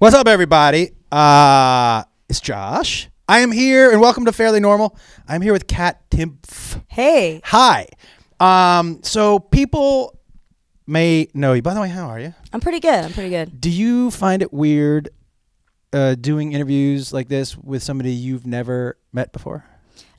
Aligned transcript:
What's 0.00 0.14
up, 0.14 0.28
everybody? 0.28 0.92
Uh, 1.12 2.04
it's 2.26 2.40
Josh. 2.40 3.10
I 3.28 3.40
am 3.40 3.52
here, 3.52 3.92
and 3.92 4.00
welcome 4.00 4.24
to 4.24 4.32
Fairly 4.32 4.58
Normal. 4.58 4.96
I'm 5.28 5.42
here 5.42 5.52
with 5.52 5.66
Kat 5.66 6.08
Timpf. 6.08 6.82
Hey. 6.88 7.42
Hi. 7.44 7.86
Um, 8.40 9.00
so 9.02 9.38
people 9.38 10.18
may 10.86 11.28
know 11.34 11.52
you. 11.52 11.60
By 11.60 11.74
the 11.74 11.82
way, 11.82 11.90
how 11.90 12.08
are 12.08 12.18
you? 12.18 12.32
I'm 12.50 12.60
pretty 12.60 12.80
good. 12.80 13.04
I'm 13.04 13.12
pretty 13.12 13.28
good. 13.28 13.60
Do 13.60 13.68
you 13.68 14.10
find 14.10 14.40
it 14.40 14.54
weird 14.54 15.10
uh, 15.92 16.14
doing 16.14 16.54
interviews 16.54 17.12
like 17.12 17.28
this 17.28 17.54
with 17.58 17.82
somebody 17.82 18.12
you've 18.12 18.46
never 18.46 18.96
met 19.12 19.34
before? 19.34 19.66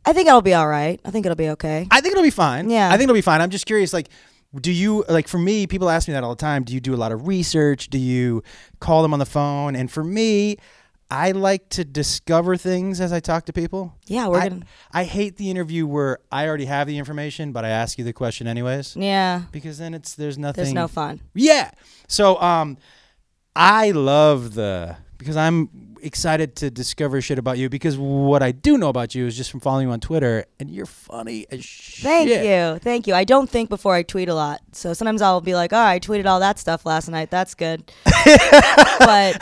I 0.06 0.14
think 0.14 0.28
it'll 0.28 0.44
be 0.44 0.54
all 0.54 0.68
right. 0.68 1.02
I 1.04 1.10
think 1.10 1.26
it'll 1.26 1.36
be 1.36 1.50
okay. 1.50 1.88
I 1.90 2.02
think 2.02 2.12
it'll 2.12 2.22
be 2.24 2.30
fine. 2.30 2.70
Yeah. 2.70 2.90
I 2.90 2.98
think 2.98 3.06
it'll 3.06 3.16
be 3.16 3.22
fine. 3.22 3.42
I'm 3.42 3.50
just 3.50 3.66
curious, 3.66 3.94
like, 3.94 4.10
do 4.60 4.72
you 4.72 5.06
like 5.08 5.28
for 5.28 5.38
me? 5.38 5.66
People 5.68 5.90
ask 5.90 6.08
me 6.08 6.14
that 6.14 6.24
all 6.24 6.36
the 6.36 6.42
time. 6.42 6.64
Do 6.64 6.74
you 6.74 6.82
do 6.82 6.94
a 6.94 6.98
lot 6.98 7.12
of 7.12 7.28
research? 7.28 7.90
Do 7.90 7.98
you 7.98 8.44
call 8.80 9.02
them 9.02 9.14
on 9.14 9.20
the 9.20 9.26
phone? 9.26 9.76
And 9.76 9.90
for 9.90 10.04
me, 10.04 10.58
I 11.10 11.32
like 11.32 11.70
to 11.70 11.84
discover 11.86 12.58
things 12.58 13.00
as 13.02 13.14
I 13.14 13.20
talk 13.20 13.46
to 13.46 13.54
people. 13.54 13.96
Yeah, 14.08 14.28
we're 14.28 14.40
I, 14.40 14.50
gonna. 14.50 14.66
I 14.94 15.04
hate 15.04 15.38
the 15.38 15.50
interview 15.50 15.86
where 15.88 16.20
I 16.32 16.48
already 16.48 16.66
have 16.66 16.88
the 16.88 16.98
information, 16.98 17.52
but 17.52 17.64
I 17.66 17.70
ask 17.70 17.98
you 17.98 18.04
the 18.04 18.14
question 18.14 18.48
anyways, 18.48 18.96
Yeah. 18.96 19.44
because 19.52 19.78
then 19.78 19.94
it's 19.94 20.16
there's 20.16 20.38
nothing. 20.38 20.64
There's 20.64 20.74
no 20.74 20.88
fun. 20.88 21.22
Yeah. 21.34 21.72
So 22.08 22.42
um, 22.42 22.78
I 23.56 23.92
love 23.92 24.54
the 24.54 24.98
because 25.18 25.38
I'm 25.38 25.91
excited 26.04 26.56
to 26.58 26.70
discover 26.72 27.22
shit 27.22 27.38
about 27.38 27.58
you 27.58 27.70
because 27.70 27.98
what 27.98 28.44
I 28.44 28.52
do 28.52 28.78
know 28.78 28.90
about 28.90 29.16
you 29.16 29.28
is 29.28 29.38
just 29.38 29.52
from 29.52 29.60
following 29.60 29.88
you 29.88 29.94
on 29.94 30.00
Twitter, 30.00 30.46
and 30.60 30.70
you're 30.70 30.86
funny 30.86 31.46
as 31.52 31.64
shit. 31.64 32.04
Thank 32.04 32.30
you. 32.30 32.80
Thank 32.80 33.08
you. 33.08 33.14
I 33.14 33.24
don't 33.24 33.50
think 33.50 33.70
before 33.70 33.94
I 33.94 34.04
tweet 34.04 34.30
a 34.30 34.36
lot. 34.36 34.62
So 34.72 34.94
sometimes 34.94 35.22
I'll 35.22 35.42
be 35.42 35.56
like, 35.56 35.74
oh, 35.74 35.84
I 35.84 36.00
tweeted 36.00 36.26
all 36.26 36.40
that 36.40 36.60
stuff 36.60 36.86
last 36.86 37.10
night. 37.10 37.30
That's 37.32 37.56
good. 37.56 37.92
but 38.06 39.42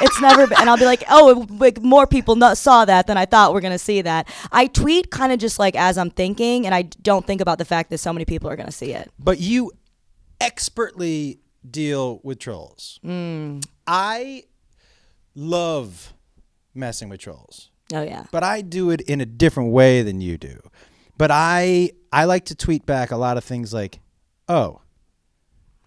it's 0.00 0.20
never 0.20 0.46
been, 0.46 0.58
and 0.60 0.68
I'll 0.68 0.76
be 0.76 0.84
like, 0.84 1.04
oh, 1.10 1.46
like 1.50 1.80
more 1.82 2.06
people 2.06 2.36
not, 2.36 2.58
saw 2.58 2.84
that 2.84 3.06
than 3.06 3.16
I 3.16 3.26
thought 3.26 3.52
were 3.52 3.60
going 3.60 3.72
to 3.72 3.78
see 3.78 4.02
that. 4.02 4.28
I 4.52 4.66
tweet 4.66 5.10
kind 5.10 5.32
of 5.32 5.38
just 5.38 5.58
like 5.58 5.76
as 5.76 5.98
I'm 5.98 6.10
thinking, 6.10 6.66
and 6.66 6.74
I 6.74 6.82
don't 6.82 7.26
think 7.26 7.40
about 7.40 7.58
the 7.58 7.64
fact 7.64 7.90
that 7.90 7.98
so 7.98 8.12
many 8.12 8.24
people 8.24 8.50
are 8.50 8.56
going 8.56 8.66
to 8.66 8.72
see 8.72 8.92
it. 8.92 9.10
But 9.18 9.40
you 9.40 9.72
expertly 10.40 11.40
deal 11.68 12.20
with 12.22 12.38
trolls. 12.38 13.00
Mm. 13.04 13.64
I 13.86 14.44
love 15.36 16.12
messing 16.74 17.08
with 17.08 17.20
trolls, 17.20 17.70
Oh, 17.94 18.02
yeah. 18.02 18.24
but 18.32 18.42
I 18.42 18.60
do 18.62 18.90
it 18.90 19.00
in 19.02 19.20
a 19.20 19.26
different 19.26 19.70
way 19.70 20.02
than 20.02 20.20
you 20.20 20.36
do. 20.38 20.58
But 21.16 21.30
I 21.30 21.90
I 22.12 22.24
like 22.24 22.46
to 22.46 22.54
tweet 22.54 22.84
back 22.86 23.10
a 23.10 23.16
lot 23.16 23.36
of 23.36 23.44
things 23.44 23.72
like, 23.72 24.00
"Oh," 24.48 24.80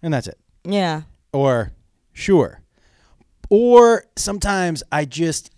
and 0.02 0.12
that's 0.14 0.26
it. 0.28 0.38
Yeah. 0.64 1.02
or 1.32 1.72
sure. 2.12 2.60
Or 3.48 4.04
sometimes 4.16 4.82
I 4.92 5.04
just 5.04 5.50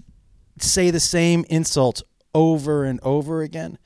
say 0.59 0.91
the 0.91 1.01
same 1.01 1.45
insult 1.51 2.03
over 2.35 2.85
and 2.85 2.99
over 3.03 3.43
again 3.43 3.79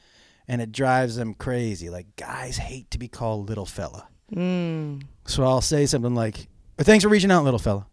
and 0.49 0.61
it 0.63 0.71
drives 0.73 1.17
them 1.17 1.35
crazy. 1.35 1.91
Like 1.91 2.15
guys 2.17 2.57
hate 2.59 2.91
to 2.93 2.99
be 2.99 3.09
called 3.09 3.49
little 3.49 3.67
fella. 3.67 4.09
Mm. 4.33 5.03
So 5.27 5.43
I'll 5.45 5.61
say 5.61 5.87
something 5.87 6.15
like, 6.15 6.49
"Thanks 6.79 7.03
for 7.05 7.09
reaching 7.09 7.31
out, 7.31 7.45
little 7.45 7.59
fella." 7.61 7.87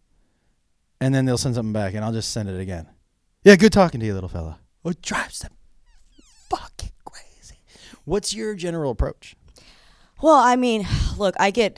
And 1.03 1.13
then 1.13 1.25
they'll 1.25 1.37
send 1.37 1.55
something 1.55 1.73
back 1.73 1.95
and 1.95 2.05
I'll 2.05 2.13
just 2.13 2.31
send 2.31 2.47
it 2.47 2.57
again. 2.61 2.87
Yeah, 3.43 3.57
good 3.57 3.73
talking 3.73 3.99
to 3.99 4.05
you, 4.05 4.13
little 4.13 4.29
fella. 4.29 4.61
Oh, 4.85 4.91
it 4.91 5.01
drives 5.01 5.39
them 5.39 5.51
fucking 6.49 6.93
crazy. 7.03 7.57
What's 8.05 8.33
your 8.33 8.55
general 8.55 8.91
approach? 8.91 9.35
Well, 10.21 10.37
I 10.37 10.55
mean, 10.55 10.87
look, 11.17 11.35
I 11.37 11.51
get 11.51 11.77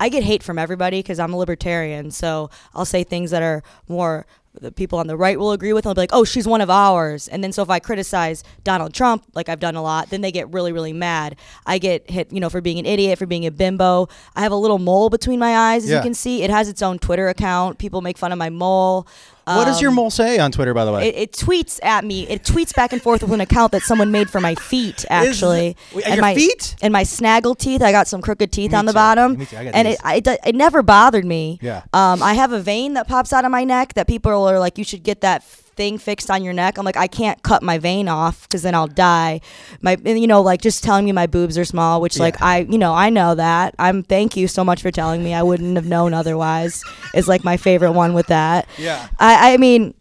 I 0.00 0.08
get 0.08 0.24
hate 0.24 0.42
from 0.42 0.58
everybody 0.58 0.98
because 0.98 1.20
I'm 1.20 1.32
a 1.32 1.36
libertarian. 1.36 2.10
So 2.10 2.50
I'll 2.74 2.84
say 2.84 3.04
things 3.04 3.30
that 3.30 3.44
are 3.44 3.62
more 3.86 4.26
the 4.60 4.70
people 4.72 4.98
on 4.98 5.06
the 5.06 5.16
right 5.16 5.38
will 5.38 5.52
agree 5.52 5.72
with. 5.72 5.86
I'll 5.86 5.94
be 5.94 6.00
like, 6.02 6.10
"Oh, 6.12 6.24
she's 6.24 6.46
one 6.46 6.60
of 6.60 6.70
ours." 6.70 7.28
And 7.28 7.42
then 7.42 7.52
so 7.52 7.62
if 7.62 7.70
I 7.70 7.78
criticize 7.80 8.44
Donald 8.62 8.94
Trump, 8.94 9.24
like 9.34 9.48
I've 9.48 9.60
done 9.60 9.74
a 9.76 9.82
lot, 9.82 10.10
then 10.10 10.20
they 10.20 10.30
get 10.32 10.52
really, 10.52 10.72
really 10.72 10.92
mad. 10.92 11.36
I 11.66 11.78
get 11.78 12.08
hit, 12.10 12.32
you 12.32 12.40
know, 12.40 12.48
for 12.50 12.60
being 12.60 12.78
an 12.78 12.86
idiot, 12.86 13.18
for 13.18 13.26
being 13.26 13.46
a 13.46 13.50
bimbo. 13.50 14.08
I 14.36 14.42
have 14.42 14.52
a 14.52 14.56
little 14.56 14.78
mole 14.78 15.10
between 15.10 15.38
my 15.40 15.56
eyes, 15.72 15.84
as 15.84 15.90
Yeah. 15.90 15.96
you 15.96 16.02
can 16.02 16.14
see. 16.14 16.42
It 16.42 16.50
has 16.50 16.68
its 16.68 16.82
own 16.82 16.98
Twitter 16.98 17.28
account. 17.28 17.78
People 17.78 18.00
make 18.00 18.16
fun 18.18 18.32
of 18.32 18.38
my 18.38 18.50
mole. 18.50 19.06
what 19.46 19.66
does 19.66 19.78
your 19.82 19.90
Um, 19.90 19.96
mole 19.96 20.10
say 20.10 20.38
on 20.38 20.50
Twitter, 20.52 20.72
by 20.72 20.86
the 20.86 20.92
way? 20.92 21.06
it, 21.08 21.14
it 21.16 21.32
tweets 21.32 21.78
at 21.84 22.02
me. 22.02 22.26
It 22.28 22.44
tweets 22.44 22.74
back 22.74 22.94
and 22.94 23.02
forth 23.02 23.20
with 23.20 23.30
an 23.32 23.42
account 23.42 23.72
that 23.72 23.82
someone 23.82 24.10
made 24.10 24.30
for 24.30 24.40
my 24.40 24.54
feet, 24.54 25.04
actually. 25.10 25.76
Wait, 25.94 26.06
and 26.06 26.18
my 26.18 26.34
feet? 26.34 26.76
and 26.80 26.94
my 26.94 27.02
snaggle 27.02 27.54
teeth. 27.54 27.82
I 27.82 27.92
got 27.92 28.08
some 28.08 28.22
crooked 28.22 28.50
teeth 28.52 28.70
Me 28.72 28.78
on 28.78 28.86
the 28.86 28.92
too. 28.92 28.94
bottom, 28.94 29.36
Me 29.36 29.44
too. 29.44 29.56
I 29.58 29.64
and 29.64 29.86
it, 29.88 29.98
it 30.02 30.40
it 30.46 30.54
never 30.54 30.82
bothered 30.82 31.26
me. 31.26 31.58
Yeah. 31.60 31.82
Um, 31.92 32.22
I 32.22 32.32
have 32.32 32.52
a 32.52 32.60
vein 32.60 32.94
that 32.94 33.06
pops 33.06 33.34
out 33.34 33.44
of 33.44 33.50
my 33.50 33.64
neck 33.64 33.92
that 33.94 34.06
people 34.06 34.32
are 34.48 34.58
like, 34.58 34.78
you 34.78 34.84
should 34.84 35.02
get 35.02 35.20
that 35.22 35.42
thing 35.44 35.98
fixed 35.98 36.30
on 36.30 36.44
your 36.44 36.52
neck. 36.52 36.78
I'm 36.78 36.84
like, 36.84 36.96
I 36.96 37.08
can't 37.08 37.42
cut 37.42 37.62
my 37.62 37.78
vein 37.78 38.06
off 38.08 38.42
because 38.42 38.62
then 38.62 38.74
I'll 38.74 38.86
die. 38.86 39.40
My, 39.80 39.96
and, 40.04 40.20
you 40.20 40.26
know, 40.28 40.40
like 40.40 40.60
just 40.62 40.84
telling 40.84 41.04
me 41.04 41.10
my 41.12 41.26
boobs 41.26 41.58
are 41.58 41.64
small, 41.64 42.00
which 42.00 42.18
like 42.18 42.40
I, 42.40 42.58
you 42.60 42.78
know, 42.78 42.94
I 42.94 43.10
know 43.10 43.34
that. 43.34 43.74
I'm 43.78 44.02
thank 44.04 44.36
you 44.36 44.46
so 44.46 44.62
much 44.64 44.82
for 44.82 44.90
telling 44.92 45.24
me. 45.24 45.34
I 45.34 45.42
wouldn't 45.42 45.74
have 45.76 45.86
known 45.86 46.14
otherwise. 46.14 46.82
Is 47.12 47.26
like 47.26 47.42
my 47.44 47.56
favorite 47.56 47.92
one 47.92 48.14
with 48.14 48.28
that. 48.28 48.68
Yeah. 48.78 49.08
I, 49.18 49.54
I 49.54 49.56
mean, 49.56 49.94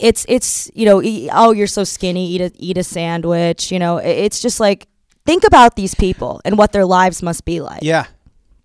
it's 0.00 0.24
it's 0.28 0.70
you 0.74 0.84
know, 0.84 1.02
e- 1.02 1.28
oh, 1.32 1.50
you're 1.50 1.66
so 1.66 1.82
skinny. 1.82 2.28
Eat 2.30 2.40
a 2.40 2.52
eat 2.56 2.78
a 2.78 2.84
sandwich. 2.84 3.72
You 3.72 3.80
know, 3.80 3.96
it's 3.96 4.40
just 4.40 4.60
like 4.60 4.86
think 5.26 5.44
about 5.44 5.74
these 5.74 5.94
people 5.96 6.40
and 6.44 6.56
what 6.56 6.70
their 6.72 6.86
lives 6.86 7.22
must 7.22 7.44
be 7.44 7.60
like. 7.60 7.82
Yeah. 7.82 8.06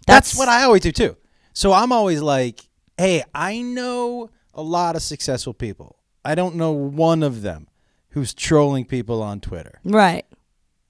That's, 0.06 0.34
That's- 0.34 0.38
what 0.38 0.50
I 0.50 0.64
always 0.64 0.82
do 0.84 0.92
too. 0.92 1.18
So 1.54 1.74
I'm 1.74 1.92
always 1.92 2.22
like, 2.22 2.62
hey, 2.98 3.24
I 3.34 3.62
know 3.62 4.30
a 4.54 4.62
lot 4.62 4.96
of 4.96 5.02
successful 5.02 5.54
people. 5.54 5.98
I 6.26 6.36
don't 6.36 6.56
know 6.56 6.72
one 6.72 7.24
of 7.24 7.42
them 7.42 7.68
who's 8.10 8.34
trolling 8.34 8.86
people 8.86 9.22
on 9.22 9.40
Twitter. 9.40 9.80
Right. 9.84 10.26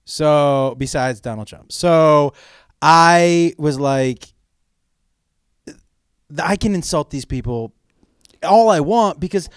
So 0.06 0.76
besides 0.78 1.22
Donald 1.22 1.48
Trump. 1.48 1.72
So 1.72 2.34
I 2.82 3.54
was 3.58 3.80
like, 3.80 4.34
I 6.42 6.56
can 6.56 6.76
insult 6.76 7.10
these 7.10 7.26
people 7.26 7.74
all 8.42 8.70
I 8.70 8.82
want 8.82 9.20
because 9.20 9.50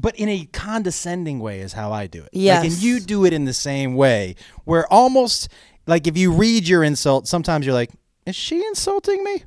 but 0.00 0.16
in 0.16 0.28
a 0.28 0.46
condescending 0.52 1.40
way 1.40 1.60
is 1.60 1.72
how 1.72 1.92
I 1.92 2.06
do 2.06 2.22
it. 2.22 2.30
Like, 2.60 2.70
and 2.70 2.82
you 2.82 3.00
do 3.00 3.24
it 3.24 3.32
in 3.32 3.44
the 3.44 3.52
same 3.52 3.94
way 3.94 4.36
where 4.64 4.90
almost 4.92 5.48
like 5.86 6.06
if 6.06 6.16
you 6.16 6.32
read 6.32 6.68
your 6.68 6.84
insult, 6.84 7.26
sometimes 7.26 7.66
you're 7.66 7.74
like, 7.74 7.90
is 8.24 8.36
she 8.36 8.64
insulting 8.66 9.24
me? 9.24 9.44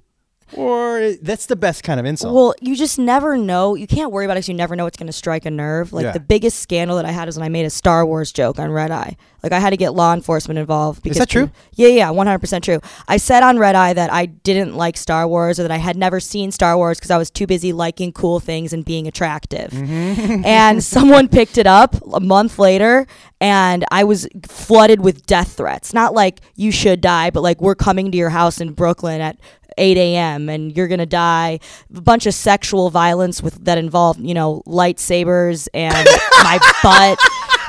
Or 0.53 1.13
that's 1.21 1.45
the 1.45 1.55
best 1.55 1.83
kind 1.83 1.99
of 1.99 2.05
insult. 2.05 2.33
Well, 2.35 2.53
you 2.61 2.75
just 2.75 2.99
never 2.99 3.37
know. 3.37 3.75
You 3.75 3.87
can't 3.87 4.11
worry 4.11 4.25
about 4.25 4.33
it 4.33 4.39
because 4.41 4.49
you 4.49 4.53
never 4.55 4.75
know 4.75 4.83
what's 4.83 4.97
going 4.97 5.07
to 5.07 5.13
strike 5.13 5.45
a 5.45 5.51
nerve. 5.51 5.93
Like 5.93 6.03
Yeah. 6.03 6.11
the 6.11 6.19
biggest 6.19 6.59
scandal 6.59 6.97
that 6.97 7.05
I 7.05 7.11
had 7.11 7.27
is 7.27 7.37
when 7.37 7.45
I 7.45 7.49
made 7.49 7.65
a 7.65 7.69
Star 7.69 8.05
Wars 8.05 8.31
joke 8.31 8.59
on 8.59 8.71
Red 8.71 8.91
Eye. 8.91 9.15
Like 9.43 9.53
I 9.53 9.59
had 9.59 9.71
to 9.71 9.77
get 9.77 9.93
law 9.95 10.13
enforcement 10.13 10.59
involved. 10.59 11.01
Because 11.01 11.17
that 11.17 11.29
true? 11.29 11.49
Yeah, 11.75 11.87
yeah, 11.87 12.09
one 12.11 12.27
hundred 12.27 12.39
percent 12.39 12.63
true. 12.63 12.79
I 13.07 13.17
said 13.17 13.41
on 13.41 13.57
Red 13.57 13.73
Eye 13.75 13.93
that 13.93 14.13
I 14.13 14.27
didn't 14.27 14.75
like 14.75 14.97
Star 14.97 15.27
Wars 15.27 15.59
or 15.59 15.63
that 15.63 15.71
I 15.71 15.77
had 15.77 15.95
never 15.97 16.19
seen 16.19 16.51
Star 16.51 16.77
Wars 16.77 16.99
because 16.99 17.09
I 17.11 17.17
was 17.17 17.31
too 17.31 17.47
busy 17.47 17.73
liking 17.73 18.11
cool 18.11 18.39
things 18.39 18.71
and 18.71 18.85
being 18.85 19.07
attractive. 19.07 19.71
Mm-hmm. 19.71 20.45
and 20.45 20.83
someone 20.83 21.27
picked 21.27 21.57
it 21.57 21.65
up 21.65 21.95
a 22.13 22.19
month 22.19 22.59
later, 22.59 23.07
and 23.39 23.83
I 23.89 24.03
was 24.03 24.27
flooded 24.47 25.01
with 25.01 25.25
death 25.25 25.53
threats. 25.53 25.91
Not 25.91 26.13
like 26.13 26.41
you 26.55 26.71
should 26.71 27.01
die, 27.01 27.31
but 27.31 27.41
like 27.41 27.61
we're 27.61 27.73
coming 27.73 28.11
to 28.11 28.17
your 28.19 28.29
house 28.29 28.61
in 28.61 28.73
Brooklyn 28.73 29.21
at 29.21 29.39
8 29.77 29.97
a.m. 29.97 30.49
and 30.49 30.75
you're 30.75 30.87
gonna 30.87 31.05
die. 31.05 31.59
A 31.95 32.01
bunch 32.01 32.25
of 32.25 32.33
sexual 32.33 32.89
violence 32.89 33.41
with 33.41 33.63
that 33.65 33.77
involved, 33.77 34.19
you 34.19 34.33
know, 34.33 34.63
lightsabers 34.65 35.67
and 35.73 35.93
my 36.43 36.59
butt. 36.83 37.19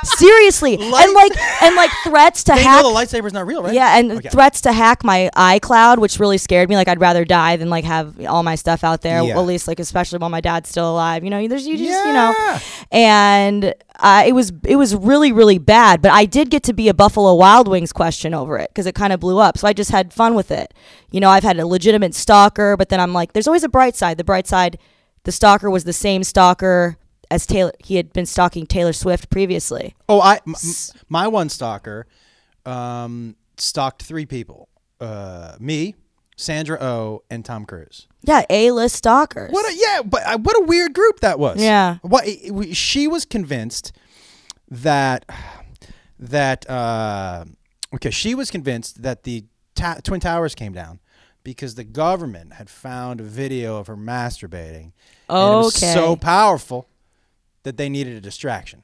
Seriously, 0.04 0.76
Light- 0.76 1.04
and 1.04 1.14
like 1.14 1.62
and 1.62 1.76
like 1.76 1.90
threats 2.04 2.44
to 2.44 2.52
they 2.52 2.62
hack. 2.62 2.82
know 2.82 2.88
the 2.90 2.94
lightsaber's 2.94 3.32
not 3.32 3.46
real, 3.46 3.62
right? 3.62 3.72
Yeah, 3.74 3.98
and 3.98 4.12
Okay. 4.12 4.28
threats 4.28 4.60
to 4.62 4.72
hack 4.72 5.04
my 5.04 5.30
iCloud, 5.36 5.98
which 5.98 6.18
really 6.18 6.38
scared 6.38 6.68
me. 6.68 6.76
Like 6.76 6.88
I'd 6.88 7.00
rather 7.00 7.24
die 7.24 7.56
than 7.56 7.70
like 7.70 7.84
have 7.84 8.18
all 8.26 8.42
my 8.42 8.54
stuff 8.56 8.82
out 8.84 9.02
there. 9.02 9.22
Yeah. 9.22 9.38
At 9.38 9.46
least 9.46 9.68
like 9.68 9.78
especially 9.80 10.18
while 10.18 10.30
my 10.30 10.40
dad's 10.40 10.68
still 10.68 10.90
alive. 10.90 11.22
You 11.24 11.30
know, 11.30 11.46
there's 11.48 11.66
you 11.66 11.76
just 11.76 12.04
you 12.06 12.12
know 12.12 12.58
and 12.90 13.74
uh, 14.00 14.24
it 14.26 14.32
was 14.32 14.52
it 14.64 14.76
was 14.76 14.94
really 14.94 15.32
really 15.32 15.58
bad. 15.58 16.02
But 16.02 16.10
I 16.12 16.24
did 16.24 16.50
get 16.50 16.62
to 16.64 16.72
be 16.72 16.88
a 16.88 16.94
Buffalo 16.94 17.34
Wild 17.34 17.68
Wings 17.68 17.92
question 17.92 18.34
over 18.34 18.58
it 18.58 18.70
because 18.70 18.86
it 18.86 18.94
kind 18.94 19.12
of 19.12 19.20
blew 19.20 19.38
up. 19.38 19.58
So 19.58 19.66
I 19.68 19.72
just 19.72 19.90
had 19.90 20.12
fun 20.12 20.34
with 20.34 20.50
it. 20.50 20.74
You 21.10 21.20
know, 21.20 21.30
I've 21.30 21.42
had 21.44 21.58
a 21.58 21.66
legitimate 21.66 22.14
stalker, 22.14 22.76
but 22.76 22.88
then 22.88 23.00
I'm 23.00 23.12
like, 23.12 23.32
there's 23.32 23.46
always 23.46 23.64
a 23.64 23.68
bright 23.68 23.94
side. 23.96 24.16
The 24.18 24.24
bright 24.24 24.46
side, 24.46 24.78
the 25.24 25.32
stalker 25.32 25.70
was 25.70 25.84
the 25.84 25.92
same 25.92 26.24
stalker 26.24 26.96
as 27.32 27.46
Taylor. 27.46 27.72
He 27.78 27.96
had 27.96 28.12
been 28.12 28.26
stalking 28.26 28.66
Taylor 28.66 28.92
Swift 28.92 29.30
previously. 29.30 29.94
Oh, 30.08 30.20
I 30.20 30.34
m- 30.46 30.54
m- 30.62 31.00
my 31.08 31.26
one 31.28 31.48
stalker 31.48 32.06
um, 32.66 33.36
stalked 33.56 34.02
three 34.02 34.26
people: 34.26 34.68
uh, 35.00 35.56
me, 35.58 35.94
Sandra 36.36 36.78
O, 36.82 37.22
and 37.30 37.44
Tom 37.44 37.64
Cruise. 37.64 38.06
Yeah, 38.22 38.44
A-list 38.50 38.94
stalkers. 38.96 39.50
What? 39.50 39.66
A, 39.72 39.76
yeah, 39.76 40.02
but 40.02 40.22
uh, 40.26 40.38
what 40.38 40.56
a 40.56 40.64
weird 40.64 40.92
group 40.94 41.20
that 41.20 41.38
was. 41.38 41.60
Yeah. 41.62 41.96
What 42.02 42.24
she 42.76 43.08
was 43.08 43.24
convinced 43.24 43.92
that 44.70 45.24
that 46.18 46.68
uh, 46.70 47.44
okay, 47.94 48.10
she 48.10 48.34
was 48.34 48.50
convinced 48.50 49.02
that 49.02 49.24
the 49.24 49.44
ta- 49.74 49.98
twin 50.04 50.20
towers 50.20 50.54
came 50.54 50.72
down 50.72 51.00
because 51.44 51.74
the 51.74 51.84
government 51.84 52.52
had 52.54 52.70
found 52.70 53.20
a 53.20 53.24
video 53.24 53.76
of 53.78 53.88
her 53.88 53.96
masturbating. 53.96 54.92
And 55.28 55.54
it 55.54 55.56
was 55.56 55.76
Okay. 55.76 55.92
so 55.92 56.14
powerful 56.14 56.86
that 57.64 57.76
they 57.76 57.88
needed 57.88 58.16
a 58.16 58.20
distraction. 58.20 58.82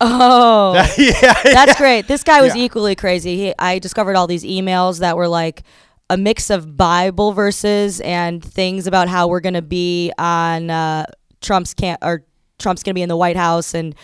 Oh. 0.00 0.74
yeah. 0.98 1.34
That's 1.42 1.76
great. 1.76 2.06
This 2.06 2.22
guy 2.22 2.40
was 2.40 2.54
Yeah. 2.54 2.62
equally 2.62 2.94
crazy. 2.94 3.36
He, 3.36 3.54
I 3.58 3.78
discovered 3.78 4.16
all 4.16 4.26
these 4.26 4.44
emails 4.44 5.00
that 5.00 5.16
were 5.16 5.28
like 5.28 5.62
a 6.10 6.16
mix 6.16 6.50
of 6.50 6.76
Bible 6.76 7.32
verses 7.32 8.00
and 8.00 8.42
things 8.42 8.86
about 8.86 9.08
how 9.08 9.28
we're 9.28 9.40
going 9.40 9.54
to 9.54 9.62
be 9.62 10.12
on 10.18 10.70
uh, 10.70 11.04
Trump's 11.40 11.74
camp 11.74 11.98
or 12.02 12.24
Trump's 12.58 12.82
going 12.82 12.92
to 12.92 12.94
be 12.94 13.02
in 13.02 13.08
the 13.08 13.16
White 13.16 13.36
House 13.36 13.74
and 13.74 13.94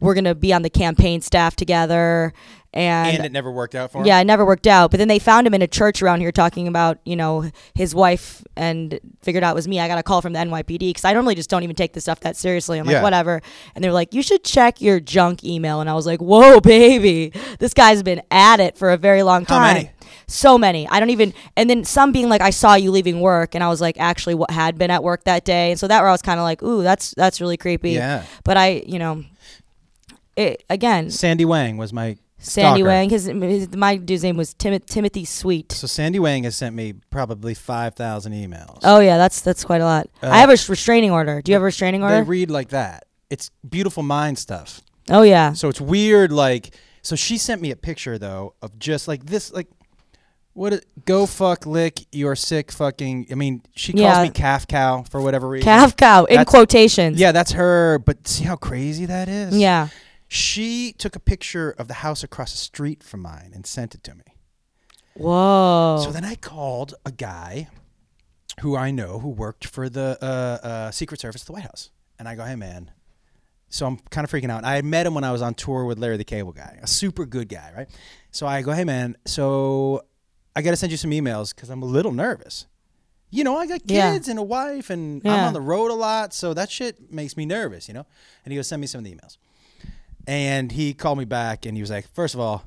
we're 0.00 0.14
going 0.14 0.24
to 0.24 0.34
be 0.34 0.52
on 0.52 0.62
the 0.62 0.70
campaign 0.70 1.20
staff 1.20 1.54
together. 1.54 2.32
And, 2.74 3.16
and 3.18 3.26
it 3.26 3.32
never 3.32 3.50
worked 3.52 3.74
out 3.74 3.92
for 3.92 3.98
him. 3.98 4.06
yeah, 4.06 4.18
it 4.18 4.24
never 4.24 4.46
worked 4.46 4.66
out. 4.66 4.90
But 4.90 4.96
then 4.96 5.08
they 5.08 5.18
found 5.18 5.46
him 5.46 5.52
in 5.52 5.60
a 5.60 5.66
church 5.66 6.00
around 6.02 6.20
here 6.22 6.32
talking 6.32 6.66
about, 6.66 6.98
you 7.04 7.16
know, 7.16 7.50
his 7.74 7.94
wife 7.94 8.42
and 8.56 8.98
figured 9.22 9.44
out 9.44 9.50
it 9.52 9.54
was 9.54 9.68
me. 9.68 9.78
I 9.78 9.88
got 9.88 9.98
a 9.98 10.02
call 10.02 10.22
from 10.22 10.32
the 10.32 10.38
NYPD 10.38 10.78
because 10.78 11.04
I 11.04 11.12
normally 11.12 11.34
just 11.34 11.50
don't 11.50 11.62
even 11.64 11.76
take 11.76 11.92
this 11.92 12.04
stuff 12.04 12.20
that 12.20 12.34
seriously. 12.34 12.78
I'm 12.78 12.86
Yeah. 12.88 12.94
like, 12.94 13.02
whatever. 13.02 13.42
And 13.74 13.84
they're 13.84 13.92
like, 13.92 14.14
you 14.14 14.22
should 14.22 14.42
check 14.42 14.80
your 14.80 15.00
junk 15.00 15.44
email. 15.44 15.80
And 15.82 15.90
I 15.90 15.92
was 15.94 16.06
like, 16.06 16.22
whoa, 16.22 16.60
baby. 16.62 17.32
This 17.58 17.74
guy's 17.74 18.02
been 18.02 18.22
at 18.30 18.58
it 18.58 18.78
for 18.78 18.90
a 18.90 18.96
very 18.96 19.22
long 19.22 19.44
How 19.44 19.58
time. 19.58 19.74
many? 19.74 19.90
So 20.26 20.56
many. 20.56 20.88
I 20.88 20.98
don't 20.98 21.10
even, 21.10 21.34
and 21.58 21.68
then 21.68 21.84
some 21.84 22.10
being 22.10 22.30
like, 22.30 22.40
I 22.40 22.50
saw 22.50 22.74
you 22.74 22.90
leaving 22.90 23.20
work. 23.20 23.54
And 23.54 23.62
I 23.62 23.68
was 23.68 23.82
like, 23.82 23.98
actually, 24.00 24.34
what 24.34 24.50
had 24.50 24.78
been 24.78 24.90
at 24.90 25.02
work 25.02 25.24
that 25.24 25.44
day. 25.44 25.72
And 25.72 25.78
so 25.80 25.86
that 25.88 26.00
where 26.00 26.08
I 26.08 26.12
was 26.12 26.22
kind 26.22 26.40
of 26.40 26.44
like, 26.44 26.62
ooh, 26.62 26.82
that's, 26.82 27.12
that's 27.18 27.38
really 27.38 27.58
creepy. 27.58 27.90
Yeah. 27.90 28.24
But 28.44 28.56
I, 28.56 28.82
you 28.86 28.98
know, 28.98 29.24
it, 30.36 30.64
again, 30.70 31.10
Sandy 31.10 31.44
Wang 31.44 31.76
was 31.76 31.92
my 31.92 32.16
Sandy 32.42 32.80
stalker. 32.80 32.84
Wang. 32.88 33.10
His, 33.10 33.24
his 33.26 33.74
my 33.76 33.96
dude's 33.96 34.22
name 34.22 34.36
was 34.36 34.52
Tim- 34.54 34.80
Timothy 34.80 35.24
Sweet. 35.24 35.72
So 35.72 35.86
Sandy 35.86 36.18
Wang 36.18 36.44
has 36.44 36.56
sent 36.56 36.74
me 36.76 36.94
probably 37.10 37.54
five 37.54 37.94
thousand 37.94 38.32
emails. 38.32 38.80
Oh 38.82 39.00
yeah, 39.00 39.16
that's 39.16 39.40
that's 39.40 39.64
quite 39.64 39.80
a 39.80 39.84
lot. 39.84 40.08
Uh, 40.22 40.28
I 40.28 40.38
have 40.38 40.50
a 40.50 40.58
restraining 40.68 41.10
order. 41.10 41.40
Do 41.42 41.50
you 41.52 41.54
have 41.54 41.62
a 41.62 41.66
restraining 41.66 42.02
order? 42.02 42.16
they 42.16 42.22
read 42.22 42.50
like 42.50 42.68
that. 42.70 43.06
It's 43.30 43.50
beautiful 43.68 44.02
mind 44.02 44.38
stuff. 44.38 44.80
oh 45.10 45.22
yeah. 45.22 45.52
So 45.54 45.68
it's 45.68 45.80
weird. 45.80 46.32
Like, 46.32 46.74
so 47.00 47.16
she 47.16 47.38
sent 47.38 47.62
me 47.62 47.70
a 47.70 47.76
picture 47.76 48.18
though 48.18 48.54
of 48.60 48.78
just 48.78 49.08
like 49.08 49.24
this, 49.26 49.52
like, 49.52 49.68
what? 50.52 50.72
it- 50.74 50.86
Go 51.04 51.26
fuck 51.26 51.66
lick 51.66 52.04
your 52.12 52.36
sick 52.36 52.70
fucking. 52.70 53.26
I 53.32 53.34
mean, 53.34 53.62
she 53.74 53.92
calls 53.92 54.02
Yeah. 54.02 54.22
me 54.22 54.30
calf 54.30 54.68
cow 54.68 55.02
for 55.10 55.20
whatever 55.20 55.48
reason. 55.48 55.64
Calf 55.64 55.96
cow 55.96 56.24
in 56.26 56.36
That's- 56.36 56.48
quotations. 56.50 57.18
Yeah, 57.18 57.32
that's 57.32 57.52
her. 57.52 57.98
But 57.98 58.28
see 58.28 58.44
how 58.44 58.54
crazy 58.56 59.06
that 59.06 59.28
is. 59.28 59.56
Yeah. 59.56 59.88
She 60.34 60.94
took 60.94 61.14
a 61.14 61.20
picture 61.20 61.72
of 61.72 61.88
the 61.88 61.94
house 61.94 62.24
across 62.24 62.52
the 62.52 62.56
street 62.58 63.02
from 63.02 63.20
mine 63.20 63.50
and 63.54 63.66
sent 63.66 63.94
it 63.94 64.02
to 64.04 64.14
me. 64.14 64.24
Whoa. 65.14 66.00
So 66.02 66.10
then 66.10 66.24
I 66.24 66.36
called 66.36 66.94
a 67.04 67.12
guy 67.12 67.68
who 68.60 68.74
I 68.74 68.90
know 68.90 69.18
who 69.18 69.28
worked 69.28 69.66
for 69.66 69.90
the 69.90 70.16
uh, 70.22 70.66
uh, 70.66 70.90
Secret 70.90 71.20
Service 71.20 71.42
at 71.42 71.46
the 71.46 71.52
White 71.52 71.64
House. 71.64 71.90
And 72.18 72.26
I 72.26 72.34
go, 72.34 72.44
hey, 72.44 72.56
man. 72.56 72.90
So 73.68 73.86
I'm 73.86 73.98
kind 74.10 74.24
of 74.24 74.30
freaking 74.30 74.50
out. 74.50 74.64
I 74.64 74.76
had 74.76 74.86
met 74.86 75.06
him 75.06 75.14
when 75.14 75.22
I 75.24 75.32
was 75.32 75.42
on 75.42 75.52
tour 75.52 75.84
with 75.84 75.98
Larry 75.98 76.16
the 76.16 76.24
Cable 76.24 76.52
Guy, 76.52 76.78
a 76.82 76.86
super 76.86 77.26
good 77.26 77.50
guy, 77.50 77.70
right? 77.76 77.88
So 78.30 78.46
I 78.46 78.62
go, 78.62 78.72
hey, 78.72 78.84
man, 78.84 79.16
so 79.26 80.02
I 80.56 80.62
got 80.62 80.70
to 80.70 80.76
send 80.76 80.92
you 80.92 80.98
some 80.98 81.10
emails 81.10 81.54
because 81.54 81.68
I'm 81.68 81.82
a 81.82 81.86
little 81.86 82.12
nervous. 82.12 82.66
You 83.30 83.44
know, 83.44 83.58
I 83.58 83.66
got 83.66 83.80
Yeah. 83.84 84.12
kids 84.12 84.28
and 84.28 84.38
a 84.38 84.42
wife, 84.42 84.88
and 84.88 85.20
I'm 85.26 85.44
on 85.44 85.52
the 85.52 85.60
road 85.60 85.90
a 85.90 85.94
lot, 85.94 86.32
so 86.34 86.54
that 86.54 86.70
shit 86.70 87.10
makes 87.12 87.36
me 87.36 87.44
nervous, 87.44 87.86
you 87.88 87.92
know? 87.94 88.06
And 88.46 88.52
he 88.52 88.56
goes, 88.56 88.66
send 88.68 88.80
me 88.80 88.86
some 88.86 88.98
of 89.00 89.04
the 89.04 89.14
emails. 89.14 89.36
And 90.26 90.70
he 90.72 90.94
called 90.94 91.18
me 91.18 91.24
back 91.24 91.66
and 91.66 91.76
he 91.76 91.82
was 91.82 91.90
like, 91.90 92.08
first 92.14 92.34
of 92.34 92.40
all, 92.40 92.64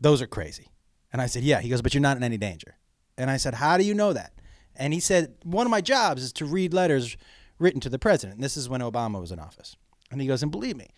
those 0.00 0.20
are 0.20 0.26
crazy. 0.26 0.68
And 1.12 1.22
I 1.22 1.26
said, 1.26 1.42
yeah. 1.42 1.60
He 1.60 1.68
goes, 1.68 1.82
but 1.82 1.94
you're 1.94 2.00
not 2.00 2.16
in 2.16 2.22
any 2.22 2.36
danger. 2.36 2.76
And 3.16 3.30
I 3.30 3.36
said, 3.36 3.54
how 3.54 3.78
do 3.78 3.84
you 3.84 3.94
know 3.94 4.12
that? 4.12 4.32
And 4.74 4.92
he 4.92 5.00
said, 5.00 5.34
one 5.42 5.66
of 5.66 5.70
my 5.70 5.80
jobs 5.80 6.22
is 6.22 6.32
to 6.34 6.44
read 6.44 6.74
letters 6.74 7.16
written 7.58 7.80
to 7.80 7.88
the 7.88 7.98
president. 7.98 8.36
And 8.36 8.44
this 8.44 8.56
is 8.56 8.68
when 8.68 8.82
Obama 8.82 9.20
was 9.20 9.32
in 9.32 9.38
office. 9.38 9.76
And 10.10 10.20
he 10.20 10.26
goes, 10.26 10.42
and 10.42 10.52
believe 10.52 10.76
me, 10.76 10.88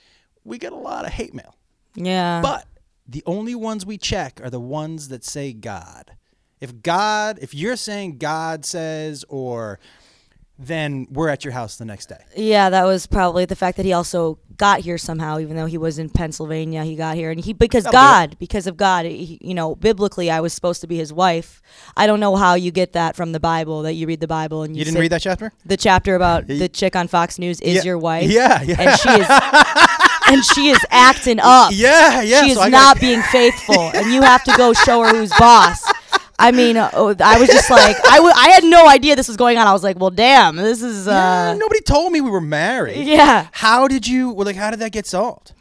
we 0.44 0.58
get 0.58 0.72
a 0.72 0.76
lot 0.76 1.04
of 1.04 1.12
hate 1.12 1.34
mail. 1.34 1.54
yeah. 1.94 2.40
But 2.42 2.66
the 3.06 3.22
only 3.24 3.54
ones 3.54 3.86
we 3.86 3.96
check 3.96 4.40
are 4.42 4.50
the 4.50 4.60
ones 4.60 5.08
that 5.08 5.24
say 5.24 5.52
God. 5.52 6.16
If 6.60 6.82
God, 6.82 7.38
if 7.40 7.54
you're 7.54 7.76
saying 7.76 8.18
God 8.18 8.66
says, 8.66 9.24
or 9.28 9.78
then 10.58 11.06
we're 11.10 11.28
at 11.28 11.44
your 11.44 11.52
house 11.52 11.76
the 11.76 11.84
next 11.84 12.06
day. 12.08 12.18
yeah, 12.36 12.68
that 12.70 12.84
was 12.84 13.06
probably 13.06 13.44
the 13.44 13.54
fact 13.56 13.76
that 13.76 13.86
he 13.86 13.92
also 13.92 14.38
got 14.56 14.80
here 14.80 14.98
somehow, 14.98 15.38
even 15.38 15.54
though 15.56 15.66
he 15.66 15.78
was 15.78 16.00
in 16.00 16.10
Pennsylvania. 16.10 16.82
He 16.82 16.96
got 16.96 17.14
here, 17.16 17.30
and 17.30 17.38
he 17.38 17.52
because 17.52 17.86
oh, 17.86 17.92
That'll 17.92 18.26
do 18.26 18.30
God, 18.32 18.38
because 18.40 18.66
of 18.66 18.76
God, 18.76 19.06
he, 19.06 19.38
you 19.40 19.54
know, 19.54 19.76
biblically, 19.76 20.30
I 20.32 20.40
was 20.40 20.52
supposed 20.52 20.80
to 20.80 20.88
be 20.88 20.96
his 20.96 21.12
wife. 21.12 21.62
I 21.96 22.08
don't 22.08 22.18
know 22.18 22.34
how 22.34 22.54
you 22.54 22.72
get 22.72 22.92
that 22.94 23.14
from 23.14 23.30
the 23.30 23.38
Bible. 23.38 23.82
That 23.82 23.92
you 23.94 24.08
read 24.08 24.18
the 24.18 24.26
Bible 24.26 24.64
and 24.64 24.74
you, 24.74 24.80
You 24.80 24.84
didn't 24.86 25.00
read 25.00 25.12
that 25.12 25.22
chapter? 25.22 25.52
the 25.64 25.76
chapter 25.76 26.16
about 26.16 26.48
the 26.48 26.68
chick 26.68 26.96
on 26.96 27.06
Fox 27.06 27.38
News 27.38 27.60
is 27.60 27.76
Yeah. 27.76 27.82
your 27.84 27.98
wife. 27.98 28.28
Yeah, 28.28 28.60
yeah. 28.62 28.80
And 28.80 28.98
she 28.98 29.08
is 29.10 29.28
and 30.30 30.44
she 30.44 30.68
is 30.70 30.84
acting 30.90 31.38
up. 31.42 31.70
Yeah, 31.72 32.22
yeah. 32.22 32.42
she 32.42 32.50
is 32.50 32.58
so 32.58 32.66
not 32.68 32.98
being 33.00 33.22
faithful, 33.30 33.90
and 33.94 34.12
you 34.12 34.22
have 34.22 34.42
to 34.44 34.54
go 34.56 34.72
show 34.72 35.02
her 35.04 35.10
who's 35.16 35.30
boss. 35.38 35.80
I 36.38 36.52
mean, 36.52 36.76
uh, 36.76 36.90
oh, 36.92 37.14
I 37.20 37.38
was 37.40 37.48
just 37.48 37.68
like, 37.70 37.96
I, 38.06 38.16
w- 38.16 38.34
I 38.36 38.50
had 38.50 38.62
no 38.64 38.88
idea 38.88 39.16
this 39.16 39.26
was 39.28 39.36
going 39.36 39.58
on. 39.58 39.66
I 39.66 39.72
was 39.72 39.82
like, 39.82 39.98
well, 39.98 40.10
damn, 40.10 40.54
this 40.56 40.82
is, 40.82 41.06
Yeah, 41.06 41.50
uh, 41.50 41.54
nobody 41.58 41.80
told 41.80 42.12
me 42.12 42.20
we 42.20 42.30
were 42.30 42.40
married. 42.40 43.06
yeah. 43.06 43.48
How 43.52 43.88
did 43.88 44.06
you? 44.06 44.30
Well, 44.30 44.46
like, 44.46 44.56
how 44.56 44.70
did 44.70 44.78
that 44.80 44.92
get 44.92 45.06
solved? 45.06 45.52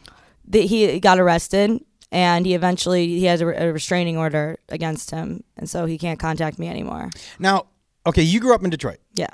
The, 0.46 0.66
he 0.66 1.00
got 1.00 1.18
arrested, 1.18 1.80
and 2.12 2.46
he 2.46 2.54
eventually 2.54 3.06
he 3.08 3.24
has 3.24 3.40
a, 3.40 3.46
re- 3.46 3.56
a 3.56 3.72
restraining 3.72 4.16
order 4.16 4.58
against 4.68 5.10
him, 5.10 5.42
and 5.56 5.68
so 5.68 5.84
he 5.86 5.98
can't 5.98 6.18
contact 6.20 6.58
me 6.58 6.68
anymore. 6.68 7.10
Now, 7.38 7.66
okay, 8.06 8.22
you 8.22 8.38
grew 8.40 8.54
up 8.54 8.62
in 8.62 8.70
Detroit, 8.70 8.98
Yeah. 9.14 9.26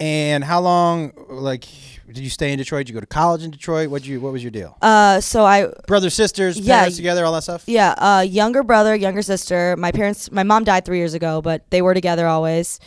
And 0.00 0.44
how 0.44 0.60
long? 0.60 1.12
Like, 1.28 1.66
did 2.06 2.18
you 2.18 2.30
stay 2.30 2.52
in 2.52 2.58
Detroit? 2.58 2.86
Did 2.86 2.90
you 2.90 2.94
go 2.94 3.00
to 3.00 3.06
college 3.06 3.42
in 3.42 3.50
Detroit? 3.50 3.90
What 3.90 4.06
you? 4.06 4.20
What 4.20 4.32
was 4.32 4.42
your 4.42 4.50
deal? 4.50 4.76
Uh, 4.82 5.20
so 5.20 5.44
I 5.44 5.68
Brothers, 5.86 6.14
sisters, 6.14 6.58
Yeah. 6.58 6.78
parents 6.78 6.96
together, 6.96 7.24
all 7.24 7.32
that 7.32 7.42
stuff. 7.42 7.64
Yeah, 7.66 7.94
uh, 7.98 8.20
younger 8.26 8.62
brother, 8.62 8.94
younger 8.94 9.22
sister. 9.22 9.74
My 9.78 9.92
parents, 9.92 10.30
my 10.30 10.42
mom 10.42 10.64
died 10.64 10.84
three 10.84 10.98
years 10.98 11.14
ago, 11.14 11.40
but 11.42 11.68
they 11.70 11.82
were 11.82 11.94
together 11.94 12.26
always. 12.26 12.78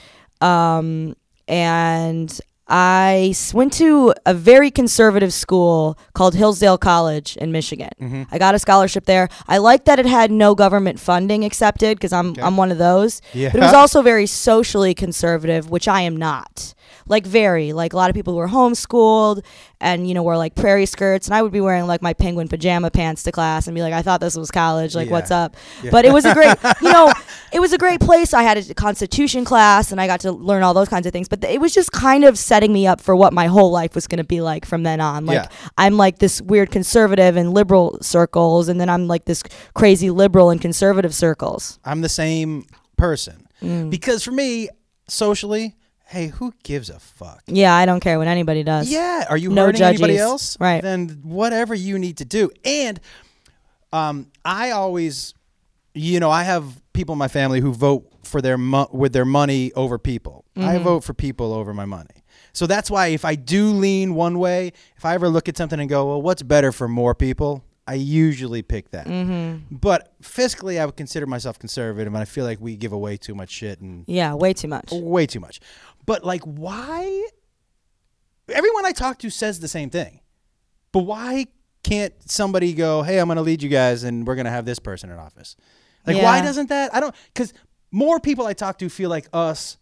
Um, 0.42 1.16
and 1.48 2.40
I 2.72 3.34
went 3.54 3.74
to 3.74 4.14
a 4.28 4.34
very 4.36 4.70
conservative 4.70 5.34
school 5.34 5.98
called 6.14 6.36
Hillsdale 6.36 6.78
College 6.78 7.36
in 7.38 7.52
Michigan. 7.52 7.90
Mm-hmm. 8.00 8.24
I 8.32 8.38
got 8.38 8.54
a 8.54 8.60
scholarship 8.60 9.06
there. 9.06 9.28
I 9.48 9.58
liked 9.58 9.86
that 9.86 9.98
it 9.98 10.06
had 10.06 10.30
no 10.32 10.54
government 10.54 11.00
funding 11.00 11.44
accepted 11.44 11.98
because 11.98 12.14
I'm 12.14 12.36
I'm 12.40 12.58
one 12.58 12.72
of 12.72 12.78
those. 12.78 13.22
Yeah. 13.34 13.50
But 13.52 13.62
it 13.62 13.64
was 13.66 13.74
also 13.74 14.04
very 14.04 14.28
socially 14.28 14.94
conservative, 14.94 15.72
which 15.72 15.88
I 15.88 16.02
am 16.02 16.16
not. 16.16 16.76
Like 17.08 17.26
very 17.26 17.74
like 17.74 17.94
a 17.94 17.96
lot 17.98 18.10
of 18.10 18.16
people 18.16 18.34
who 18.34 18.40
are 18.40 18.48
homeschooled 18.48 19.44
and 19.82 20.08
you 20.08 20.14
know 20.14 20.24
wear 20.24 20.38
like 20.38 20.56
prairie 20.56 20.86
skirts, 20.86 21.28
and 21.28 21.34
I 21.36 21.42
would 21.42 21.52
be 21.52 21.62
wearing 21.62 21.88
like 21.88 22.02
my 22.02 22.14
penguin 22.14 22.48
pajama 22.48 22.92
pants 22.92 23.24
to 23.24 23.32
class 23.32 23.68
and 23.68 23.76
be 23.76 23.82
like, 23.82 23.94
I 23.94 24.02
thought 24.02 24.20
this 24.22 24.36
was 24.36 24.52
college. 24.52 24.96
Like, 24.96 25.08
Yeah. 25.08 25.12
what's 25.14 25.32
up? 25.32 25.56
But 25.92 26.06
it 26.06 26.14
was 26.14 26.26
a 26.26 26.34
great, 26.34 26.56
you 26.82 26.92
know, 26.92 27.12
it 27.54 27.60
was 27.60 27.74
a 27.74 27.78
great 27.78 28.00
place. 28.00 28.34
I 28.34 28.44
had 28.44 28.58
a 28.58 28.74
constitution 28.74 29.46
class 29.46 29.92
and 29.92 30.00
I 30.02 30.08
got 30.08 30.20
to 30.22 30.32
learn 30.32 30.64
all 30.64 30.74
those 30.74 30.90
kinds 30.90 31.06
of 31.08 31.14
things. 31.14 31.28
But 31.28 31.44
it 31.44 31.62
was 31.62 31.74
just 31.74 31.92
kind 31.92 32.24
of 32.26 32.38
setting 32.38 32.74
me 32.74 32.86
up 32.88 33.00
for 33.02 33.16
what 33.16 33.34
my 33.34 33.48
whole 33.48 33.72
life 33.72 33.96
was 33.96 34.08
going 34.08 34.18
to 34.18 34.24
be 34.24 34.42
like 34.42 34.66
from 34.66 34.84
then 34.84 35.00
on. 35.02 35.26
Like, 35.26 35.36
Yeah. 35.44 35.48
I'm 35.78 35.98
like 35.98 36.20
this 36.20 36.42
weird 36.42 36.72
conservative 36.72 37.38
and 37.38 37.54
liberal 37.54 37.98
circles, 38.02 38.68
and 38.70 38.80
then 38.80 38.90
I'm 38.90 39.08
like 39.08 39.26
this 39.26 39.44
crazy 39.74 40.10
liberal 40.10 40.50
and 40.50 40.60
conservative 40.60 41.14
circles. 41.16 41.80
I'm 41.86 42.02
the 42.02 42.10
same 42.10 42.66
person 42.98 43.46
Mm. 43.62 43.90
because 43.90 44.24
for 44.24 44.32
me, 44.32 44.70
socially, 45.10 45.76
hey, 46.10 46.28
who 46.28 46.52
gives 46.64 46.90
a 46.90 47.00
fuck? 47.00 47.44
Yeah, 47.48 47.76
I 47.76 47.86
don't 47.86 48.00
care 48.00 48.18
what 48.18 48.28
anybody 48.28 48.64
does. 48.64 48.90
Yeah, 48.92 49.26
are 49.30 49.38
you 49.38 49.50
No 49.52 49.68
hurting 49.68 49.82
anybody 49.84 50.18
else? 50.18 50.60
Right. 50.60 50.82
Then 50.82 51.20
whatever 51.24 51.76
you 51.76 52.00
need 52.00 52.18
to 52.18 52.26
do. 52.26 52.50
And 52.66 53.00
um, 53.94 54.28
I 54.46 54.72
always, 54.72 55.34
you 55.94 56.20
know, 56.20 56.30
I 56.32 56.44
have 56.44 56.82
people 56.94 57.14
in 57.14 57.20
my 57.20 57.28
family 57.28 57.60
who 57.60 57.74
vote 57.74 58.08
for 58.24 58.42
their 58.42 58.58
mo- 58.58 58.90
with 58.92 59.14
their 59.14 59.26
money 59.26 59.72
over 59.74 59.98
people. 59.98 60.46
I 60.56 60.60
Mm-hmm. 60.76 60.84
vote 60.84 61.04
for 61.04 61.14
people 61.14 61.54
over 61.54 61.74
my 61.74 61.86
money. 61.86 62.24
So 62.54 62.66
that's 62.68 62.90
why 62.92 63.08
if 63.08 63.24
I 63.24 63.36
do 63.36 63.68
lean 63.70 64.16
one 64.16 64.40
way, 64.40 64.74
if 64.98 65.06
I 65.06 65.14
ever 65.14 65.30
look 65.30 65.48
at 65.48 65.56
something 65.58 65.80
and 65.80 65.88
go, 65.90 66.08
well, 66.08 66.22
what's 66.22 66.42
better 66.44 66.72
for 66.72 66.88
more 66.88 67.16
people? 67.16 67.64
I 67.88 67.94
usually 67.96 68.62
pick 68.62 68.92
that. 68.92 69.08
Mm-hmm. 69.08 69.76
But 69.78 70.14
fiscally, 70.22 70.80
I 70.80 70.86
would 70.86 70.96
consider 70.98 71.26
myself 71.26 71.58
conservative, 71.58 72.14
and 72.14 72.18
I 72.22 72.26
feel 72.26 72.46
like 72.46 72.60
we 72.62 72.76
give 72.76 72.92
away 72.92 73.18
too 73.18 73.34
much 73.34 73.50
shit 73.50 73.80
and 73.82 74.04
Yeah, 74.08 74.34
way 74.36 74.54
too 74.54 74.68
much. 74.68 74.92
way 74.92 75.26
too 75.26 75.40
much. 75.40 75.60
But 76.06 76.24
like, 76.24 76.42
why? 76.44 77.28
Everyone 78.52 78.86
I 78.86 78.92
talk 78.92 79.20
to 79.20 79.30
says 79.30 79.60
the 79.60 79.68
same 79.68 79.90
thing, 79.90 80.22
but 80.92 81.02
why 81.02 81.48
can't 81.84 82.14
somebody 82.30 82.74
go, 82.74 83.04
"Hey, 83.04 83.20
I'm 83.20 83.28
going 83.28 83.36
to 83.38 83.44
lead 83.44 83.62
you 83.62 83.70
guys, 83.70 84.04
and 84.04 84.26
we're 84.26 84.36
going 84.36 84.46
to 84.46 84.52
have 84.52 84.66
this 84.66 84.80
person 84.80 85.12
in 85.12 85.18
office"? 85.18 85.56
Like, 86.08 86.22
why 86.22 86.42
doesn't 86.42 86.70
that? 86.70 86.94
I 86.96 87.00
don't 87.00 87.14
because 87.34 87.54
more 87.92 88.20
people 88.20 88.48
I 88.48 88.54
talk 88.54 88.80
to 88.80 88.90
feel 88.90 89.10
like 89.10 89.28
us 89.34 89.78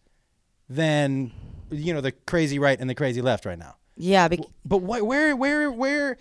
than 0.70 1.32
you 1.72 1.94
know 1.94 2.02
the 2.02 2.12
crazy 2.12 2.60
right 2.60 2.78
and 2.80 2.90
the 2.90 2.96
crazy 2.96 3.22
left 3.22 3.46
right 3.46 3.58
now. 3.58 3.76
Yeah, 3.96 4.28
bec- 4.28 4.40
But 4.64 4.80
why, 4.80 5.02
where, 5.02 5.36
where, 5.36 5.72
where? 5.72 6.18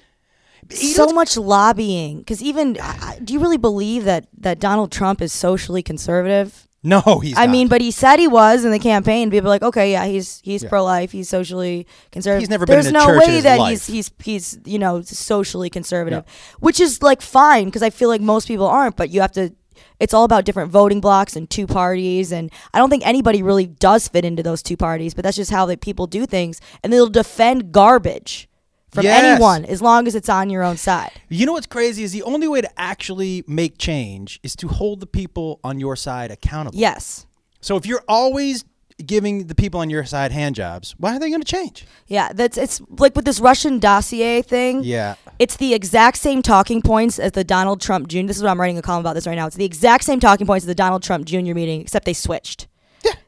so 0.70 1.08
much 1.08 1.36
lobbying. 1.36 2.18
Because 2.18 2.42
even, 2.42 2.78
do 3.22 3.32
you 3.34 3.38
really 3.38 3.58
believe 3.58 4.04
that 4.04 4.26
that 4.38 4.58
Donald 4.58 4.90
Trump 4.90 5.20
is 5.20 5.32
socially 5.32 5.82
conservative? 5.82 6.66
No, 6.86 7.00
he's. 7.22 7.36
I 7.36 7.46
not. 7.46 7.52
mean, 7.52 7.68
but 7.68 7.80
he 7.80 7.90
said 7.90 8.18
he 8.18 8.28
was 8.28 8.64
in 8.64 8.70
the 8.70 8.78
campaign. 8.78 9.30
People 9.30 9.48
are 9.48 9.54
like, 9.54 9.62
okay, 9.62 9.90
yeah, 9.92 10.06
he's 10.06 10.40
he's 10.44 10.62
Yeah. 10.62 10.68
pro 10.68 10.84
life. 10.84 11.10
He's 11.12 11.28
socially 11.28 11.86
conservative. 12.12 12.42
He's 12.42 12.50
never 12.50 12.64
been 12.66 12.74
There's 12.74 12.86
in 12.86 12.96
a 12.96 12.98
no 12.98 13.06
church 13.06 13.22
in 13.24 13.28
way 13.28 13.34
his 13.34 13.44
that 13.44 13.58
life. 13.58 13.70
he's 13.70 13.86
he's 13.86 14.10
he's 14.22 14.58
you 14.64 14.78
know 14.78 15.02
socially 15.02 15.68
conservative, 15.70 16.24
which 16.60 16.78
is 16.80 17.02
like 17.02 17.20
fine 17.22 17.66
because 17.66 17.82
I 17.82 17.90
feel 17.90 18.08
like 18.08 18.20
most 18.20 18.46
people 18.48 18.66
aren't. 18.66 18.96
But 18.96 19.10
you 19.10 19.20
have 19.20 19.32
to. 19.32 19.52
It's 20.00 20.14
all 20.14 20.24
about 20.24 20.44
different 20.44 20.70
voting 20.70 21.00
blocks 21.00 21.36
and 21.36 21.48
two 21.50 21.66
parties, 21.66 22.32
and 22.32 22.50
I 22.72 22.78
don't 22.78 22.88
think 22.90 23.06
anybody 23.06 23.42
really 23.42 23.66
does 23.66 24.08
fit 24.08 24.24
into 24.24 24.42
those 24.42 24.62
two 24.62 24.76
parties. 24.76 25.12
But 25.14 25.24
that's 25.24 25.36
just 25.36 25.50
how 25.50 25.66
the 25.66 25.76
people 25.76 26.06
do 26.06 26.24
things, 26.26 26.60
and 26.82 26.92
they'll 26.92 27.08
defend 27.08 27.72
garbage 27.72 28.48
from 28.96 29.04
Yes. 29.04 29.22
anyone 29.24 29.64
as 29.66 29.80
long 29.80 30.06
as 30.08 30.14
it's 30.14 30.28
on 30.28 30.50
your 30.50 30.62
own 30.64 30.76
side. 30.76 31.12
You 31.28 31.46
know 31.46 31.52
what's 31.52 31.66
crazy 31.66 32.02
is 32.02 32.10
the 32.12 32.22
only 32.24 32.48
way 32.48 32.60
to 32.60 32.80
actually 32.80 33.44
make 33.46 33.78
change 33.78 34.40
is 34.42 34.56
to 34.56 34.68
hold 34.68 34.98
the 35.00 35.06
people 35.06 35.60
on 35.62 35.78
your 35.78 35.94
side 35.96 36.30
accountable. 36.32 36.76
Yes. 36.78 37.26
So 37.60 37.76
if 37.76 37.86
you're 37.86 38.02
always 38.08 38.64
giving 39.04 39.46
the 39.46 39.54
people 39.54 39.78
on 39.80 39.90
your 39.90 40.04
side 40.06 40.32
hand 40.32 40.54
jobs, 40.54 40.94
why 40.98 41.14
are 41.14 41.18
they 41.18 41.28
going 41.28 41.42
to 41.42 41.46
change? 41.46 41.84
Yeah, 42.06 42.32
that's 42.32 42.56
it's 42.56 42.80
like 42.98 43.14
with 43.14 43.26
this 43.26 43.38
Russian 43.40 43.78
dossier 43.78 44.40
thing. 44.40 44.82
Yeah. 44.82 45.16
It's 45.38 45.56
the 45.56 45.74
exact 45.74 46.16
same 46.16 46.40
talking 46.40 46.80
points 46.80 47.18
as 47.18 47.32
the 47.32 47.44
Donald 47.44 47.82
Trump 47.82 48.08
Jr. 48.08 48.22
This 48.22 48.38
is 48.38 48.42
what 48.42 48.48
I'm 48.50 48.58
writing 48.60 48.78
a 48.78 48.82
column 48.82 49.00
about 49.00 49.14
this 49.14 49.26
right 49.26 49.34
now. 49.34 49.46
It's 49.46 49.56
the 49.56 49.66
exact 49.66 50.04
same 50.04 50.18
talking 50.18 50.46
points 50.46 50.64
as 50.64 50.68
the 50.68 50.74
Donald 50.74 51.02
Trump 51.02 51.26
Jr. 51.26 51.52
meeting, 51.52 51.82
except 51.82 52.06
they 52.06 52.14
switched. 52.14 52.68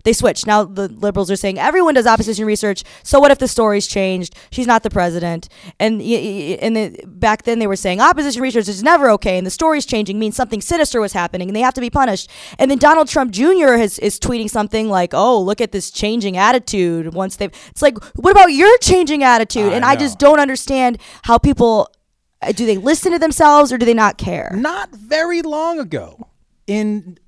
They 0.08 0.14
switched. 0.14 0.46
Now 0.46 0.64
the 0.64 0.88
liberals 0.88 1.30
are 1.30 1.36
saying 1.36 1.58
everyone 1.58 1.92
does 1.92 2.06
opposition 2.06 2.46
research. 2.46 2.82
So 3.02 3.20
what 3.20 3.30
if 3.30 3.36
the 3.36 3.46
story's 3.46 3.86
changed? 3.86 4.34
She's 4.50 4.66
not 4.66 4.82
the 4.82 4.88
president. 4.88 5.50
And 5.78 6.00
and 6.00 6.76
the, 6.76 7.04
back 7.06 7.42
then 7.42 7.58
they 7.58 7.66
were 7.66 7.76
saying 7.76 8.00
opposition 8.00 8.40
research 8.40 8.68
is 8.68 8.82
never 8.82 9.10
okay, 9.10 9.36
and 9.36 9.46
the 9.46 9.50
story's 9.50 9.84
changing 9.84 10.18
means 10.18 10.34
something 10.34 10.62
sinister 10.62 10.98
was 10.98 11.12
happening, 11.12 11.50
and 11.50 11.54
they 11.54 11.60
have 11.60 11.74
to 11.74 11.82
be 11.82 11.90
punished. 11.90 12.30
And 12.58 12.70
then 12.70 12.78
Donald 12.78 13.08
Trump 13.08 13.32
Jr. 13.32 13.74
has 13.74 13.98
is 13.98 14.18
tweeting 14.18 14.48
something 14.48 14.88
like, 14.88 15.12
"Oh, 15.12 15.38
look 15.38 15.60
at 15.60 15.72
this 15.72 15.90
changing 15.90 16.38
attitude." 16.38 17.12
Once 17.12 17.36
they've, 17.36 17.52
it's 17.68 17.82
like, 17.82 18.02
what 18.14 18.30
about 18.30 18.46
your 18.46 18.78
changing 18.78 19.22
attitude? 19.22 19.74
I 19.74 19.76
and 19.76 19.84
I 19.84 19.94
just 19.94 20.18
don't 20.18 20.40
understand 20.40 20.96
how 21.24 21.36
people 21.36 21.92
uh, 22.40 22.52
do 22.52 22.64
they 22.64 22.78
listen 22.78 23.12
to 23.12 23.18
themselves 23.18 23.74
or 23.74 23.76
do 23.76 23.84
they 23.84 23.92
not 23.92 24.16
care? 24.16 24.52
Not 24.54 24.88
very 24.88 25.42
long 25.42 25.78
ago, 25.78 26.28
in 26.66 27.18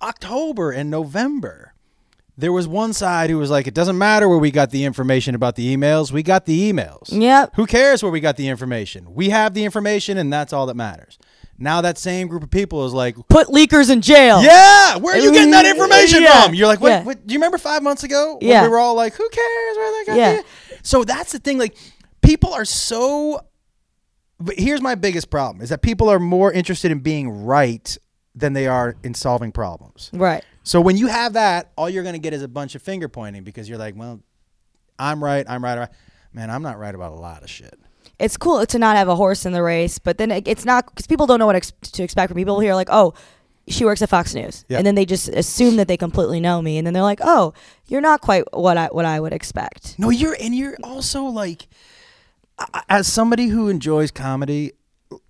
October 0.00 0.70
and 0.70 0.90
November, 0.90 1.69
there 2.40 2.52
was 2.52 2.66
one 2.66 2.92
side 2.92 3.30
who 3.30 3.38
was 3.38 3.50
like, 3.50 3.66
"It 3.66 3.74
doesn't 3.74 3.96
matter 3.98 4.28
where 4.28 4.38
we 4.38 4.50
got 4.50 4.70
the 4.70 4.84
information 4.84 5.34
about 5.34 5.56
the 5.56 5.76
emails. 5.76 6.10
We 6.12 6.22
got 6.22 6.46
the 6.46 6.72
emails. 6.72 7.08
Yep. 7.10 7.52
Who 7.56 7.66
cares 7.66 8.02
where 8.02 8.10
we 8.12 8.20
got 8.20 8.36
the 8.36 8.48
information? 8.48 9.14
We 9.14 9.30
have 9.30 9.54
the 9.54 9.64
information, 9.64 10.16
and 10.18 10.32
that's 10.32 10.52
all 10.52 10.66
that 10.66 10.76
matters." 10.76 11.18
Now 11.62 11.82
that 11.82 11.98
same 11.98 12.26
group 12.28 12.42
of 12.42 12.50
people 12.50 12.86
is 12.86 12.94
like, 12.94 13.16
Put 13.28 13.48
leakers 13.48 13.90
in 13.90 14.00
jail. 14.00 14.42
Yeah, 14.42 14.96
where 14.96 15.14
are 15.14 15.18
you 15.18 15.30
getting 15.30 15.50
that 15.50 15.66
information 15.66 16.22
Yeah, 16.22 16.44
from? 16.46 16.54
You're 16.54 16.66
like, 16.68 16.80
what, 16.80 16.88
yeah. 16.88 17.02
what? 17.04 17.26
Do 17.26 17.34
you 17.34 17.38
remember 17.38 17.58
five 17.58 17.82
months 17.82 18.02
ago 18.02 18.38
when 18.40 18.48
Yeah. 18.48 18.62
we 18.62 18.68
were 18.68 18.78
all 18.78 18.94
like, 18.94 19.12
who 19.12 19.28
cares 19.28 19.76
where 19.76 19.92
they 20.00 20.06
got 20.06 20.16
Yeah. 20.16 20.36
the-" 20.36 20.44
So 20.82 21.04
that's 21.04 21.32
the 21.32 21.38
thing. 21.38 21.58
Like, 21.58 21.76
people 22.22 22.54
are 22.54 22.64
so. 22.64 23.40
But 24.38 24.58
here's 24.58 24.80
my 24.80 24.94
biggest 24.94 25.28
problem: 25.28 25.62
is 25.62 25.68
that 25.68 25.82
people 25.82 26.08
are 26.08 26.18
more 26.18 26.50
interested 26.50 26.90
in 26.90 27.00
being 27.00 27.28
right 27.44 27.94
than 28.40 28.52
they 28.52 28.66
are 28.66 28.96
in 29.02 29.14
solving 29.14 29.52
problems. 29.52 30.10
Right. 30.12 30.44
So 30.62 30.80
when 30.80 30.96
you 30.96 31.06
have 31.06 31.34
that, 31.34 31.70
all 31.76 31.88
you're 31.88 32.02
going 32.02 32.14
to 32.14 32.18
get 32.20 32.32
is 32.34 32.42
a 32.42 32.48
bunch 32.48 32.74
of 32.74 32.82
finger 32.82 33.08
pointing 33.08 33.44
because 33.44 33.68
you're 33.68 33.78
like, 33.78 33.94
well, 33.96 34.20
I'm 34.98 35.22
right, 35.22 35.44
I'm 35.48 35.62
right, 35.64 35.72
I'm 35.72 35.78
right. 35.80 35.88
Man, 36.32 36.50
I'm 36.50 36.62
not 36.62 36.78
right 36.78 36.94
about 36.94 37.12
a 37.12 37.16
lot 37.16 37.42
of 37.42 37.50
shit. 37.50 37.78
it's 38.18 38.36
cool 38.36 38.64
to 38.66 38.78
not 38.78 38.96
have 38.96 39.08
a 39.08 39.16
horse 39.16 39.46
in 39.46 39.52
the 39.52 39.62
race, 39.62 39.98
but 39.98 40.18
then 40.18 40.30
it, 40.30 40.46
it's 40.46 40.64
not 40.64 40.86
because 40.86 41.06
people 41.06 41.26
don't 41.26 41.38
know 41.38 41.46
what 41.46 41.56
ex- 41.56 41.72
to 41.80 42.02
expect 42.02 42.28
from 42.30 42.36
people 42.36 42.60
here. 42.60 42.74
Like, 42.74 42.88
oh, 42.90 43.14
she 43.68 43.84
works 43.84 44.02
at 44.02 44.08
Fox 44.10 44.34
News, 44.34 44.64
Yeah. 44.68 44.78
and 44.78 44.86
then 44.86 44.94
they 44.94 45.04
just 45.06 45.28
assume 45.28 45.76
that 45.76 45.88
they 45.88 45.96
completely 45.96 46.38
know 46.40 46.60
me, 46.62 46.76
and 46.78 46.86
then 46.86 46.92
they're 46.94 47.02
like, 47.02 47.20
oh, 47.22 47.52
you're 47.86 48.00
not 48.00 48.20
quite 48.20 48.44
what 48.52 48.76
I 48.76 48.86
what 48.88 49.04
I 49.04 49.18
would 49.20 49.32
expect. 49.32 49.98
No, 49.98 50.10
you're 50.10 50.36
and 50.40 50.54
you're 50.54 50.76
also 50.84 51.24
like, 51.24 51.66
as 52.88 53.06
somebody 53.06 53.46
who 53.48 53.68
enjoys 53.68 54.10
comedy, 54.10 54.72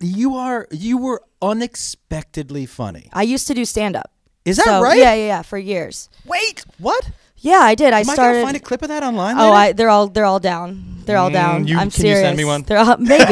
you 0.00 0.37
are 0.37 0.66
you 0.70 0.99
were 0.99 1.22
unexpectedly 1.42 2.66
funny. 2.66 3.08
I 3.12 3.22
used 3.22 3.46
to 3.49 3.54
do 3.54 3.64
stand 3.64 3.96
up. 3.96 4.12
Is 4.44 4.56
that 4.56 4.80
right? 4.80 4.99
Yeah, 4.99 5.14
yeah, 5.14 5.26
yeah, 5.26 5.42
for 5.42 5.58
years. 5.58 6.08
Wait, 6.25 6.64
what? 6.78 7.10
Yeah, 7.42 7.61
I 7.61 7.75
did. 7.75 7.92
I 7.94 8.00
Am 8.00 8.11
I 8.11 8.14
started. 8.14 8.35
gonna 8.40 8.44
find 8.47 8.56
a 8.56 8.61
clip 8.61 8.82
of 8.82 8.88
that 8.88 9.02
online? 9.02 9.37
Oh, 9.38 9.44
later? 9.50 9.54
I 9.54 9.73
they're 9.73 9.88
all 9.88 10.09
they're 10.09 10.25
all 10.26 10.40
down. 10.40 10.87
They're 11.06 11.16
all 11.16 11.30
Mm, 11.30 11.32
down. 11.32 11.66
you- 11.66 11.78
I'm 11.78 11.90
can 11.90 12.04
you 12.04 12.11
serious. 12.12 12.20
send 12.20 12.37
me 12.37 12.44
one? 12.44 12.62
They're 12.62 12.76
all, 12.78 12.97
maybe 12.99 13.25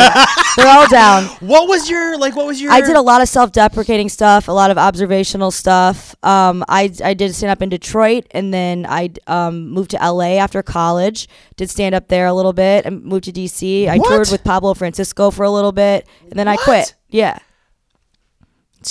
they're 0.56 0.66
all 0.66 0.88
down. 0.88 1.24
What 1.40 1.68
was 1.68 1.88
your 1.90 2.16
like? 2.18 2.34
What 2.34 2.46
was 2.46 2.60
your? 2.60 2.72
I 2.72 2.80
did 2.80 2.96
a 2.96 3.02
lot 3.02 3.20
of 3.20 3.28
self-deprecating 3.28 4.08
stuff, 4.08 4.48
a 4.48 4.52
lot 4.52 4.70
of 4.70 4.78
observational 4.78 5.50
stuff. 5.50 6.16
Um, 6.24 6.64
I 6.68 6.90
I 7.04 7.12
did 7.14 7.34
stand 7.34 7.50
up 7.52 7.60
in 7.60 7.68
Detroit, 7.68 8.26
and 8.32 8.52
then 8.52 8.86
I 8.88 9.10
um, 9.26 9.68
moved 9.68 9.90
to 9.90 9.98
LA 9.98 10.38
after 10.38 10.62
college. 10.62 11.28
Did 11.56 11.68
stand 11.70 11.94
up 11.94 12.08
there 12.08 12.26
a 12.26 12.32
little 12.32 12.54
bit, 12.54 12.86
and 12.86 13.04
moved 13.04 13.24
to 13.24 13.32
DC. 13.32 13.88
I 13.88 13.98
What? 13.98 14.08
toured 14.08 14.30
with 14.30 14.42
Pablo 14.42 14.72
Francisco 14.74 15.30
for 15.30 15.42
a 15.44 15.50
little 15.50 15.72
bit, 15.72 16.06
and 16.30 16.38
then 16.38 16.48
I 16.48 16.54
What? 16.54 16.64
quit. 16.64 16.94
Yeah, 17.10 17.38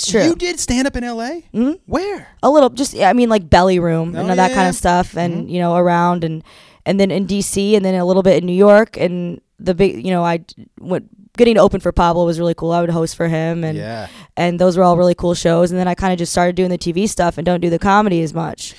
it's 0.02 0.10
true. 0.10 0.22
You 0.22 0.34
did 0.34 0.58
stand 0.60 0.86
up 0.86 0.96
in 0.96 1.04
L.A. 1.04 1.44
Mhm. 1.54 1.80
Where? 1.86 2.28
a 2.42 2.50
little, 2.50 2.70
just 2.70 2.94
yeah, 2.94 3.10
I 3.10 3.12
mean, 3.12 3.28
like 3.28 3.48
belly 3.50 3.78
room 3.78 4.14
Oh, 4.14 4.20
and 4.20 4.30
all 4.30 4.36
that 4.36 4.52
kind 4.52 4.68
of 4.68 4.74
stuff, 4.74 5.16
and 5.16 5.50
you 5.50 5.58
know, 5.60 5.76
around 5.76 6.24
and 6.24 6.42
and 6.86 6.98
then 6.98 7.10
in 7.10 7.26
DC, 7.26 7.74
and 7.76 7.84
then 7.84 7.94
a 7.94 8.04
little 8.04 8.22
bit 8.22 8.38
in 8.38 8.46
New 8.46 8.52
York, 8.56 8.96
and 8.96 9.40
the 9.58 9.74
big, 9.74 10.04
you 10.04 10.10
know, 10.10 10.24
I 10.24 10.44
went. 10.80 11.08
Getting 11.36 11.54
to 11.54 11.60
open 11.60 11.78
for 11.78 11.92
Pablo 11.92 12.26
was 12.26 12.40
really 12.40 12.54
cool. 12.54 12.72
I 12.72 12.80
would 12.80 12.90
host 12.90 13.14
for 13.14 13.28
him, 13.28 13.62
and 13.62 13.78
yeah. 13.78 14.08
and 14.36 14.58
those 14.58 14.76
were 14.76 14.82
all 14.82 14.96
really 14.96 15.14
cool 15.14 15.34
shows. 15.34 15.70
And 15.70 15.78
then 15.78 15.86
I 15.86 15.94
kind 15.94 16.12
of 16.12 16.18
just 16.18 16.32
started 16.32 16.56
doing 16.56 16.68
the 16.70 16.78
TV 16.78 17.08
stuff 17.08 17.38
and 17.38 17.46
don't 17.46 17.60
do 17.60 17.70
the 17.70 17.78
comedy 17.78 18.22
as 18.24 18.34
much. 18.34 18.74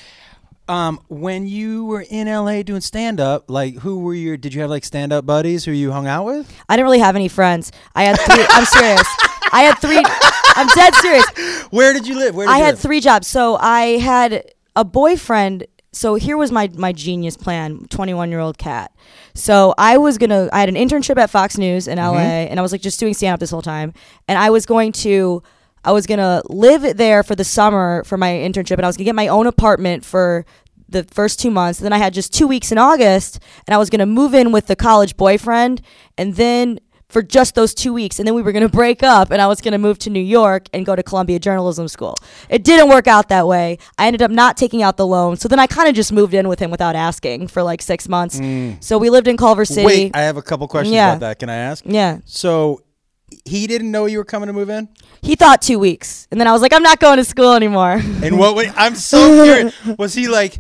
Um, 0.67 0.99
when 1.07 1.47
you 1.47 1.85
were 1.85 2.05
in 2.09 2.27
L.A. 2.27 2.61
doing 2.63 2.81
stand 2.81 3.21
up, 3.21 3.49
like 3.49 3.77
who 3.77 3.99
were 3.99 4.13
your? 4.13 4.35
Did 4.35 4.53
you 4.53 4.59
have 4.61 4.69
like 4.69 4.83
stand 4.83 5.13
up 5.13 5.25
buddies 5.25 5.63
who 5.63 5.71
you 5.71 5.93
hung 5.93 6.05
out 6.05 6.25
with? 6.25 6.53
I 6.67 6.75
didn't 6.75 6.83
really 6.85 6.99
have 6.99 7.15
any 7.15 7.29
friends. 7.29 7.71
I 7.95 8.03
had 8.03 8.19
three. 8.19 8.45
I'm 8.49 8.65
serious. 8.65 9.07
I 9.53 9.61
had 9.61 9.77
three. 9.79 10.03
I'm 10.56 10.68
dead 10.68 10.96
serious. 10.96 11.25
Where 11.70 11.94
did 11.94 12.08
you 12.08 12.15
live? 12.15 12.36
Where 12.36 12.48
did 12.48 12.53
I 12.53 12.58
you 12.58 12.63
had 12.65 12.74
live? 12.75 12.79
three 12.79 13.00
jobs. 13.00 13.27
So 13.27 13.56
I 13.58 13.98
had 13.98 14.51
a 14.75 14.86
boyfriend. 14.86 15.65
So 15.91 16.15
here 16.15 16.38
was 16.38 16.51
my 16.51 16.70
my 16.75 16.91
genius 16.91 17.38
plan. 17.38 17.86
21 17.89 18.29
year 18.29 18.39
old 18.39 18.58
Kat. 18.58 18.91
So 19.34 19.74
I 19.77 19.98
was 19.98 20.18
gonna. 20.18 20.50
I 20.51 20.60
had 20.60 20.70
an 20.70 20.75
internship 20.75 21.18
at 21.18 21.29
Fox 21.29 21.58
News 21.58 21.88
in 21.88 21.98
LA, 21.98 22.13
mm-hmm. 22.13 22.51
and 22.51 22.60
I 22.60 22.62
was 22.62 22.72
like 22.72 22.82
just 22.82 23.00
doing 23.00 23.13
stand 23.13 23.34
up 23.34 23.39
this 23.39 23.51
whole 23.51 23.62
time. 23.62 23.94
And 24.27 24.38
I 24.38 24.50
was 24.50 24.65
going 24.65 24.91
to. 24.94 25.44
I 25.84 25.94
was 25.94 26.06
gonna 26.06 26.41
live 26.50 26.98
there 26.98 27.24
for 27.24 27.36
the 27.36 27.46
summer 27.46 28.03
for 28.03 28.18
my 28.18 28.29
internship, 28.29 28.74
and 28.74 28.84
I 28.84 28.88
was 28.88 28.98
gonna 28.98 29.06
get 29.06 29.15
my 29.15 29.29
own 29.29 29.48
apartment 29.48 30.03
for 30.03 30.46
the 30.89 31.03
first 31.06 31.39
two 31.39 31.51
months. 31.51 31.79
Then 31.79 31.94
I 31.94 31.98
had 31.98 32.13
just 32.13 32.34
two 32.34 32.48
weeks 32.48 32.72
in 32.72 32.77
August, 32.77 33.39
and 33.65 33.74
I 33.74 33.77
was 33.77 33.89
gonna 33.89 34.06
move 34.06 34.34
in 34.34 34.51
with 34.51 34.68
the 34.68 34.75
college 34.75 35.15
boyfriend, 35.15 35.82
and 36.18 36.36
then 36.36 36.79
for 37.09 37.21
just 37.23 37.55
those 37.55 37.73
two 37.73 37.91
weeks, 37.91 38.19
and 38.19 38.27
then 38.27 38.35
we 38.35 38.41
were 38.41 38.51
gonna 38.51 38.69
break 38.69 39.01
up, 39.03 39.31
and 39.31 39.41
I 39.41 39.47
was 39.47 39.61
gonna 39.61 39.77
move 39.79 39.97
to 39.99 40.09
New 40.09 40.19
York 40.21 40.67
and 40.73 40.85
go 40.85 40.95
to 40.95 41.01
Columbia 41.03 41.39
Journalism 41.39 41.87
School. 41.87 42.15
It 42.49 42.63
didn't 42.63 42.87
work 42.89 43.07
out 43.07 43.29
that 43.29 43.47
way. 43.47 43.79
I 43.97 44.05
ended 44.07 44.21
up 44.21 44.29
not 44.31 44.57
taking 44.57 44.83
out 44.83 44.95
the 44.97 45.07
loan, 45.07 45.35
so 45.37 45.47
then 45.47 45.59
I 45.59 45.65
kind 45.67 45.89
of 45.89 45.95
just 45.95 46.13
moved 46.13 46.33
in 46.33 46.47
with 46.47 46.59
him 46.59 46.69
without 46.71 46.95
asking 46.95 47.47
for 47.47 47.63
like 47.63 47.81
six 47.81 48.07
months. 48.07 48.39
So 48.79 48.97
we 48.99 49.09
lived 49.09 49.27
in 49.27 49.37
Culver 49.37 49.65
City. 49.65 49.85
Wait, 49.85 50.15
I 50.15 50.21
have 50.21 50.37
a 50.37 50.41
couple 50.43 50.67
questions 50.67 50.93
Yeah. 50.93 51.09
about 51.13 51.19
that. 51.21 51.39
Can 51.39 51.49
I 51.49 51.55
ask? 51.55 51.83
yeah, 51.87 52.19
So 52.25 52.81
he 53.45 53.67
didn't 53.67 53.91
know 53.91 54.05
you 54.05 54.17
were 54.19 54.23
coming 54.25 54.47
to 54.47 54.53
move 54.53 54.69
in, 54.69 54.87
he 55.21 55.35
thought 55.35 55.61
two 55.61 55.77
weeks, 55.79 56.27
and 56.31 56.39
then 56.39 56.47
I 56.47 56.51
was 56.51 56.61
like, 56.61 56.73
I'm 56.73 56.83
not 56.83 56.99
going 56.99 57.17
to 57.17 57.23
school 57.25 57.53
anymore. 57.53 58.01
and 58.23 58.37
what? 58.37 58.55
wa- 58.55 58.71
I'm 58.77 58.95
so 58.95 59.43
curious. 59.45 59.73
Was 59.97 60.13
he 60.13 60.27
like, 60.27 60.57
"Eh, 60.57 60.59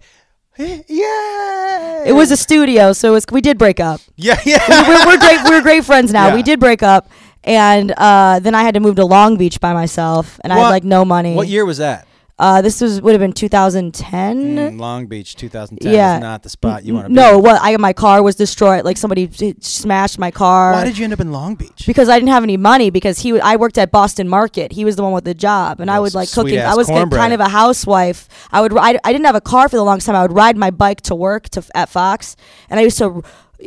yeah? 0.87 2.03
it 2.05 2.13
was 2.13 2.31
a 2.31 2.37
studio, 2.37 2.91
so 2.91 3.11
it 3.11 3.13
was, 3.13 3.25
we 3.31 3.39
did 3.39 3.57
break 3.57 3.79
up. 3.79 4.01
yeah, 4.17 4.37
yeah. 4.45 4.59
we're, 4.89 5.05
we're 5.05 5.17
great. 5.17 5.39
We're 5.45 5.61
great 5.61 5.85
friends 5.85 6.11
now. 6.11 6.27
Yeah. 6.27 6.35
We 6.35 6.43
did 6.43 6.59
break 6.59 6.83
up, 6.83 7.09
and 7.45 7.91
uh, 7.91 8.39
then 8.39 8.55
I 8.55 8.63
had 8.63 8.73
to 8.73 8.81
move 8.81 8.97
to 8.97 9.05
Long 9.05 9.37
Beach 9.37 9.61
by 9.61 9.73
myself, 9.73 10.37
and 10.43 10.51
I 10.51 10.57
had 10.57 10.69
like 10.69 10.83
no 10.83 11.05
money. 11.05 11.33
What 11.33 11.47
year 11.47 11.65
was 11.65 11.77
that? 11.77 12.08
Uh, 12.39 12.61
this 12.61 12.79
was 12.79 13.01
would 13.01 13.11
have 13.11 13.19
been 13.19 13.33
2010. 13.33 14.55
Mm, 14.55 14.79
Long 14.79 15.07
Beach, 15.07 15.35
2010 15.35 15.93
Yeah. 15.93 16.15
is 16.15 16.21
not 16.21 16.43
the 16.43 16.49
spot 16.49 16.85
you 16.85 16.93
want 16.93 17.05
to 17.05 17.09
be. 17.09 17.15
No, 17.15 17.37
what? 17.37 17.59
I 17.61 17.75
my 17.77 17.91
car 17.93 18.23
was 18.23 18.35
destroyed. 18.35 18.85
Like 18.85 18.95
somebody 18.97 19.29
smashed 19.59 20.17
my 20.17 20.31
car. 20.31 20.71
Why 20.71 20.85
did 20.85 20.97
you 20.97 21.03
end 21.03 21.11
up 21.13 21.19
in 21.19 21.31
Long 21.33 21.55
Beach? 21.55 21.83
because 21.85 22.07
I 22.07 22.17
didn't 22.17 22.29
have 22.29 22.43
any 22.43 22.55
money 22.57 22.89
because 22.89 23.19
he 23.19 23.31
w- 23.31 23.41
I 23.43 23.57
worked 23.57 23.77
at 23.77 23.91
Boston 23.91 24.29
Market. 24.29 24.71
He 24.71 24.85
was 24.85 24.95
the 24.95 25.03
one 25.03 25.11
with 25.11 25.25
the 25.25 25.33
job, 25.33 25.79
and 25.81 25.91
I 25.91 25.95
Yeah, 25.95 25.99
would 25.99 26.13
like 26.15 26.31
cooking. 26.31 26.59
I 26.59 26.75
was 26.75 26.87
kind 26.87 27.33
of 27.33 27.39
a 27.41 27.49
housewife. 27.49 28.27
I 28.51 28.61
would 28.61 28.77
I, 28.77 28.97
I 29.03 29.11
didn't 29.11 29.25
have 29.25 29.35
a 29.35 29.41
car 29.41 29.67
for 29.67 29.75
the 29.75 29.83
longest 29.83 30.07
time. 30.07 30.15
I 30.15 30.21
would 30.21 30.31
ride 30.33 30.55
my 30.55 30.71
bike 30.71 31.01
to 31.01 31.15
work 31.15 31.49
to 31.49 31.63
at 31.75 31.89
Fox, 31.89 32.35
and 32.69 32.79
I 32.79 32.83
used 32.83 32.97
to. 32.99 33.21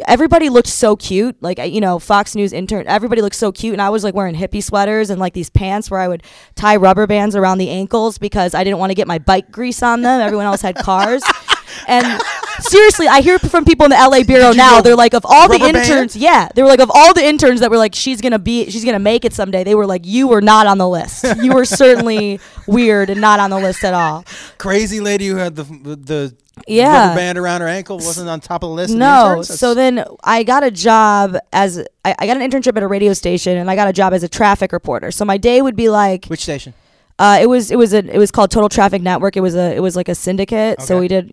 Everybody 0.06 0.48
looked 0.48 0.68
so 0.68 0.96
cute, 0.96 1.36
like 1.42 1.58
you 1.58 1.80
know, 1.80 1.98
Fox 1.98 2.34
News 2.34 2.52
intern. 2.52 2.86
Everybody 2.86 3.20
looked 3.20 3.36
so 3.36 3.52
cute, 3.52 3.74
and 3.74 3.82
I 3.82 3.90
was 3.90 4.04
like 4.04 4.14
wearing 4.14 4.34
hippie 4.34 4.62
sweaters 4.62 5.10
and 5.10 5.20
like 5.20 5.34
these 5.34 5.50
pants 5.50 5.90
where 5.90 6.00
I 6.00 6.08
would 6.08 6.22
tie 6.54 6.76
rubber 6.76 7.06
bands 7.06 7.36
around 7.36 7.58
the 7.58 7.68
ankles 7.68 8.16
because 8.16 8.54
I 8.54 8.64
didn't 8.64 8.78
want 8.78 8.90
to 8.90 8.94
get 8.94 9.06
my 9.06 9.18
bike 9.18 9.50
grease 9.50 9.82
on 9.82 10.02
them. 10.02 10.20
Everyone 10.20 10.46
else 10.46 10.62
had 10.62 10.76
cars, 10.76 11.22
and 11.88 12.20
seriously, 12.62 13.06
I 13.08 13.20
hear 13.20 13.38
from 13.38 13.64
people 13.64 13.84
in 13.84 13.90
the 13.90 13.96
LA 13.96 14.22
bureau 14.22 14.52
now. 14.52 14.80
They're 14.80 14.96
like, 14.96 15.14
of 15.14 15.24
all 15.26 15.48
the 15.48 15.54
rubber 15.58 15.72
band? 15.72 15.76
interns, 15.88 16.16
yeah, 16.16 16.48
they 16.54 16.62
were 16.62 16.68
like, 16.68 16.80
of 16.80 16.90
all 16.94 17.12
the 17.14 17.24
interns 17.24 17.60
that 17.60 17.70
were 17.70 17.76
like, 17.78 17.94
she's 17.94 18.20
gonna 18.20 18.38
be, 18.38 18.70
she's 18.70 18.84
gonna 18.84 18.98
make 18.98 19.24
it 19.24 19.32
someday. 19.32 19.64
They 19.64 19.74
were 19.74 19.86
like, 19.86 20.02
you 20.06 20.28
were 20.28 20.40
not 20.40 20.66
on 20.66 20.78
the 20.78 20.88
list. 20.88 21.24
You 21.42 21.52
were 21.54 21.64
certainly 21.64 22.40
weird 22.66 23.10
and 23.10 23.20
not 23.20 23.40
on 23.40 23.50
the 23.50 23.58
list 23.58 23.84
at 23.84 23.94
all. 23.94 24.24
Crazy 24.58 25.00
lady 25.00 25.26
who 25.28 25.36
had 25.36 25.56
the 25.56 25.64
the 25.64 26.34
Yeah. 26.66 27.08
rubber 27.08 27.16
band 27.16 27.38
around 27.38 27.60
her 27.62 27.68
ankle 27.68 27.96
wasn't 27.96 28.28
on 28.28 28.40
top 28.40 28.62
of 28.62 28.70
the 28.70 28.74
list. 28.74 28.94
No. 28.94 29.30
interns? 29.30 29.48
That's- 29.48 29.60
So 29.60 29.74
then 29.74 30.04
I 30.24 30.42
got 30.42 30.62
a 30.62 30.70
job 30.70 31.36
as 31.52 31.78
I, 32.04 32.14
I 32.18 32.26
got 32.26 32.36
an 32.36 32.48
internship 32.48 32.76
at 32.76 32.82
a 32.82 32.88
radio 32.88 33.12
station, 33.12 33.56
and 33.56 33.70
I 33.70 33.74
got 33.76 33.88
a 33.88 33.92
job 33.92 34.12
as 34.12 34.22
a 34.22 34.28
traffic 34.28 34.72
reporter. 34.72 35.10
So 35.10 35.24
my 35.24 35.36
day 35.36 35.62
would 35.62 35.76
be 35.76 35.88
like, 35.88 36.26
which 36.26 36.42
station? 36.42 36.74
Uh, 37.18 37.38
it 37.40 37.46
was 37.46 37.70
it 37.70 37.76
was 37.76 37.92
a 37.92 37.98
it 37.98 38.18
was 38.18 38.30
called 38.30 38.50
Total 38.50 38.68
Traffic 38.68 39.00
Network. 39.02 39.36
It 39.36 39.40
was 39.42 39.54
a 39.54 39.74
it 39.76 39.80
was 39.80 39.94
like 39.96 40.08
a 40.08 40.14
syndicate. 40.14 40.80
So 40.82 40.98
we 40.98 41.08
did 41.08 41.32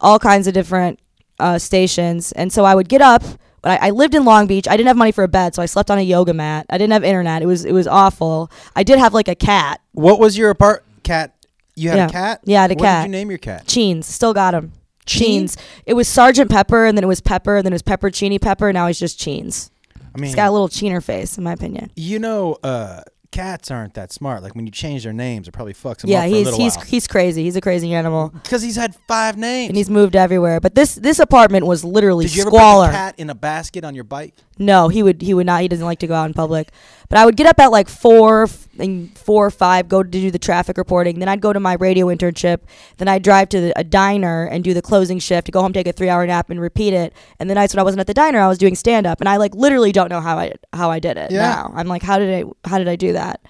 all 0.00 0.18
kinds 0.18 0.46
of 0.46 0.54
different 0.54 0.98
uh, 1.38 1.58
stations, 1.58 2.32
and 2.32 2.52
so 2.52 2.64
I 2.64 2.74
would 2.74 2.88
get 2.88 3.00
up. 3.02 3.22
But 3.62 3.80
I, 3.82 3.88
I 3.88 3.90
lived 3.90 4.14
in 4.14 4.24
Long 4.24 4.46
Beach. 4.46 4.68
I 4.68 4.76
didn't 4.76 4.86
have 4.88 4.96
money 4.96 5.12
for 5.12 5.24
a 5.24 5.28
bed, 5.28 5.54
so 5.54 5.62
I 5.62 5.66
slept 5.66 5.90
on 5.90 5.98
a 5.98 6.02
yoga 6.02 6.32
mat. 6.34 6.66
I 6.70 6.78
didn't 6.78 6.92
have 6.92 7.02
internet. 7.04 7.42
It 7.42 7.46
was 7.46 7.64
it 7.64 7.72
was 7.72 7.86
awful. 7.86 8.50
I 8.76 8.82
did 8.82 8.98
have 8.98 9.12
like 9.14 9.28
a 9.28 9.34
cat, 9.34 9.80
What 9.92 10.20
was 10.20 10.38
your 10.38 10.50
apart 10.50 10.84
cat? 11.02 11.32
You 11.74 11.90
had 11.90 11.96
Yeah. 11.96 12.06
a 12.06 12.10
cat. 12.10 12.40
Yeah, 12.44 12.58
I 12.60 12.62
had 12.62 12.70
a 12.70 12.74
what 12.74 12.84
cat. 12.84 13.02
did 13.02 13.08
you 13.08 13.12
name 13.18 13.28
your 13.30 13.38
cat? 13.38 13.66
Cheens. 13.66 14.06
Still 14.06 14.32
got 14.34 14.54
him. 14.54 14.72
Cheen? 15.04 15.28
Cheens. 15.48 15.56
It 15.84 15.94
was 15.94 16.08
Sergeant 16.08 16.50
Pepper, 16.50 16.84
and 16.86 16.96
then 16.96 17.04
it 17.04 17.08
was 17.08 17.20
Pepper, 17.20 17.56
and 17.56 17.66
then 17.66 17.72
it 17.72 17.74
was 17.74 17.82
Peppercini 17.82 18.40
Pepper. 18.40 18.68
And 18.68 18.74
Now 18.74 18.86
he's 18.86 18.98
just 18.98 19.18
Cheens. 19.20 19.70
I 19.94 20.18
mean, 20.18 20.24
He's 20.28 20.34
got 20.34 20.48
a 20.48 20.52
little 20.52 20.68
cheener 20.68 21.02
face, 21.02 21.36
in 21.36 21.44
my 21.44 21.52
opinion. 21.52 21.90
you 21.96 22.18
know, 22.18 22.56
uh, 22.62 23.02
cats 23.36 23.70
aren't 23.70 23.94
that 23.94 24.12
smart. 24.12 24.42
Like 24.42 24.54
when 24.54 24.66
you 24.66 24.72
change 24.72 25.04
their 25.04 25.12
names, 25.12 25.46
it 25.48 25.52
probably 25.52 25.74
fucks 25.74 25.98
them 25.98 26.10
Yeah, 26.10 26.20
up 26.20 26.24
a 26.24 26.28
he's 26.28 26.56
he's 26.56 26.76
while. 26.76 26.86
he's 26.86 27.06
crazy. 27.06 27.42
He's 27.44 27.56
a 27.56 27.60
crazy 27.60 27.92
animal, 27.94 28.30
Because 28.30 28.62
he's 28.62 28.76
had 28.76 28.96
five 29.06 29.36
names. 29.36 29.68
and 29.68 29.76
he's 29.76 29.90
moved 29.90 30.16
everywhere. 30.16 30.60
But 30.60 30.74
this 30.74 30.94
this 30.94 31.18
apartment 31.18 31.66
was 31.66 31.84
literally 31.84 32.24
Did 32.26 32.34
you 32.36 32.42
ever 32.42 32.50
squalor. 32.50 32.86
put 32.86 32.92
the 32.92 32.96
cat 32.96 33.14
in 33.18 33.30
a 33.30 33.34
basket 33.34 33.84
on 33.84 33.94
your 33.94 34.04
bike? 34.04 34.34
No, 34.58 34.88
he 34.88 35.02
would 35.02 35.20
he 35.22 35.34
would 35.34 35.46
not. 35.46 35.60
He 35.60 35.68
doesn't 35.68 35.84
like 35.84 35.98
to 36.00 36.06
go 36.06 36.14
out 36.14 36.26
in 36.26 36.34
public. 36.34 36.70
But 37.08 37.18
I 37.18 37.24
would 37.24 37.36
get 37.36 37.46
up 37.46 37.58
at 37.58 37.70
like 37.70 37.88
four 37.88 38.48
and 38.78 39.16
four 39.16 39.46
or 39.46 39.50
five, 39.50 39.88
go 39.88 40.02
to 40.02 40.08
do 40.08 40.30
the 40.30 40.38
traffic 40.38 40.76
reporting. 40.76 41.18
Then 41.18 41.28
I'd 41.28 41.40
go 41.40 41.52
to 41.52 41.60
my 41.60 41.74
radio 41.74 42.06
internship. 42.06 42.60
Then 42.96 43.08
I'd 43.08 43.22
drive 43.22 43.48
to 43.50 43.60
the, 43.60 43.78
a 43.78 43.84
diner 43.84 44.46
and 44.46 44.64
do 44.64 44.74
the 44.74 44.82
closing 44.82 45.18
shift. 45.18 45.50
Go 45.50 45.62
home, 45.62 45.72
take 45.72 45.86
a 45.86 45.92
three 45.92 46.08
hour 46.08 46.26
nap, 46.26 46.50
and 46.50 46.60
repeat 46.60 46.92
it. 46.92 47.12
And 47.38 47.48
the 47.48 47.54
nights 47.54 47.74
when 47.74 47.80
I 47.80 47.84
wasn't 47.84 48.00
at 48.00 48.06
the 48.06 48.14
diner, 48.14 48.40
I 48.40 48.48
was 48.48 48.58
doing 48.58 48.74
stand 48.74 49.06
up. 49.06 49.20
And 49.20 49.28
I 49.28 49.36
like 49.36 49.54
literally 49.54 49.92
don't 49.92 50.10
know 50.10 50.20
how 50.20 50.38
I 50.38 50.52
how 50.72 50.90
I 50.90 50.98
did 50.98 51.16
it. 51.16 51.30
Yeah. 51.30 51.42
Now 51.42 51.72
I'm 51.74 51.86
like, 51.86 52.02
how 52.02 52.18
did 52.18 52.44
I 52.44 52.68
how 52.68 52.78
did 52.78 52.88
I 52.88 52.96
do 52.96 53.12
that? 53.12 53.40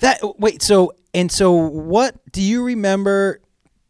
That 0.00 0.20
wait. 0.38 0.62
So 0.62 0.92
and 1.14 1.30
so, 1.30 1.52
what 1.52 2.16
do 2.30 2.40
you 2.40 2.64
remember? 2.64 3.40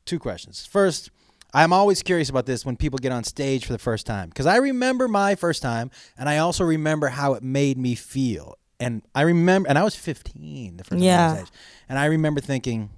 Two 0.05 0.19
questions. 0.19 0.67
First, 0.67 1.11
I'm 1.55 1.73
always 1.73 2.03
curious 2.03 2.29
about 2.29 2.47
this 2.47 2.67
when 2.67 2.77
people 2.77 2.99
get 2.99 3.13
on 3.13 3.23
stage 3.23 3.65
for 3.65 3.73
the 3.73 3.79
first 3.79 4.05
time 4.05 4.29
because 4.29 4.47
I 4.47 4.57
remember 4.57 5.07
my 5.07 5.37
first 5.37 5.63
time, 5.63 5.91
and 6.19 6.29
I 6.29 6.39
also 6.39 6.65
remember 6.65 7.09
how 7.09 7.35
it 7.35 7.43
made 7.43 7.79
me 7.79 7.95
feel. 7.95 8.57
And 8.83 9.03
I 9.15 9.23
remember, 9.23 9.69
and 9.69 9.79
I 9.79 9.85
was 9.85 9.95
15 9.95 10.77
the 10.77 10.85
first 10.85 10.91
time 10.91 10.97
I 10.99 11.01
was 11.01 11.05
Yeah. 11.05 11.41
on 11.41 11.47
and 11.89 11.99
I 11.99 12.07
remember 12.07 12.41
thinking, 12.41 12.91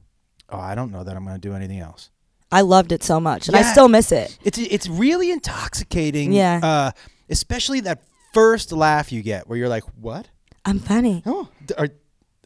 "Oh, 0.49 0.59
I 0.59 0.75
don't 0.75 0.91
know 0.91 1.05
that 1.05 1.17
I'm 1.17 1.25
going 1.25 1.37
to 1.41 1.49
do 1.49 1.55
anything 1.55 1.81
else." 1.81 2.11
I 2.53 2.61
loved 2.61 2.93
it 2.93 3.03
so 3.03 3.19
much, 3.21 3.49
and 3.49 3.57
I 3.57 3.62
still 3.62 3.88
miss 3.88 4.12
it. 4.12 4.38
It's 4.45 4.59
it's 4.59 4.88
really 4.88 5.31
intoxicating. 5.31 6.33
Yeah. 6.33 6.61
Uh, 6.62 6.91
especially 7.29 7.81
that 7.81 8.03
first 8.33 8.71
laugh 8.73 9.11
you 9.12 9.23
get 9.23 9.49
where 9.49 9.59
you're 9.59 9.69
like, 9.69 9.85
"What? 10.00 10.29
I'm 10.64 10.79
funny. 10.79 11.23
Oh, 11.26 11.49
are 11.76 11.88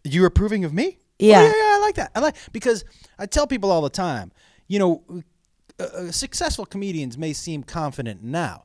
you 0.05 0.25
approving 0.25 0.65
of 0.65 0.73
me? 0.73 0.99
Yeah. 1.19 1.41
Oh, 1.41 1.43
yeah, 1.45 1.49
yeah, 1.49 1.77
I 1.77 1.79
like 1.81 1.95
that. 1.97 2.11
I 2.15 2.21
like 2.21 2.37
because 2.53 2.85
I 3.19 3.27
tell 3.27 3.47
people 3.47 3.71
all 3.71 3.83
the 3.83 3.91
time, 3.91 4.33
you 4.69 4.79
know, 4.79 5.03
uh, 5.81 5.83
uh, 5.83 6.11
successful 6.13 6.65
comedians 6.67 7.19
may 7.19 7.33
seem 7.33 7.63
confident 7.63 8.23
now, 8.23 8.65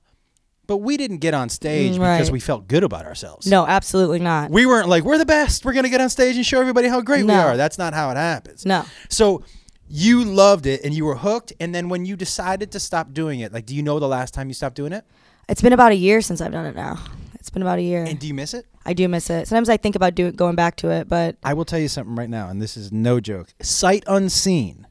but 0.68 0.78
we 0.78 0.98
didn't 0.98 1.18
get 1.18 1.34
on 1.34 1.50
stage 1.50 1.94
Mm, 1.96 2.00
because 2.00 2.32
we 2.32 2.40
felt 2.40 2.68
good 2.68 2.84
about 2.84 3.06
ourselves. 3.06 3.48
No, 3.48 3.66
absolutely 3.66 4.20
not. 4.20 4.50
We 4.52 4.66
weren't 4.66 4.88
like, 4.90 5.04
we're 5.04 5.18
the 5.18 5.26
best. 5.26 5.66
We're 5.66 5.74
going 5.74 5.84
to 5.84 5.90
get 5.90 6.02
on 6.02 6.10
stage 6.10 6.36
and 6.36 6.46
show 6.46 6.60
everybody 6.62 6.88
how 6.88 7.02
great 7.02 7.22
we 7.24 7.28
No. 7.28 7.40
are. 7.48 7.58
That's 7.58 7.78
not 7.78 7.94
how 7.94 8.10
it 8.12 8.16
happens. 8.18 8.66
No. 8.66 8.86
So 9.10 9.44
you 9.90 10.24
loved 10.24 10.66
it 10.66 10.82
and 10.84 10.94
you 10.94 11.06
were 11.06 11.16
hooked. 11.18 11.54
And 11.60 11.76
then 11.76 11.90
when 11.90 12.06
you 12.06 12.16
decided 12.16 12.72
to 12.72 12.80
stop 12.80 13.14
doing 13.14 13.42
it, 13.42 13.52
like, 13.54 13.66
do 13.66 13.76
you 13.76 13.84
know 13.84 14.00
the 14.00 14.08
last 14.08 14.34
time 14.34 14.48
you 14.48 14.54
stopped 14.54 14.76
doing 14.76 14.94
it? 14.94 15.06
It's 15.50 15.62
been 15.62 15.74
about 15.74 15.92
a 15.92 15.96
year 15.96 16.22
since 16.22 16.40
I've 16.40 16.54
done 16.54 16.66
it 16.66 16.76
now. 16.76 16.98
It's 17.36 17.50
been 17.50 17.62
about 17.62 17.78
a 17.80 17.82
year. 17.82 18.06
And 18.06 18.18
do 18.18 18.26
you 18.26 18.34
miss 18.34 18.54
it? 18.54 18.66
I 18.86 18.94
do 18.94 19.08
miss 19.10 19.30
it. 19.30 19.50
Sometimes 19.50 19.68
I 19.68 19.76
think 19.76 19.98
about 19.98 20.16
doing 20.16 20.32
going 20.34 20.56
back 20.56 20.78
to 20.78 20.90
it, 20.92 21.10
but 21.10 21.36
I 21.44 21.54
will 21.54 21.66
tell 21.66 21.80
you 21.80 21.90
something 21.90 22.16
right 22.16 22.30
now, 22.30 22.48
and 22.48 22.62
this 22.62 22.78
is 22.78 22.92
no 22.94 23.20
joke. 23.20 23.54
Sight 23.62 24.04
unseen, 24.08 24.88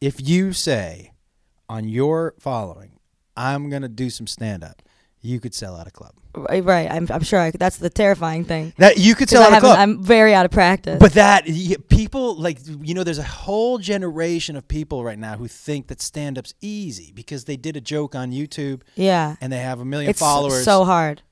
if 0.00 0.26
you 0.26 0.54
say 0.54 1.12
on 1.68 1.86
your 1.88 2.34
following, 2.38 2.98
I'm 3.36 3.68
going 3.68 3.82
to 3.82 3.88
do 3.88 4.08
some 4.10 4.26
stand 4.26 4.64
up, 4.64 4.80
you 5.24 5.40
could 5.40 5.54
sell 5.54 5.74
out 5.74 5.86
a 5.86 5.90
club. 5.90 6.12
Right, 6.36 6.62
right. 6.62 6.90
I'm, 6.90 7.08
I'm 7.10 7.22
sure 7.22 7.40
I 7.40 7.50
could, 7.50 7.60
that's 7.60 7.78
the 7.78 7.88
terrifying 7.88 8.44
thing. 8.44 8.74
That 8.76 8.98
you 8.98 9.14
could 9.14 9.30
sell 9.30 9.42
I 9.42 9.46
out 9.46 9.52
a 9.54 9.60
club. 9.60 9.78
I'm 9.78 10.02
very 10.02 10.34
out 10.34 10.44
of 10.44 10.50
practice. 10.50 10.98
but 11.00 11.14
that 11.14 11.46
people 11.88 12.36
like 12.36 12.58
you 12.82 12.92
know 12.92 13.04
there's 13.04 13.18
a 13.18 13.22
whole 13.22 13.78
generation 13.78 14.54
of 14.54 14.68
people 14.68 15.02
right 15.02 15.18
now 15.18 15.36
who 15.36 15.48
think 15.48 15.86
that 15.86 16.02
stand 16.02 16.36
up's 16.36 16.52
easy 16.60 17.10
because 17.12 17.44
they 17.46 17.56
did 17.56 17.76
a 17.76 17.80
joke 17.80 18.14
on 18.14 18.32
YouTube 18.32 18.82
yeah, 18.96 19.36
and 19.40 19.52
they 19.52 19.58
have 19.58 19.80
a 19.80 19.84
million 19.84 20.10
it's 20.10 20.20
followers. 20.20 20.64
so 20.64 20.84
hard. 20.84 21.22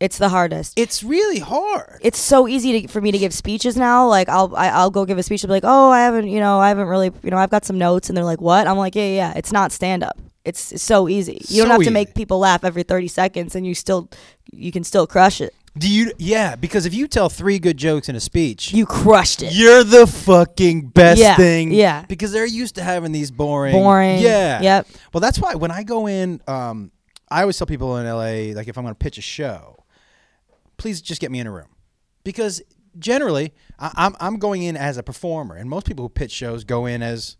It's 0.00 0.18
the 0.18 0.30
hardest. 0.30 0.76
it's 0.76 1.04
really 1.04 1.38
hard. 1.38 2.00
It's 2.00 2.18
so 2.18 2.48
easy 2.48 2.82
to, 2.82 2.88
for 2.88 3.00
me 3.00 3.12
to 3.12 3.18
give 3.18 3.32
speeches 3.32 3.76
now. 3.76 4.08
Like 4.08 4.28
I'll 4.28 4.56
I, 4.56 4.68
I'll 4.68 4.90
go 4.90 5.04
give 5.04 5.18
a 5.18 5.22
speech 5.22 5.44
and 5.44 5.48
be 5.48 5.52
like, 5.52 5.64
oh, 5.64 5.90
I 5.90 6.00
haven't, 6.00 6.28
you 6.28 6.40
know, 6.40 6.58
I 6.58 6.68
haven't 6.68 6.88
really, 6.88 7.12
you 7.22 7.30
know, 7.30 7.36
I've 7.36 7.50
got 7.50 7.64
some 7.64 7.78
notes, 7.78 8.08
and 8.08 8.16
they're 8.16 8.24
like, 8.24 8.40
what? 8.40 8.66
I'm 8.66 8.78
like, 8.78 8.94
yeah, 8.94 9.02
yeah. 9.02 9.14
yeah. 9.14 9.32
It's 9.36 9.52
not 9.52 9.70
stand 9.70 10.02
up. 10.02 10.18
It's, 10.44 10.72
it's 10.72 10.82
so 10.82 11.08
easy. 11.08 11.40
You 11.48 11.58
don't 11.62 11.66
So 11.68 11.72
have 11.72 11.78
to 11.78 11.82
easy. 11.82 11.90
make 11.90 12.14
people 12.14 12.38
laugh 12.40 12.64
every 12.64 12.82
30 12.82 13.08
seconds, 13.08 13.54
and 13.54 13.64
you 13.66 13.74
still, 13.74 14.08
you 14.52 14.72
can 14.72 14.82
still 14.84 15.06
crush 15.06 15.40
it. 15.40 15.54
Do 15.78 15.88
you 15.90 16.12
yeah, 16.18 16.54
because 16.54 16.84
if 16.84 16.92
you 16.92 17.08
tell 17.08 17.30
3 17.30 17.58
good 17.58 17.78
jokes 17.78 18.10
in 18.10 18.14
a 18.16 18.20
speech, 18.20 18.74
You 18.74 18.84
crushed 18.84 19.42
it. 19.42 19.54
You're 19.54 19.84
the 19.84 20.06
fucking 20.06 20.88
best 20.88 21.18
Yeah, 21.18 21.34
thing. 21.36 21.72
yeah. 21.72 22.04
Because 22.06 22.30
they're 22.32 22.44
used 22.44 22.74
to 22.74 22.82
having 22.82 23.10
these 23.12 23.30
boring. 23.30 23.72
Boring. 23.72 24.18
Yeah. 24.20 24.60
Yep. 24.60 24.86
Well, 25.14 25.20
that's 25.22 25.38
why 25.38 25.54
when 25.54 25.70
I 25.70 25.82
go 25.82 26.06
in, 26.08 26.42
um, 26.46 26.90
I 27.30 27.40
always 27.40 27.56
tell 27.56 27.66
people 27.66 27.96
in 27.96 28.04
LA, 28.06 28.54
like 28.54 28.68
if 28.68 28.76
I'm 28.76 28.84
going 28.84 28.94
to 28.94 28.98
pitch 28.98 29.16
a 29.16 29.22
show, 29.22 29.76
please 30.76 31.00
just 31.00 31.22
get 31.22 31.30
me 31.30 31.40
in 31.40 31.46
a 31.46 31.50
room, 31.50 31.68
because 32.24 32.60
generally 32.98 33.54
I, 33.78 33.92
I'm 33.94 34.16
I'm 34.20 34.36
going 34.38 34.62
in 34.62 34.76
as 34.76 34.98
a 34.98 35.02
performer, 35.02 35.54
and 35.56 35.70
most 35.70 35.86
people 35.86 36.04
who 36.04 36.08
pitch 36.10 36.32
shows 36.32 36.64
go 36.64 36.84
in 36.84 37.00
as 37.02 37.36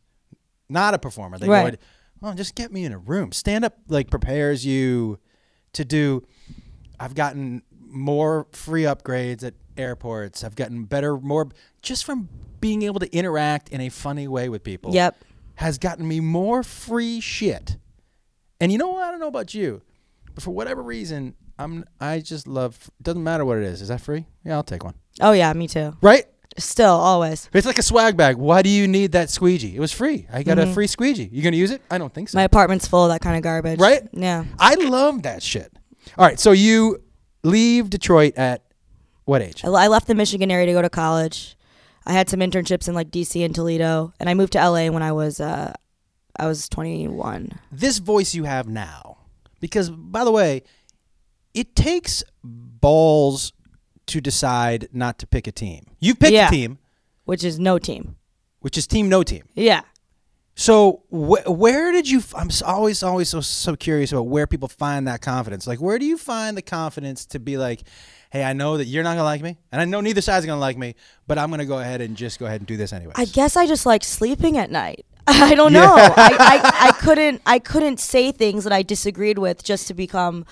not 0.71 0.95
a 0.95 0.99
performer. 0.99 1.37
They 1.39 1.49
Right. 1.49 1.63
go, 1.63 1.67
in, 1.69 1.79
oh, 2.23 2.35
just 2.35 2.55
get 2.55 2.73
me 2.73 2.85
in 2.85 2.93
a 2.93 2.99
room. 2.99 3.33
Stand 3.33 3.65
up 3.65 3.77
like 3.89 4.11
prepares 4.11 4.65
you 4.65 5.19
to 5.73 5.85
do. 5.85 6.27
I've 6.99 7.15
gotten 7.15 7.63
more 7.81 8.47
free 8.53 8.83
upgrades 8.83 9.43
at 9.45 9.55
airports. 9.77 10.45
I've 10.45 10.55
gotten 10.57 10.85
better, 10.85 11.17
more 11.17 11.49
just 11.83 12.05
from 12.05 12.29
being 12.61 12.83
able 12.83 13.01
to 13.01 13.15
interact 13.17 13.69
in 13.71 13.81
a 13.81 13.89
funny 13.89 14.29
way 14.29 14.49
with 14.49 14.63
people. 14.63 14.95
Yep. 14.95 15.17
Has 15.57 15.79
gotten 15.79 16.07
me 16.07 16.21
more 16.21 16.63
free 16.63 17.21
shit. 17.21 17.77
And 18.61 18.71
you 18.73 18.79
know 18.79 18.89
what? 18.89 19.05
I 19.05 19.11
don't 19.11 19.21
know 19.21 19.29
about 19.29 19.55
you, 19.55 19.83
but 20.35 20.43
for 20.43 20.51
whatever 20.51 20.83
reason, 20.83 21.35
I'm 21.59 21.85
I 22.01 22.21
just 22.21 22.47
love. 22.47 22.91
Doesn't 23.03 23.23
matter 23.23 23.45
what 23.45 23.59
it 23.59 23.65
is. 23.65 23.83
Is 23.83 23.89
that 23.89 24.01
free? 24.01 24.27
Yeah, 24.45 24.55
I'll 24.55 24.63
take 24.63 24.85
one. 24.85 24.95
Oh 25.21 25.33
yeah, 25.33 25.53
me 25.53 25.69
too. 25.69 25.97
Right? 26.01 26.27
Still, 26.59 26.95
always. 26.95 27.49
It's 27.53 27.67
like 27.67 27.79
a 27.79 27.83
swag 27.83 28.17
bag. 28.17 28.37
Why 28.37 28.63
do 28.63 28.69
you 28.69 28.87
need 28.87 29.13
that 29.13 29.31
squeegee? 29.31 29.75
It 29.77 29.81
was 29.81 29.93
free. 29.93 30.27
I 30.33 30.43
got 30.43 30.59
a 30.59 30.67
free 30.67 30.87
squeegee. 30.87 31.29
You 31.33 31.43
gonna 31.43 31.57
use 31.57 31.71
it? 31.71 31.83
I 31.91 31.99
don't 31.99 32.13
think 32.13 32.29
so. 32.29 32.39
My 32.39 32.45
apartment's 32.45 32.87
full 32.87 33.05
of 33.05 33.11
that 33.11 33.21
kind 33.21 33.37
of 33.37 33.43
garbage. 33.43 33.81
Right? 33.81 34.03
Yeah. 34.13 34.45
I 34.59 34.75
love 34.75 35.23
that 35.23 35.43
shit. 35.43 35.73
All 36.19 36.27
right, 36.27 36.39
so 36.39 36.53
you 36.53 37.03
leave 37.43 37.91
Detroit 37.91 38.35
at 38.37 38.63
what 39.25 39.41
age? 39.41 39.65
I, 39.65 39.69
I 39.69 39.87
left 39.89 40.07
the 40.07 40.15
Michigan 40.15 40.51
area 40.51 40.67
to 40.67 40.73
go 40.73 40.83
to 40.83 40.91
college. 40.91 41.57
I 42.05 42.13
had 42.13 42.29
some 42.29 42.41
internships 42.41 42.89
in 42.89 42.95
like 42.95 43.11
DC 43.11 43.45
and 43.45 43.55
Toledo, 43.55 44.13
and 44.19 44.29
I 44.29 44.35
moved 44.35 44.53
to 44.55 44.59
LA 44.59 44.89
when 44.91 45.03
I 45.03 45.13
was 45.13 45.41
uh, 45.41 45.73
I 46.37 46.47
was 46.47 46.69
21. 46.69 47.59
This 47.71 47.99
voice 47.99 48.35
you 48.35 48.45
have 48.45 48.69
now, 48.69 49.19
because 49.61 49.91
by 49.91 50.25
the 50.25 50.33
way, 50.33 50.63
it 51.55 51.77
takes 51.77 52.25
balls 52.43 53.53
to 54.07 54.21
decide 54.21 54.89
not 54.93 55.19
to 55.21 55.27
pick 55.27 55.47
a 55.47 55.53
team. 55.53 55.87
You've 56.01 56.19
picked 56.19 56.33
Yeah. 56.33 56.49
a 56.49 56.51
team, 56.51 56.79
which 57.25 57.45
is 57.45 57.59
no 57.59 57.79
team. 57.79 58.17
which 58.61 58.79
is 58.79 58.87
team 58.87 59.09
no 59.09 59.23
team. 59.23 59.45
Yeah. 59.55 59.83
So 60.55 61.03
wh- 61.11 61.49
where 61.49 61.93
did 61.93 62.09
you? 62.09 62.19
f- 62.19 62.35
I'm 62.37 62.51
always 62.67 63.03
always 63.03 63.29
so 63.31 63.41
so 63.41 63.75
curious 63.75 64.13
about 64.13 64.27
where 64.27 64.47
people 64.47 64.69
find 64.69 65.09
that 65.09 65.21
confidence. 65.23 65.67
Like 65.67 65.81
where 65.81 65.99
do 65.99 66.05
you 66.05 66.19
find 66.19 66.57
the 66.57 66.63
confidence 66.63 67.25
to 67.27 67.39
be 67.39 67.57
like, 67.57 67.83
hey, 68.31 68.45
I 68.45 68.53
know 68.53 68.77
that 68.77 68.85
you're 68.85 69.03
not 69.03 69.13
gonna 69.13 69.25
like 69.25 69.41
me, 69.43 69.57
and 69.73 69.81
I 69.81 69.85
know 69.87 70.01
neither 70.03 70.21
side's 70.21 70.45
gonna 70.45 70.61
like 70.61 70.77
me, 70.77 70.95
but 71.27 71.39
I'm 71.39 71.51
gonna 71.51 71.65
go 71.65 71.79
ahead 71.79 72.01
and 72.03 72.17
just 72.17 72.39
go 72.39 72.45
ahead 72.47 72.61
and 72.61 72.67
do 72.69 72.77
this 72.77 72.93
anyway. 72.93 73.15
I 73.17 73.25
guess 73.25 73.57
I 73.57 73.67
just 73.67 73.87
like 73.87 74.05
sleeping 74.05 74.59
at 74.59 74.71
night. 74.71 75.07
I 75.27 75.55
don't 75.55 75.73
Yeah. 75.73 75.87
know. 75.87 75.95
I, 75.97 76.37
I, 76.39 76.89
I 76.89 76.93
couldn't 77.01 77.41
I 77.47 77.59
couldn't 77.59 77.99
say 77.99 78.31
things 78.31 78.65
that 78.65 78.73
I 78.73 78.83
disagreed 78.83 79.39
with 79.39 79.63
just 79.65 79.87
to 79.89 79.95
become. 79.95 80.45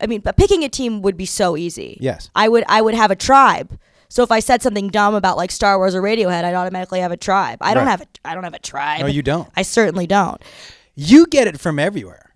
I 0.00 0.06
mean, 0.06 0.20
but 0.20 0.36
picking 0.36 0.62
a 0.64 0.68
team 0.68 1.02
would 1.02 1.16
be 1.16 1.26
so 1.26 1.56
easy. 1.56 1.96
Yes. 2.00 2.30
I 2.34 2.48
would 2.48 2.64
I 2.68 2.82
would 2.82 2.94
have 2.94 3.10
a 3.10 3.16
tribe. 3.16 3.78
So 4.08 4.22
if 4.22 4.30
I 4.30 4.40
said 4.40 4.62
something 4.62 4.88
dumb 4.88 5.14
about 5.14 5.36
like 5.36 5.50
Star 5.50 5.78
Wars 5.78 5.94
or 5.94 6.02
Radiohead, 6.02 6.44
I'd 6.44 6.54
automatically 6.54 7.00
have 7.00 7.12
a 7.12 7.16
tribe. 7.16 7.58
I 7.60 7.74
don't 7.74 7.84
Right. 7.86 7.90
have 7.90 8.02
a 8.02 8.06
I 8.24 8.34
don't 8.34 8.44
have 8.44 8.54
a 8.54 8.58
tribe. 8.58 9.00
No, 9.00 9.06
you 9.06 9.22
don't. 9.22 9.48
I 9.56 9.62
certainly 9.62 10.06
don't. 10.06 10.40
You 10.94 11.26
get 11.26 11.46
it 11.46 11.60
from 11.60 11.78
everywhere. 11.78 12.32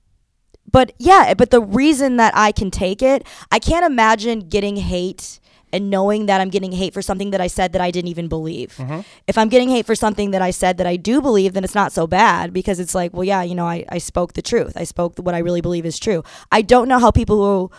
but 0.71 0.93
yeah, 0.99 1.35
but 1.35 1.51
the 1.51 1.61
reason 1.61 2.17
that 2.19 2.33
I 2.37 2.53
can 2.53 2.71
take 2.71 3.03
it, 3.03 3.27
I 3.51 3.59
can't 3.59 3.85
imagine 3.85 4.49
getting 4.49 4.77
hate 4.77 5.40
and 5.73 5.91
knowing 5.91 6.27
that 6.27 6.41
I'm 6.41 6.51
getting 6.51 6.73
hate 6.73 6.95
for 6.95 7.03
something 7.03 7.31
that 7.31 7.41
I 7.41 7.47
said 7.47 7.73
that 7.73 7.81
I 7.81 7.91
didn't 7.91 8.09
even 8.09 8.29
believe. 8.29 8.75
Mm-hmm. 8.77 9.01
If 9.27 9.39
I'm 9.39 9.49
getting 9.49 9.69
hate 9.69 9.87
for 9.87 9.95
something 9.95 10.31
that 10.33 10.43
I 10.43 10.51
said 10.51 10.79
that 10.79 10.87
I 10.87 10.97
do 10.97 11.21
believe, 11.21 11.53
then 11.53 11.65
it's 11.65 11.75
not 11.75 11.93
so 11.93 12.07
bad 12.07 12.53
because 12.53 12.81
it's 12.81 12.95
like, 12.95 13.13
well, 13.13 13.25
yeah, 13.25 13.43
you 13.43 13.55
know, 13.55 13.67
I, 13.67 13.85
I 13.89 13.99
spoke 13.99 14.35
the 14.35 14.43
truth. 14.43 14.73
I 14.77 14.85
spoke 14.85 15.19
what 15.19 15.35
I 15.35 15.39
really 15.39 15.61
believe 15.61 15.87
is 15.87 15.99
true. 15.99 16.23
I 16.51 16.63
don't 16.63 16.89
know 16.89 16.99
how 16.99 17.11
people 17.11 17.37
who 17.37 17.71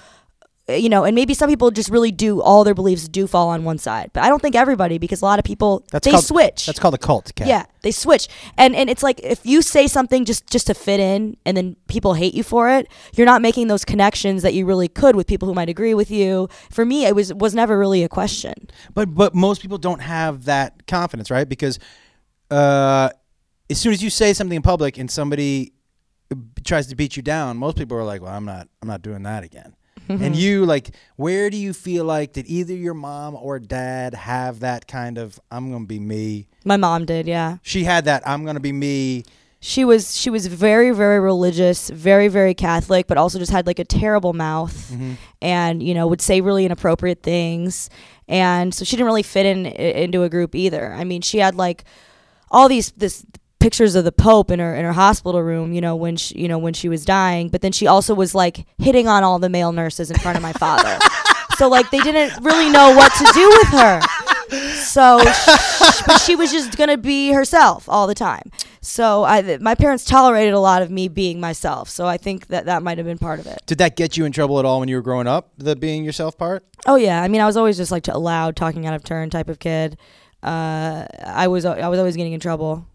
you 0.79 0.89
know, 0.89 1.03
and 1.03 1.15
maybe 1.15 1.33
some 1.33 1.49
people 1.49 1.71
just 1.71 1.89
really 1.89 2.11
do 2.11 2.41
all 2.41 2.63
their 2.63 2.73
beliefs 2.73 3.07
do 3.07 3.27
fall 3.27 3.49
on 3.49 3.63
one 3.63 3.77
side, 3.77 4.11
but 4.13 4.23
I 4.23 4.29
don't 4.29 4.41
think 4.41 4.55
everybody 4.55 4.97
because 4.97 5.21
a 5.21 5.25
lot 5.25 5.39
of 5.39 5.45
people 5.45 5.85
That's 5.91 6.05
they 6.05 6.11
called, 6.11 6.25
switch. 6.25 6.65
That's 6.65 6.79
called 6.79 6.93
a 6.93 6.97
cult. 6.97 7.31
Kat. 7.35 7.47
Yeah, 7.47 7.65
they 7.81 7.91
switch, 7.91 8.27
and 8.57 8.75
and 8.75 8.89
it's 8.89 9.03
like 9.03 9.19
if 9.23 9.45
you 9.45 9.61
say 9.61 9.87
something 9.87 10.25
just 10.25 10.47
just 10.47 10.67
to 10.67 10.73
fit 10.73 10.99
in, 10.99 11.37
and 11.45 11.55
then 11.55 11.75
people 11.87 12.13
hate 12.13 12.33
you 12.33 12.43
for 12.43 12.69
it, 12.69 12.87
you're 13.15 13.25
not 13.25 13.41
making 13.41 13.67
those 13.67 13.85
connections 13.85 14.43
that 14.43 14.53
you 14.53 14.65
really 14.65 14.87
could 14.87 15.15
with 15.15 15.27
people 15.27 15.47
who 15.47 15.53
might 15.53 15.69
agree 15.69 15.93
with 15.93 16.11
you. 16.11 16.47
For 16.69 16.85
me, 16.85 17.05
it 17.05 17.15
was 17.15 17.33
was 17.33 17.53
never 17.55 17.77
really 17.77 18.03
a 18.03 18.09
question. 18.09 18.69
But 18.93 19.13
but 19.13 19.33
most 19.35 19.61
people 19.61 19.77
don't 19.77 20.01
have 20.01 20.45
that 20.45 20.87
confidence, 20.87 21.31
right? 21.31 21.47
Because 21.47 21.79
uh, 22.49 23.09
as 23.69 23.79
soon 23.79 23.93
as 23.93 24.03
you 24.03 24.09
say 24.09 24.33
something 24.33 24.55
in 24.55 24.61
public 24.61 24.97
and 24.97 25.09
somebody 25.09 25.73
tries 26.63 26.87
to 26.87 26.95
beat 26.95 27.15
you 27.15 27.23
down, 27.23 27.57
most 27.57 27.77
people 27.77 27.97
are 27.97 28.03
like, 28.03 28.21
"Well, 28.21 28.33
I'm 28.33 28.45
not 28.45 28.67
I'm 28.81 28.87
not 28.87 29.01
doing 29.01 29.23
that 29.23 29.43
again." 29.43 29.75
And 30.09 30.19
mm-hmm. 30.19 30.33
you 30.33 30.65
like, 30.65 30.91
where 31.15 31.49
do 31.49 31.57
you 31.57 31.73
feel 31.73 32.05
like 32.05 32.33
did 32.33 32.47
either 32.47 32.73
your 32.73 32.93
mom 32.93 33.35
or 33.35 33.59
dad 33.59 34.13
have 34.13 34.59
that 34.59 34.87
kind 34.87 35.17
of 35.17 35.39
I'm 35.49 35.71
gonna 35.71 35.85
be 35.85 35.99
me? 35.99 36.47
My 36.65 36.77
mom 36.77 37.05
did, 37.05 37.27
yeah. 37.27 37.57
She 37.61 37.83
had 37.83 38.05
that 38.05 38.27
I'm 38.27 38.45
gonna 38.45 38.59
be 38.59 38.73
me. 38.73 39.23
She 39.59 39.85
was 39.85 40.17
she 40.17 40.29
was 40.29 40.47
very 40.47 40.91
very 40.91 41.19
religious, 41.19 41.89
very 41.89 42.27
very 42.27 42.53
Catholic, 42.53 43.07
but 43.07 43.17
also 43.17 43.37
just 43.37 43.51
had 43.51 43.67
like 43.67 43.79
a 43.79 43.85
terrible 43.85 44.33
mouth, 44.33 44.91
mm-hmm. 44.91 45.13
and 45.41 45.83
you 45.83 45.93
know 45.93 46.07
would 46.07 46.21
say 46.21 46.41
really 46.41 46.65
inappropriate 46.65 47.21
things, 47.21 47.89
and 48.27 48.73
so 48.73 48.83
she 48.83 48.95
didn't 48.95 49.05
really 49.05 49.23
fit 49.23 49.45
in 49.45 49.67
into 49.67 50.23
a 50.23 50.29
group 50.29 50.55
either. 50.55 50.91
I 50.93 51.03
mean, 51.03 51.21
she 51.21 51.37
had 51.37 51.55
like 51.55 51.83
all 52.49 52.67
these 52.67 52.91
this 52.91 53.23
pictures 53.61 53.95
of 53.95 54.03
the 54.03 54.11
Pope 54.11 54.51
in 54.51 54.59
her 54.59 54.75
in 54.75 54.83
her 54.83 54.93
hospital 54.93 55.41
room, 55.41 55.71
you 55.71 55.81
know, 55.81 55.95
when 55.95 56.17
she 56.17 56.37
you 56.39 56.47
know 56.47 56.57
when 56.57 56.73
she 56.73 56.89
was 56.89 57.05
dying, 57.05 57.49
but 57.49 57.61
then 57.61 57.71
she 57.71 57.87
also 57.87 58.13
was 58.13 58.35
like 58.35 58.65
hitting 58.77 59.07
on 59.07 59.23
all 59.23 59.39
the 59.39 59.49
male 59.49 59.71
nurses 59.71 60.11
in 60.11 60.17
front 60.17 60.35
of 60.35 60.41
my 60.43 60.53
father. 60.53 60.97
so 61.57 61.69
like 61.69 61.89
they 61.91 61.99
didn't 61.99 62.43
really 62.43 62.69
know 62.69 62.95
what 62.95 63.11
to 63.13 63.31
do 63.33 63.47
with 63.49 63.67
her. 63.79 64.01
So, 64.73 65.23
sh- 65.31 66.01
but 66.05 66.17
she 66.17 66.35
was 66.35 66.51
just 66.51 66.77
gonna 66.77 66.97
be 66.97 67.31
herself 67.31 67.87
all 67.87 68.07
the 68.07 68.15
time. 68.15 68.51
So 68.81 69.23
I, 69.23 69.41
th- 69.41 69.61
my 69.61 69.75
parents 69.75 70.03
tolerated 70.03 70.53
a 70.53 70.59
lot 70.59 70.81
of 70.81 70.89
me 70.89 71.07
being 71.07 71.39
myself. 71.39 71.87
So 71.87 72.07
I 72.07 72.17
think 72.17 72.47
that 72.47 72.65
that 72.65 72.81
might 72.81 72.97
have 72.97 73.05
been 73.05 73.19
part 73.19 73.39
of 73.39 73.45
it. 73.45 73.61
Did 73.67 73.77
that 73.77 73.95
get 73.95 74.17
you 74.17 74.25
in 74.25 74.31
trouble 74.31 74.57
at 74.59 74.65
all 74.65 74.79
when 74.79 74.89
you 74.89 74.95
were 74.95 75.03
growing 75.03 75.27
up? 75.27 75.51
The 75.57 75.75
being 75.75 76.03
yourself 76.03 76.37
part? 76.37 76.65
Oh 76.85 76.95
yeah, 76.95 77.21
I 77.21 77.27
mean 77.27 77.41
I 77.41 77.45
was 77.45 77.55
always 77.55 77.77
just 77.77 77.91
like 77.91 78.07
a 78.07 78.17
loud, 78.17 78.55
talking 78.55 78.85
out 78.87 78.93
of 78.93 79.03
turn 79.03 79.29
type 79.29 79.49
of 79.49 79.59
kid. 79.59 79.97
Uh, 80.43 81.05
I 81.23 81.47
was 81.47 81.63
I 81.63 81.87
was 81.87 81.99
always 81.99 82.15
getting 82.17 82.33
in 82.33 82.39
trouble. 82.39 82.87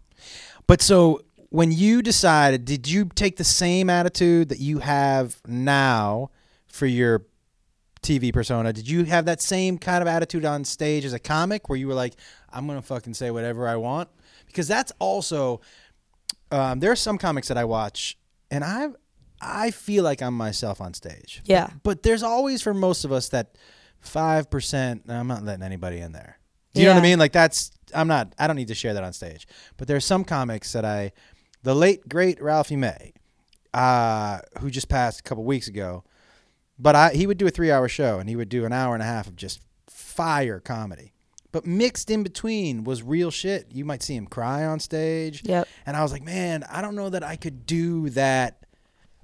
But 0.67 0.81
so 0.81 1.21
when 1.49 1.71
you 1.71 2.01
decided, 2.01 2.65
did 2.65 2.87
you 2.87 3.05
take 3.15 3.37
the 3.37 3.43
same 3.43 3.89
attitude 3.89 4.49
that 4.49 4.59
you 4.59 4.79
have 4.79 5.37
now 5.47 6.29
for 6.67 6.85
your 6.85 7.25
TV 8.01 8.33
persona? 8.33 8.73
Did 8.73 8.87
you 8.87 9.05
have 9.05 9.25
that 9.25 9.41
same 9.41 9.77
kind 9.77 10.01
of 10.01 10.07
attitude 10.07 10.45
on 10.45 10.65
stage 10.65 11.05
as 11.05 11.13
a 11.13 11.19
comic 11.19 11.69
where 11.69 11.77
you 11.77 11.87
were 11.87 11.93
like, 11.93 12.15
I'm 12.51 12.67
going 12.67 12.79
to 12.79 12.85
fucking 12.85 13.13
say 13.13 13.31
whatever 13.31 13.67
I 13.67 13.77
want? 13.77 14.09
Because 14.45 14.67
that's 14.67 14.91
also, 14.99 15.61
um, 16.51 16.79
there 16.79 16.91
are 16.91 16.97
some 16.97 17.17
comics 17.17 17.47
that 17.47 17.57
I 17.57 17.63
watch 17.63 18.17
and 18.51 18.63
I, 18.63 18.89
I 19.41 19.71
feel 19.71 20.03
like 20.03 20.21
I'm 20.21 20.35
myself 20.35 20.81
on 20.81 20.93
stage. 20.93 21.41
Yeah. 21.45 21.69
But 21.83 22.03
there's 22.03 22.23
always 22.23 22.61
for 22.61 22.73
most 22.73 23.05
of 23.05 23.11
us 23.11 23.29
that 23.29 23.57
5%, 24.05 25.09
I'm 25.09 25.27
not 25.27 25.43
letting 25.43 25.63
anybody 25.63 25.99
in 25.99 26.11
there. 26.11 26.39
Do 26.73 26.81
you 26.81 26.87
know 26.87 26.93
what 26.93 26.99
I 26.99 27.03
mean? 27.03 27.19
Like 27.19 27.31
that's 27.31 27.71
I'm 27.93 28.07
not 28.07 28.33
I 28.37 28.47
don't 28.47 28.55
need 28.55 28.67
to 28.69 28.75
share 28.75 28.93
that 28.93 29.03
on 29.03 29.13
stage. 29.13 29.47
But 29.77 29.87
there's 29.87 30.05
some 30.05 30.23
comics 30.23 30.73
that 30.73 30.85
I 30.85 31.11
the 31.63 31.75
late 31.75 32.07
great 32.07 32.41
Ralphie 32.41 32.75
May, 32.75 33.13
uh, 33.73 34.39
who 34.59 34.69
just 34.69 34.89
passed 34.89 35.19
a 35.19 35.23
couple 35.23 35.43
weeks 35.43 35.67
ago, 35.67 36.03
but 36.79 36.95
I 36.95 37.13
he 37.13 37.27
would 37.27 37.37
do 37.37 37.47
a 37.47 37.51
three 37.51 37.71
hour 37.71 37.87
show 37.87 38.19
and 38.19 38.29
he 38.29 38.35
would 38.35 38.49
do 38.49 38.65
an 38.65 38.73
hour 38.73 38.93
and 38.93 39.03
a 39.03 39.05
half 39.05 39.27
of 39.27 39.35
just 39.35 39.61
fire 39.87 40.59
comedy. 40.59 41.13
But 41.51 41.65
mixed 41.65 42.11
in 42.11 42.23
between 42.23 42.83
was 42.83 43.01
real 43.01 43.31
shit. 43.31 43.67
You 43.71 43.85
might 43.85 44.03
see 44.03 44.15
him 44.15 44.27
cry 44.27 44.65
on 44.65 44.79
stage. 44.79 45.43
Yep. 45.45 45.67
And 45.85 45.95
I 45.95 46.03
was 46.03 46.11
like, 46.11 46.23
man, 46.23 46.63
I 46.69 46.81
don't 46.81 46.95
know 46.95 47.09
that 47.09 47.23
I 47.23 47.35
could 47.35 47.65
do 47.65 48.09
that. 48.11 48.65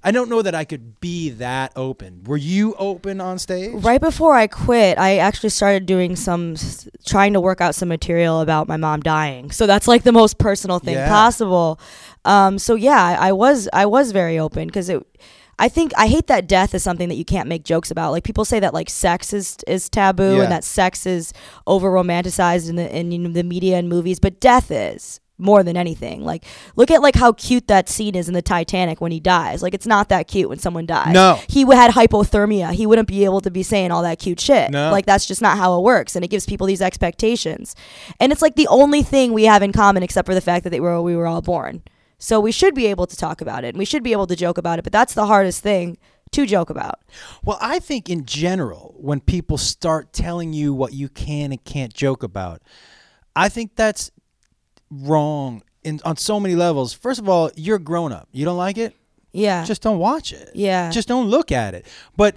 I 0.06 0.10
don't 0.10 0.28
know 0.28 0.42
that 0.42 0.54
I 0.54 0.64
could 0.64 1.00
be 1.00 1.30
that 1.30 1.72
open. 1.76 2.24
Were 2.24 2.36
you 2.36 2.74
open 2.74 3.20
on 3.22 3.38
stage? 3.38 3.72
Right 3.82 4.00
before 4.00 4.34
I 4.34 4.46
quit, 4.46 4.98
I 4.98 5.16
actually 5.16 5.48
started 5.48 5.86
doing 5.86 6.14
some, 6.14 6.56
trying 7.06 7.32
to 7.32 7.40
work 7.40 7.62
out 7.62 7.74
some 7.74 7.88
material 7.88 8.40
about 8.42 8.68
my 8.68 8.76
mom 8.76 9.00
dying. 9.00 9.50
So 9.50 9.66
that's 9.66 9.88
like 9.88 10.02
the 10.02 10.12
most 10.12 10.36
personal 10.38 10.78
thing 10.78 10.94
Yeah. 10.96 11.08
possible. 11.08 11.80
Um, 12.26 12.58
so 12.58 12.74
yeah, 12.74 13.02
I, 13.18 13.28
I 13.28 13.32
was, 13.32 13.66
I 13.72 13.86
was 13.86 14.12
very 14.12 14.38
open 14.38 14.68
because 14.68 14.88
it. 14.90 15.02
I 15.56 15.68
think 15.68 15.92
I 15.96 16.08
hate 16.08 16.26
that 16.26 16.48
death 16.48 16.74
is 16.74 16.82
something 16.82 17.08
that 17.08 17.14
you 17.14 17.24
can't 17.24 17.48
make 17.48 17.62
jokes 17.64 17.92
about. 17.92 18.10
Like 18.10 18.24
people 18.24 18.44
say 18.44 18.58
that 18.58 18.74
like 18.74 18.90
sex 18.90 19.32
is 19.32 19.56
is 19.68 19.88
taboo 19.88 20.36
Yeah. 20.38 20.42
and 20.42 20.52
that 20.52 20.64
sex 20.64 21.06
is 21.06 21.32
over 21.66 21.92
romanticized 21.92 22.68
in 22.68 22.74
the 22.74 22.94
in 22.94 23.08
know, 23.22 23.30
the 23.30 23.44
media 23.44 23.76
and 23.78 23.88
movies, 23.88 24.18
but 24.18 24.40
death 24.40 24.72
is 24.72 25.20
more 25.38 25.62
than 25.62 25.76
anything. 25.76 26.24
Like 26.24 26.44
look 26.76 26.90
at 26.90 27.02
like 27.02 27.16
how 27.16 27.32
cute 27.32 27.66
that 27.68 27.88
scene 27.88 28.14
is 28.14 28.28
in 28.28 28.34
the 28.34 28.42
Titanic 28.42 29.00
when 29.00 29.12
he 29.12 29.20
dies. 29.20 29.62
Like 29.62 29.74
it's 29.74 29.86
not 29.86 30.08
that 30.08 30.28
cute 30.28 30.48
when 30.48 30.58
someone 30.58 30.86
dies. 30.86 31.12
No. 31.12 31.40
He 31.48 31.62
had 31.62 31.90
hypothermia. 31.92 32.72
He 32.72 32.86
wouldn't 32.86 33.08
be 33.08 33.24
able 33.24 33.40
to 33.40 33.50
be 33.50 33.62
saying 33.62 33.90
all 33.90 34.02
that 34.02 34.18
cute 34.18 34.40
shit. 34.40 34.70
No. 34.70 34.90
Like 34.90 35.06
that's 35.06 35.26
just 35.26 35.42
not 35.42 35.58
how 35.58 35.78
it 35.78 35.82
works 35.82 36.14
and 36.14 36.24
it 36.24 36.28
gives 36.28 36.46
people 36.46 36.66
these 36.66 36.82
expectations. 36.82 37.74
And 38.20 38.32
it's 38.32 38.42
like 38.42 38.56
the 38.56 38.68
only 38.68 39.02
thing 39.02 39.32
we 39.32 39.44
have 39.44 39.62
in 39.62 39.72
common 39.72 40.02
except 40.02 40.26
for 40.26 40.34
the 40.34 40.40
fact 40.40 40.64
that 40.64 40.70
they 40.70 40.80
were 40.80 41.00
we 41.02 41.16
were 41.16 41.26
all 41.26 41.42
born. 41.42 41.82
So 42.18 42.40
we 42.40 42.52
should 42.52 42.74
be 42.74 42.86
able 42.86 43.06
to 43.06 43.16
talk 43.16 43.40
about 43.40 43.64
it 43.64 43.68
and 43.68 43.78
we 43.78 43.84
should 43.84 44.02
be 44.02 44.12
able 44.12 44.26
to 44.28 44.36
joke 44.36 44.56
about 44.56 44.78
it, 44.78 44.82
but 44.82 44.92
that's 44.92 45.14
the 45.14 45.26
hardest 45.26 45.62
thing 45.62 45.98
to 46.32 46.46
joke 46.46 46.70
about. 46.70 47.00
Well, 47.44 47.58
I 47.60 47.78
think 47.78 48.08
in 48.08 48.24
general, 48.24 48.94
when 48.98 49.20
people 49.20 49.58
start 49.58 50.12
telling 50.12 50.52
you 50.52 50.74
what 50.74 50.92
you 50.92 51.08
can 51.08 51.52
and 51.52 51.62
can't 51.64 51.92
joke 51.92 52.22
about, 52.22 52.62
I 53.36 53.48
think 53.48 53.76
that's 53.76 54.10
wrong 55.02 55.62
in 55.82 56.00
on 56.04 56.16
so 56.16 56.38
many 56.40 56.54
levels. 56.54 56.92
First 56.92 57.20
of 57.20 57.28
all, 57.28 57.50
you're 57.56 57.78
grown 57.78 58.12
up. 58.12 58.28
You 58.32 58.44
don't 58.44 58.56
like 58.56 58.78
it? 58.78 58.94
Yeah. 59.32 59.64
Just 59.64 59.82
don't 59.82 59.98
watch 59.98 60.32
it. 60.32 60.50
Yeah. 60.54 60.90
Just 60.90 61.08
don't 61.08 61.28
look 61.28 61.50
at 61.52 61.74
it. 61.74 61.86
But 62.16 62.36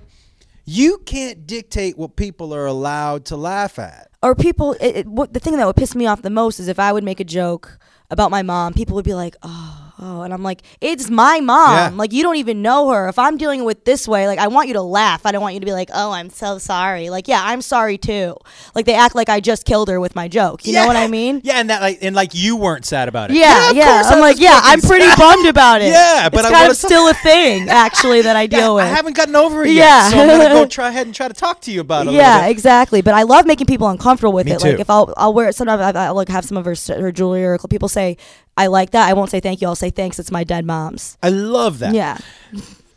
you 0.66 0.98
can't 1.06 1.46
dictate 1.48 1.98
what 1.98 2.16
people 2.16 2.54
are 2.54 2.66
allowed 2.66 3.26
to 3.26 3.38
laugh 3.38 3.80
at. 3.80 4.10
or 4.24 4.36
people 4.36 4.74
it, 4.74 4.96
it, 4.98 5.08
what, 5.08 5.34
the 5.34 5.40
thing 5.40 5.56
that 5.58 5.66
would 5.68 5.76
piss 5.76 5.96
me 5.96 6.08
off 6.08 6.22
the 6.24 6.30
most 6.30 6.60
is 6.60 6.68
if 6.68 6.80
I 6.80 6.92
would 6.92 7.04
make 7.04 7.20
a 7.20 7.24
joke 7.24 7.78
about 8.10 8.32
my 8.32 8.42
mom, 8.42 8.74
people 8.74 8.96
would 8.96 9.06
be 9.06 9.14
like, 9.14 9.36
"Oh, 9.44 9.87
oh," 10.00 10.22
and 10.22 10.34
I'm 10.34 10.44
like, 10.44 10.62
"It's 10.82 11.10
my 11.10 11.40
mom. 11.40 11.74
Yeah. 11.76 11.92
Like 11.98 12.14
you 12.14 12.24
don't 12.24 12.36
even 12.38 12.62
know 12.62 12.90
her. 12.90 13.08
If 13.10 13.18
I'm 13.20 13.38
dealing 13.38 13.64
with 13.64 13.86
this 13.86 14.08
way, 14.08 14.28
like 14.28 14.40
I 14.40 14.48
want 14.48 14.68
you 14.68 14.74
to 14.76 14.82
laugh. 14.82 15.26
I 15.26 15.32
don't 15.32 15.42
want 15.42 15.54
you 15.54 15.60
to 15.60 15.66
be 15.66 15.72
like, 15.74 15.90
"Oh, 15.94 16.12
I'm 16.12 16.30
so 16.30 16.58
sorry." 16.58 17.10
Like, 17.10 17.28
yeah, 17.28 17.42
I'm 17.44 17.62
sorry 17.62 17.98
too. 17.98 18.36
Like 18.76 18.86
they 18.86 18.96
act 18.96 19.16
like 19.16 19.30
I 19.30 19.40
just 19.40 19.66
killed 19.66 19.90
her 19.90 20.00
with 20.00 20.16
my 20.16 20.28
joke. 20.28 20.66
You 20.66 20.74
know 20.74 20.88
what 20.88 20.96
I 20.96 21.08
mean? 21.08 21.42
Yeah, 21.44 21.56
and 21.60 21.70
that 21.70 21.82
like 21.82 22.00
and 22.02 22.16
like 22.16 22.32
you 22.34 22.56
weren't 22.56 22.86
sad 22.86 23.08
about 23.08 23.32
it. 23.32 23.38
Yeah, 23.38 23.72
yeah. 23.72 24.04
I 24.06 24.14
I'm 24.14 24.20
like, 24.20 24.40
yeah, 24.40 24.60
I'm 24.64 24.82
pretty 24.82 25.06
sad. 25.06 25.18
bummed 25.18 25.48
about 25.48 25.82
it. 25.82 25.92
Yeah, 25.92 26.30
but 26.30 26.40
it's 26.40 26.48
I 26.50 26.52
kind 26.54 26.72
of 26.72 26.78
still 26.88 27.08
a 27.10 27.14
thing, 27.14 27.70
actually, 27.70 28.22
that 28.22 28.36
I 28.36 28.44
Yeah, 28.44 28.48
deal 28.48 28.76
with. 28.76 28.86
I 28.86 28.88
haven't 28.88 29.16
gotten 29.16 29.36
over 29.36 29.64
it 29.64 29.72
Yeah. 29.72 30.10
yet. 30.10 30.12
So 30.12 30.20
I'm 30.20 30.28
gonna 30.28 30.50
go 30.54 30.66
try 30.66 30.90
ahead 30.90 31.06
and 31.08 31.16
try 31.16 31.28
to 31.28 31.34
talk 31.34 31.62
to 31.62 31.72
you 31.72 31.82
about 31.82 32.08
it. 32.08 32.14
yeah, 32.14 32.42
bit. 32.46 32.52
exactly. 32.52 33.02
But 33.02 33.14
I 33.14 33.24
love 33.24 33.46
making 33.46 33.68
people 33.68 33.88
uncomfortable 33.90 34.34
with 34.34 34.46
Me 34.46 34.54
it. 34.54 34.60
too. 34.60 34.70
Like 34.72 34.80
if 34.80 34.90
I'll 34.90 35.14
I'll 35.18 35.34
wear 35.34 35.48
it 35.50 35.56
sometimes 35.56 35.82
I'll 35.96 36.14
like 36.16 36.30
have 36.30 36.46
some 36.46 36.58
of 36.58 36.66
her 36.66 36.76
her 36.94 37.12
jewelry 37.12 37.44
or 37.46 37.58
people 37.70 37.90
say 37.90 38.18
I 38.58 38.68
like 38.68 38.92
that. 38.92 39.08
I 39.08 39.14
won't 39.14 39.30
say 39.30 39.40
thank 39.40 39.62
you. 39.62 39.68
I'll 39.68 39.76
say 39.76 39.90
thanks. 39.92 40.18
It's 40.20 40.32
my 40.32 40.44
dead 40.44 40.66
mom's. 40.66 41.18
I 41.22 41.30
love 41.30 41.80
that. 41.80 41.94
Yeah. 41.94 42.18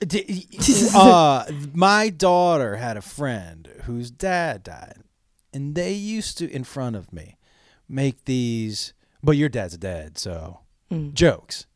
D- 0.06 0.46
uh, 0.94 1.44
my 1.74 2.08
daughter 2.08 2.76
had 2.76 2.96
a 2.96 3.02
friend 3.02 3.68
whose 3.84 4.10
dad 4.10 4.62
died, 4.62 4.96
and 5.52 5.74
they 5.74 5.92
used 5.92 6.38
to, 6.38 6.50
in 6.50 6.64
front 6.64 6.96
of 6.96 7.12
me, 7.12 7.36
make 7.88 8.24
these. 8.24 8.94
But 9.22 9.32
your 9.32 9.50
dad's 9.50 9.76
dead, 9.76 10.16
so 10.16 10.60
Mm. 10.90 11.12
jokes. 11.12 11.66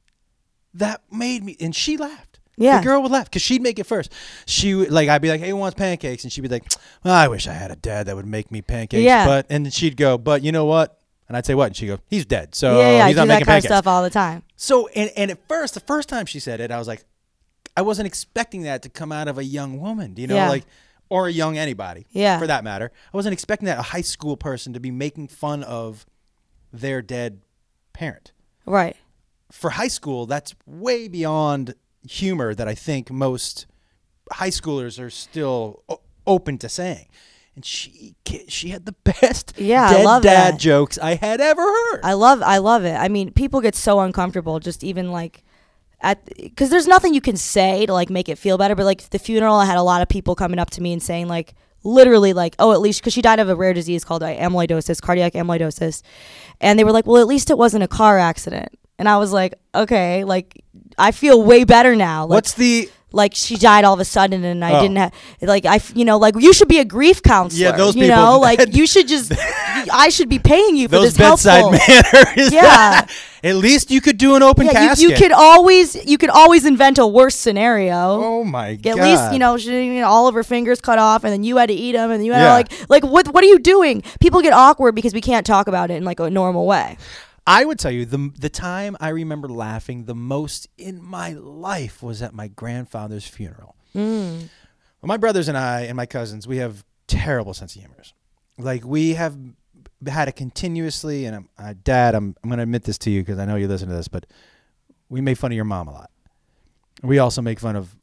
That 0.73 1.03
made 1.13 1.45
me, 1.45 1.57
and 1.61 1.77
she 1.77 1.97
laughed. 1.99 2.41
Yeah. 2.57 2.79
the 2.79 2.85
girl 2.85 3.03
would 3.03 3.11
laugh 3.11 3.25
because 3.25 3.43
she'd 3.43 3.61
make 3.63 3.81
it 3.81 3.85
first. 3.85 4.13
She 4.47 4.75
would 4.75 4.91
like, 4.93 5.09
I'd 5.09 5.21
be 5.21 5.29
like, 5.29 5.41
"Hey, 5.41 5.49
who 5.51 5.57
wants 5.57 5.77
pancakes?" 5.77 6.23
And 6.23 6.33
she'd 6.33 6.41
be 6.43 6.49
like, 6.49 6.65
well, 7.03 7.13
"I 7.13 7.27
wish 7.27 7.49
I 7.49 7.53
had 7.53 7.73
a 7.73 7.77
dad 7.77 8.07
that 8.07 8.15
would 8.15 8.27
make 8.27 8.51
me 8.53 8.63
pancakes." 8.63 9.03
Yeah. 9.03 9.27
But 9.27 9.47
and 9.51 9.73
she'd 9.75 9.97
go, 9.97 10.17
"But 10.19 10.43
you 10.45 10.53
know 10.53 10.65
what?" 10.65 10.97
And 11.29 11.37
I'd 11.37 11.47
say, 11.47 11.55
"What?" 11.55 11.69
And 11.69 11.77
she 11.77 11.87
goes, 11.87 11.99
"He's 12.07 12.27
dead, 12.27 12.55
so 12.55 12.79
yeah, 12.81 12.97
yeah. 12.99 13.05
I 13.05 13.09
he's 13.09 13.17
do 13.17 13.21
not 13.23 13.29
that 13.29 13.35
kind 13.39 13.47
pancakes." 13.47 13.65
of 13.67 13.69
stuff 13.79 13.87
all 13.87 14.03
the 14.03 14.11
time. 14.11 14.43
So 14.57 14.89
and 14.89 15.11
and 15.17 15.31
at 15.31 15.39
first, 15.49 15.75
the 15.75 15.81
first 15.81 16.09
time 16.09 16.27
she 16.27 16.39
said 16.41 16.61
it, 16.61 16.71
I 16.71 16.79
was 16.79 16.87
like, 16.89 17.05
I 17.77 17.83
wasn't 17.83 18.07
expecting 18.07 18.63
that 18.65 18.83
to 18.83 18.89
come 18.89 19.11
out 19.11 19.27
of 19.29 19.39
a 19.39 19.45
young 19.45 19.81
woman, 19.81 20.13
do 20.15 20.21
you 20.23 20.29
know, 20.29 20.35
Yeah. 20.37 20.49
like 20.51 20.65
or 21.09 21.27
a 21.29 21.31
young 21.33 21.57
anybody, 21.59 22.07
Yeah. 22.11 22.39
for 22.39 22.47
that 22.47 22.63
matter. 22.65 22.91
I 23.13 23.17
wasn't 23.17 23.33
expecting 23.35 23.67
that 23.67 23.79
a 23.79 23.83
high 23.83 24.01
school 24.01 24.37
person 24.37 24.73
to 24.75 24.81
be 24.81 24.91
making 24.91 25.29
fun 25.29 25.63
of 25.63 26.07
their 26.73 27.03
dead 27.03 27.41
parent. 27.93 28.33
Right. 28.67 28.97
For 29.53 29.71
high 29.71 29.89
school, 29.89 30.27
that's 30.27 30.55
way 30.67 31.09
beyond 31.09 31.75
humor 32.09 32.55
that 32.55 32.67
I 32.69 32.75
think 32.75 33.11
most 33.11 33.67
high 34.33 34.51
schoolers 34.51 34.99
are 34.99 35.11
still 35.11 35.83
o- 35.89 36.01
open 36.27 36.59
to 36.59 36.69
saying. 36.69 37.07
And 37.55 37.65
she 37.65 38.17
she 38.49 38.71
had 38.71 38.85
the 38.85 38.93
best 39.05 39.55
Yeah, 39.57 39.87
I 39.87 39.93
dead 39.95 40.05
love 40.05 40.23
dad 40.23 40.55
that. 40.55 40.61
jokes 40.61 40.99
I 40.99 41.15
had 41.15 41.41
ever 41.41 41.63
heard. 41.63 42.01
I 42.03 42.15
love 42.15 42.43
I 42.43 42.59
love 42.59 42.85
it. 42.85 42.95
I 42.97 43.09
mean, 43.09 43.33
people 43.33 43.61
get 43.61 43.75
so 43.75 44.01
uncomfortable 44.01 44.59
just 44.61 44.83
even 44.83 45.13
like 45.13 45.45
at 46.01 46.25
because 46.37 46.71
there's 46.71 46.87
nothing 46.89 47.15
you 47.15 47.21
can 47.21 47.37
say 47.37 47.87
to 47.87 47.93
like 47.93 48.11
make 48.11 48.29
it 48.29 48.39
feel 48.39 48.59
better. 48.59 48.75
But 48.75 48.85
like 48.85 49.09
the 49.11 49.19
funeral, 49.19 49.55
I 49.57 49.65
had 49.67 49.79
a 49.79 49.83
lot 49.83 50.03
of 50.03 50.09
people 50.09 50.35
coming 50.35 50.59
up 50.59 50.71
to 50.71 50.83
me 50.83 50.93
and 50.93 51.03
saying 51.03 51.29
like 51.29 51.55
literally 51.85 52.33
like 52.33 52.57
oh 52.59 52.73
at 52.73 52.81
least 52.81 53.01
because 53.01 53.13
she 53.13 53.23
died 53.23 53.39
of 53.41 53.49
a 53.49 53.55
rare 53.55 53.73
disease 53.75 54.05
called 54.05 54.23
amyloidosis, 54.23 55.01
cardiac 55.01 55.35
amyloidosis, 55.35 56.03
and 56.61 56.79
they 56.79 56.85
were 56.85 56.93
like 56.93 57.07
well 57.07 57.21
at 57.21 57.27
least 57.29 57.51
it 57.51 57.59
wasn't 57.59 57.83
a 57.85 57.89
car 57.89 58.19
accident. 58.19 58.69
And 58.99 59.09
I 59.09 59.17
was 59.19 59.33
like 59.33 59.55
okay, 59.75 60.25
like 60.25 60.63
I 60.99 61.11
feel 61.13 61.43
way 61.43 61.65
better 61.65 61.95
now. 61.97 62.25
Like, 62.27 62.31
What's 62.37 62.55
the 62.55 62.91
like 63.15 63.35
she 63.35 63.57
died 63.57 63.85
all 63.85 63.95
of 63.95 64.01
a 64.01 64.05
sudden 64.05 64.45
and 64.45 64.65
I 64.65 64.73
Oh. 64.79 64.83
didn't 64.83 64.97
have 64.97 65.13
like 65.41 65.65
I 65.67 65.81
you 65.95 66.05
know 66.05 66.19
like 66.19 66.35
you 66.39 66.53
should 66.53 66.69
be 66.69 66.79
a 66.81 66.85
grief 66.85 67.23
counselor. 67.23 67.63
Yeah, 67.71 67.77
those 67.77 67.95
you 67.97 68.03
people- 68.03 68.17
know 68.17 68.39
like 68.39 68.75
you 68.75 68.87
should 68.87 69.09
just 69.09 69.33
I 69.93 70.09
should 70.11 70.29
be 70.29 70.39
paying 70.39 70.77
you 70.77 70.89
for 70.89 70.97
those 70.97 71.15
this 71.15 71.19
bedside 71.19 71.61
helpful. 71.61 71.81
manners? 72.35 72.53
Yeah. 72.53 73.07
At 73.45 73.57
least 73.57 73.91
you 73.91 74.01
could 74.01 74.17
do 74.17 74.37
an 74.37 74.43
open 74.43 74.65
Yeah, 74.65 74.73
casket. 74.73 75.03
you, 75.03 75.11
you 75.11 75.17
could 75.17 75.31
always 75.33 75.95
you 76.07 76.17
could 76.17 76.31
always 76.31 76.65
invent 76.65 76.97
a 76.99 77.07
worse 77.07 77.37
scenario. 77.37 77.95
Oh 77.95 78.43
my 78.43 78.71
At 78.71 78.83
god! 78.83 78.99
At 78.99 79.05
least 79.05 79.33
you 79.35 79.39
know 79.39 79.59
she 79.59 80.01
all 80.01 80.27
of 80.29 80.35
her 80.35 80.43
fingers 80.43 80.81
cut 80.81 80.99
off, 80.99 81.25
and 81.25 81.33
then 81.33 81.45
you 81.45 81.59
had 81.59 81.67
to 81.69 81.75
eat 81.75 81.93
them, 81.93 82.11
and 82.11 82.25
you 82.25 82.33
had 82.33 82.41
Yeah. 82.41 82.47
to 82.49 82.55
like 82.55 82.73
like 82.89 83.05
what 83.13 83.29
what 83.35 83.45
are 83.45 83.47
you 83.47 83.59
doing? 83.59 84.03
People 84.19 84.41
get 84.41 84.55
awkward 84.55 84.95
because 84.95 85.13
we 85.13 85.21
can't 85.21 85.45
talk 85.47 85.69
about 85.69 85.91
it 85.91 85.95
in 85.97 86.05
like 86.05 86.21
a 86.21 86.31
normal 86.31 86.67
way. 86.67 86.97
I 87.47 87.65
would 87.65 87.79
tell 87.79 87.91
you 87.91 88.07
the 88.07 88.31
the 88.39 88.49
time 88.49 88.97
I 89.01 89.11
remember 89.11 89.49
laughing 89.49 90.05
the 90.05 90.15
most 90.15 90.69
in 90.79 91.03
my 91.03 91.33
life 91.33 92.03
was 92.03 92.23
at 92.23 92.33
my 92.35 92.49
grandfather's 92.49 93.27
funeral. 93.27 93.77
Mm. 93.95 94.49
Well, 95.01 95.09
my 95.09 95.19
brothers 95.19 95.49
and 95.49 95.59
I 95.59 95.83
and 95.83 95.97
my 95.97 96.07
cousins, 96.07 96.47
we 96.47 96.57
have 96.59 96.85
terrible 97.07 97.53
sense 97.53 97.77
of 97.77 97.83
humor. 97.83 98.03
Like 98.57 98.85
we 98.85 99.15
have 99.15 99.37
had 100.07 100.29
it 100.29 100.37
continuously, 100.37 101.27
and 101.27 101.37
I'm, 101.37 101.49
uh, 101.59 101.75
Dad, 101.83 102.15
I'm 102.15 102.35
I'm 102.43 102.49
going 102.49 102.59
to 102.59 102.63
admit 102.63 102.85
this 102.85 102.99
to 102.99 103.11
you 103.11 103.21
because 103.21 103.39
I 103.39 103.45
know 103.45 103.57
you 103.57 103.69
listen 103.69 103.89
to 103.89 103.95
this, 103.95 104.09
but 104.09 104.27
we 105.09 105.21
make 105.21 105.37
fun 105.37 105.53
of 105.53 105.57
your 105.57 105.65
mom 105.65 105.89
a 105.89 105.93
lot. 105.93 106.11
We 107.03 107.19
also 107.19 107.43
make 107.43 107.61
fun 107.61 107.77
of 107.77 107.95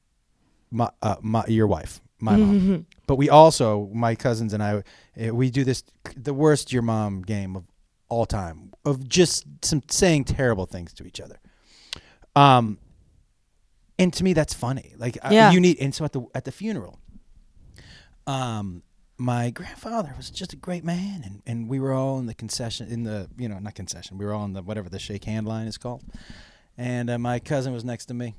my, 0.70 0.90
uh, 1.02 1.16
my 1.22 1.46
your 1.48 1.68
wife, 1.68 2.00
my 2.20 2.36
mom. 2.36 2.86
But 3.08 3.16
we 3.16 3.30
also, 3.30 3.90
my 3.94 4.16
cousins 4.16 4.54
and 4.54 4.62
I, 4.62 4.84
eh, 5.18 5.32
we 5.32 5.50
do 5.50 5.64
this 5.64 5.84
the 6.16 6.34
worst 6.34 6.72
your 6.72 6.84
mom 6.84 7.24
game 7.24 7.56
of 7.56 7.64
all 8.12 8.26
time 8.26 8.71
of 8.86 9.08
just 9.08 9.45
some 9.63 9.82
saying 9.89 10.26
terrible 10.26 10.65
things 10.65 10.93
to 10.93 11.06
each 11.06 11.19
other. 11.21 11.39
Um, 12.36 12.78
and 13.97 14.12
to 14.13 14.24
me, 14.24 14.34
that's 14.34 14.54
funny. 14.54 14.93
Like 14.97 15.17
I- 15.24 15.34
you 15.52 15.60
need, 15.60 15.78
and 15.80 15.95
so 15.95 16.04
at 16.06 16.12
the 16.12 16.21
at 16.36 16.43
the 16.45 16.52
funeral, 16.52 17.00
um, 18.28 18.84
my 19.17 19.50
grandfather 19.52 20.13
was 20.17 20.30
just 20.30 20.52
a 20.54 20.56
great 20.56 20.84
man, 20.84 21.21
and, 21.24 21.41
and 21.45 21.69
we 21.69 21.80
were 21.80 21.93
all 21.93 22.17
in 22.19 22.26
the 22.26 22.34
concession 22.34 22.88
in 22.88 23.04
the 23.04 23.30
you 23.38 23.47
know 23.47 23.60
not 23.60 23.76
concession, 23.76 24.17
we 24.17 24.26
were 24.26 24.34
all 24.34 24.45
in 24.45 24.54
the 24.54 24.62
whatever 24.62 24.89
the 24.89 25.00
shake 25.00 25.24
hand 25.26 25.47
line 25.47 25.67
is 25.67 25.78
called, 25.78 26.04
and 26.78 27.10
uh, 27.10 27.17
my 27.19 27.39
cousin 27.39 27.71
was 27.74 27.86
next 27.86 28.08
to 28.08 28.13
me, 28.13 28.36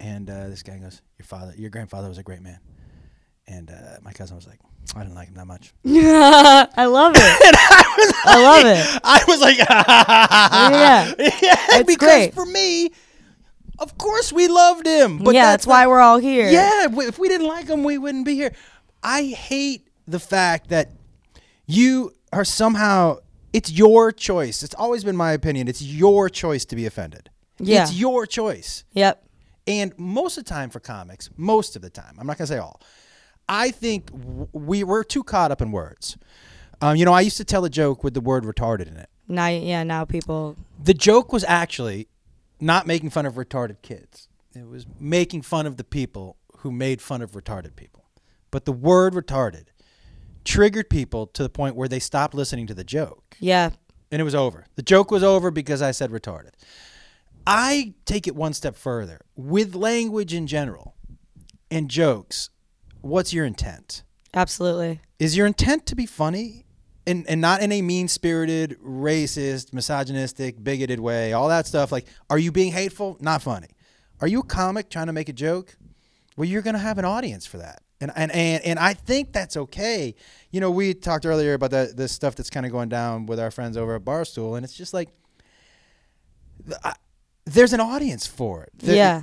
and 0.00 0.28
uh, 0.28 0.48
this 0.48 0.62
guy 0.62 0.78
goes, 0.78 1.00
"Your 1.18 1.26
father, 1.26 1.54
your 1.56 1.70
grandfather 1.70 2.08
was 2.08 2.18
a 2.18 2.22
great 2.24 2.42
man," 2.42 2.58
and 3.46 3.70
uh, 3.70 3.98
my 4.02 4.12
cousin 4.12 4.34
was 4.36 4.46
like, 4.46 4.58
"I 4.94 5.02
didn't 5.02 5.14
like 5.14 5.28
him 5.28 5.34
that 5.34 5.46
much." 5.46 5.72
I 5.86 6.84
love 6.86 7.12
it. 7.16 7.22
I 8.24 8.42
love 8.42 8.66
it. 8.66 9.00
I 9.04 9.24
was 9.28 9.40
like, 9.40 9.58
Yeah. 9.58 11.12
yeah, 11.18 11.66
That's 11.70 11.84
because 11.84 12.08
great. 12.08 12.34
for 12.34 12.46
me, 12.46 12.90
of 13.78 13.96
course 13.98 14.32
we 14.32 14.48
loved 14.48 14.86
him, 14.86 15.18
but 15.18 15.34
yeah, 15.34 15.50
that's 15.50 15.66
why 15.66 15.86
we're 15.86 16.00
all 16.00 16.18
here. 16.18 16.48
Yeah, 16.50 16.86
if 16.90 17.18
we 17.18 17.28
didn't 17.28 17.48
like 17.48 17.66
him, 17.68 17.84
we 17.84 17.98
wouldn't 17.98 18.24
be 18.24 18.34
here. 18.34 18.52
I 19.02 19.24
hate 19.24 19.88
the 20.06 20.20
fact 20.20 20.68
that 20.68 20.90
you 21.66 22.12
are 22.32 22.44
somehow. 22.44 23.18
It's 23.52 23.70
your 23.70 24.12
choice. 24.12 24.62
It's 24.62 24.74
always 24.74 25.04
been 25.04 25.14
my 25.16 25.32
opinion. 25.32 25.68
It's 25.68 25.82
your 25.82 26.30
choice 26.30 26.64
to 26.64 26.74
be 26.76 26.86
offended. 26.86 27.28
Yeah. 27.58 27.82
It's 27.82 27.92
your 27.92 28.24
choice. 28.24 28.84
Yep. 28.94 29.22
And 29.66 29.92
most 29.98 30.38
of 30.38 30.44
the 30.44 30.48
time 30.48 30.70
for 30.70 30.80
comics, 30.80 31.28
most 31.36 31.76
of 31.76 31.82
the 31.82 31.90
time, 31.90 32.16
I'm 32.18 32.26
not 32.26 32.38
going 32.38 32.46
to 32.46 32.52
say 32.54 32.58
all, 32.58 32.80
I 33.52 33.70
think 33.70 34.08
we 34.52 34.82
were 34.82 35.04
too 35.04 35.22
caught 35.22 35.50
up 35.50 35.60
in 35.60 35.72
words. 35.72 36.16
Um, 36.80 36.96
you 36.96 37.04
know, 37.04 37.12
I 37.12 37.20
used 37.20 37.36
to 37.36 37.44
tell 37.44 37.64
a 37.66 37.70
joke 37.70 38.02
with 38.02 38.14
the 38.14 38.20
word 38.20 38.44
retarded 38.44 38.88
in 38.88 38.96
it. 38.96 39.10
Now, 39.28 39.48
yeah, 39.48 39.82
now 39.84 40.06
people. 40.06 40.56
The 40.82 40.94
joke 40.94 41.32
was 41.32 41.44
actually 41.46 42.08
not 42.60 42.86
making 42.86 43.10
fun 43.10 43.26
of 43.26 43.34
retarded 43.34 43.82
kids, 43.82 44.28
it 44.54 44.66
was 44.66 44.86
making 44.98 45.42
fun 45.42 45.66
of 45.66 45.76
the 45.76 45.84
people 45.84 46.36
who 46.58 46.72
made 46.72 47.02
fun 47.02 47.20
of 47.20 47.32
retarded 47.32 47.76
people. 47.76 48.04
But 48.50 48.64
the 48.64 48.72
word 48.72 49.14
retarded 49.14 49.66
triggered 50.44 50.90
people 50.90 51.26
to 51.28 51.42
the 51.42 51.48
point 51.48 51.76
where 51.76 51.86
they 51.88 51.98
stopped 52.00 52.34
listening 52.34 52.66
to 52.66 52.74
the 52.74 52.82
joke 52.82 53.36
Yeah. 53.38 53.70
and 54.10 54.20
it 54.20 54.24
was 54.24 54.34
over. 54.34 54.66
The 54.74 54.82
joke 54.82 55.10
was 55.10 55.22
over 55.22 55.50
because 55.52 55.80
I 55.82 55.92
said 55.92 56.10
retarded. 56.10 56.50
I 57.46 57.94
take 58.06 58.26
it 58.26 58.34
one 58.34 58.52
step 58.52 58.76
further 58.76 59.20
with 59.36 59.74
language 59.76 60.34
in 60.34 60.46
general 60.48 60.94
and 61.70 61.88
jokes. 61.88 62.50
What's 63.02 63.32
your 63.32 63.44
intent? 63.44 64.02
Absolutely. 64.34 65.00
Is 65.18 65.36
your 65.36 65.46
intent 65.46 65.86
to 65.86 65.94
be 65.94 66.06
funny 66.06 66.64
and, 67.06 67.28
and 67.28 67.40
not 67.40 67.60
in 67.60 67.70
a 67.72 67.82
mean 67.82 68.08
spirited, 68.08 68.78
racist, 68.80 69.72
misogynistic, 69.72 70.62
bigoted 70.62 71.00
way? 71.00 71.32
All 71.32 71.48
that 71.48 71.66
stuff. 71.66 71.92
Like, 71.92 72.06
are 72.30 72.38
you 72.38 72.50
being 72.50 72.72
hateful? 72.72 73.18
Not 73.20 73.42
funny. 73.42 73.68
Are 74.20 74.28
you 74.28 74.40
a 74.40 74.44
comic 74.44 74.88
trying 74.88 75.08
to 75.08 75.12
make 75.12 75.28
a 75.28 75.32
joke? 75.32 75.76
Well, 76.36 76.48
you're 76.48 76.62
going 76.62 76.74
to 76.74 76.80
have 76.80 76.96
an 76.98 77.04
audience 77.04 77.44
for 77.44 77.58
that. 77.58 77.82
And, 78.00 78.10
and, 78.16 78.32
and, 78.32 78.64
and 78.64 78.78
I 78.78 78.94
think 78.94 79.32
that's 79.32 79.56
okay. 79.56 80.14
You 80.50 80.60
know, 80.60 80.70
we 80.70 80.94
talked 80.94 81.26
earlier 81.26 81.54
about 81.54 81.70
the, 81.70 81.92
the 81.94 82.08
stuff 82.08 82.34
that's 82.34 82.50
kind 82.50 82.64
of 82.66 82.72
going 82.72 82.88
down 82.88 83.26
with 83.26 83.38
our 83.38 83.50
friends 83.50 83.76
over 83.76 83.94
at 83.94 84.02
Barstool, 84.02 84.56
and 84.56 84.64
it's 84.64 84.74
just 84.74 84.94
like, 84.94 85.10
I, 86.82 86.94
there's 87.44 87.72
an 87.72 87.80
audience 87.80 88.26
for 88.26 88.62
it. 88.64 88.70
There- 88.78 88.96
yeah. 88.96 89.22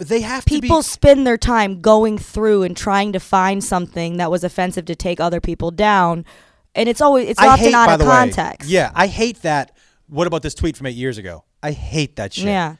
They 0.00 0.20
have 0.22 0.44
to 0.46 0.54
be. 0.54 0.60
People 0.62 0.82
spend 0.82 1.26
their 1.26 1.36
time 1.36 1.80
going 1.80 2.18
through 2.18 2.62
and 2.62 2.76
trying 2.76 3.12
to 3.12 3.20
find 3.20 3.62
something 3.62 4.16
that 4.18 4.30
was 4.30 4.44
offensive 4.44 4.84
to 4.86 4.94
take 4.94 5.20
other 5.20 5.40
people 5.40 5.70
down, 5.70 6.24
and 6.74 6.88
it's 6.88 7.00
always 7.00 7.28
it's 7.28 7.40
I 7.40 7.48
often 7.48 7.66
hate, 7.66 7.74
out 7.74 7.90
of 7.90 7.98
the 7.98 8.04
way- 8.04 8.10
context. 8.10 8.68
yeah, 8.68 8.90
I 8.94 9.06
hate 9.06 9.42
that. 9.42 9.76
What 10.08 10.26
about 10.26 10.42
this 10.42 10.54
tweet 10.54 10.76
from 10.76 10.86
eight 10.86 10.96
years 10.96 11.18
ago? 11.18 11.44
I 11.62 11.72
hate 11.72 12.16
that 12.16 12.32
shit. 12.32 12.46
Yeah. 12.46 12.76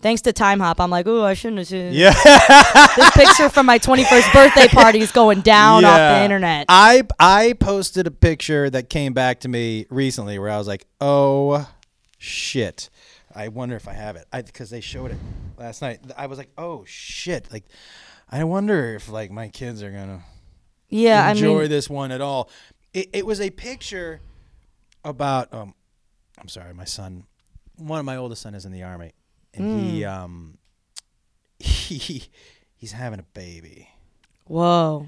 Thanks 0.00 0.22
to 0.22 0.32
Timehop, 0.32 0.80
I'm 0.80 0.90
like, 0.90 1.06
ooh, 1.06 1.22
I 1.22 1.34
shouldn't 1.34 1.58
have. 1.58 1.68
Seen 1.68 1.92
Yeah. 1.92 2.12
This 2.96 3.10
picture 3.12 3.48
from 3.48 3.66
my 3.66 3.78
21st 3.78 4.32
birthday 4.32 4.66
party 4.66 4.98
is 4.98 5.12
going 5.12 5.42
down 5.42 5.84
off 5.84 5.96
the 5.96 6.24
internet. 6.24 6.66
I 6.68 7.04
I 7.20 7.52
posted 7.60 8.08
a 8.08 8.10
picture 8.10 8.68
that 8.68 8.90
came 8.90 9.12
back 9.12 9.38
to 9.40 9.48
me 9.48 9.86
recently 9.90 10.40
where 10.40 10.50
I 10.50 10.58
was 10.58 10.66
like, 10.66 10.86
"Oh 11.00 11.68
shit." 12.18 12.90
I 13.34 13.48
wonder 13.48 13.76
if 13.76 13.86
I 13.88 13.92
have 13.94 14.16
it. 14.16 14.26
I 14.32 14.42
because 14.42 14.70
they 14.70 14.80
showed 14.80 15.12
it 15.12 15.16
last 15.62 15.82
night. 15.82 16.00
I 16.16 16.26
was 16.26 16.38
like, 16.38 16.50
"Oh 16.58 16.84
shit." 16.86 17.50
Like 17.52 17.64
I 18.30 18.44
wonder 18.44 18.94
if 18.94 19.08
like 19.08 19.30
my 19.30 19.48
kids 19.48 19.82
are 19.82 19.90
to 19.90 20.22
yeah, 20.88 21.26
I 21.26 21.30
enjoy 21.30 21.60
mean, 21.60 21.70
this 21.70 21.88
one 21.88 22.12
at 22.12 22.20
all. 22.20 22.50
It, 22.92 23.08
it 23.12 23.26
was 23.26 23.40
a 23.40 23.50
picture 23.50 24.20
about. 25.04 25.52
Um, 25.54 25.74
I'm 26.38 26.48
sorry, 26.48 26.74
my 26.74 26.84
son. 26.84 27.24
One 27.76 27.98
of 27.98 28.04
my 28.04 28.16
oldest 28.16 28.42
son 28.42 28.54
is 28.54 28.66
in 28.66 28.72
the 28.72 28.82
army, 28.82 29.12
and 29.54 29.80
he 29.80 30.04
um 30.04 30.58
he 31.58 32.24
he's 32.76 32.92
having 32.92 33.20
a 33.20 33.24
baby, 33.34 33.88
whoa, 34.44 35.06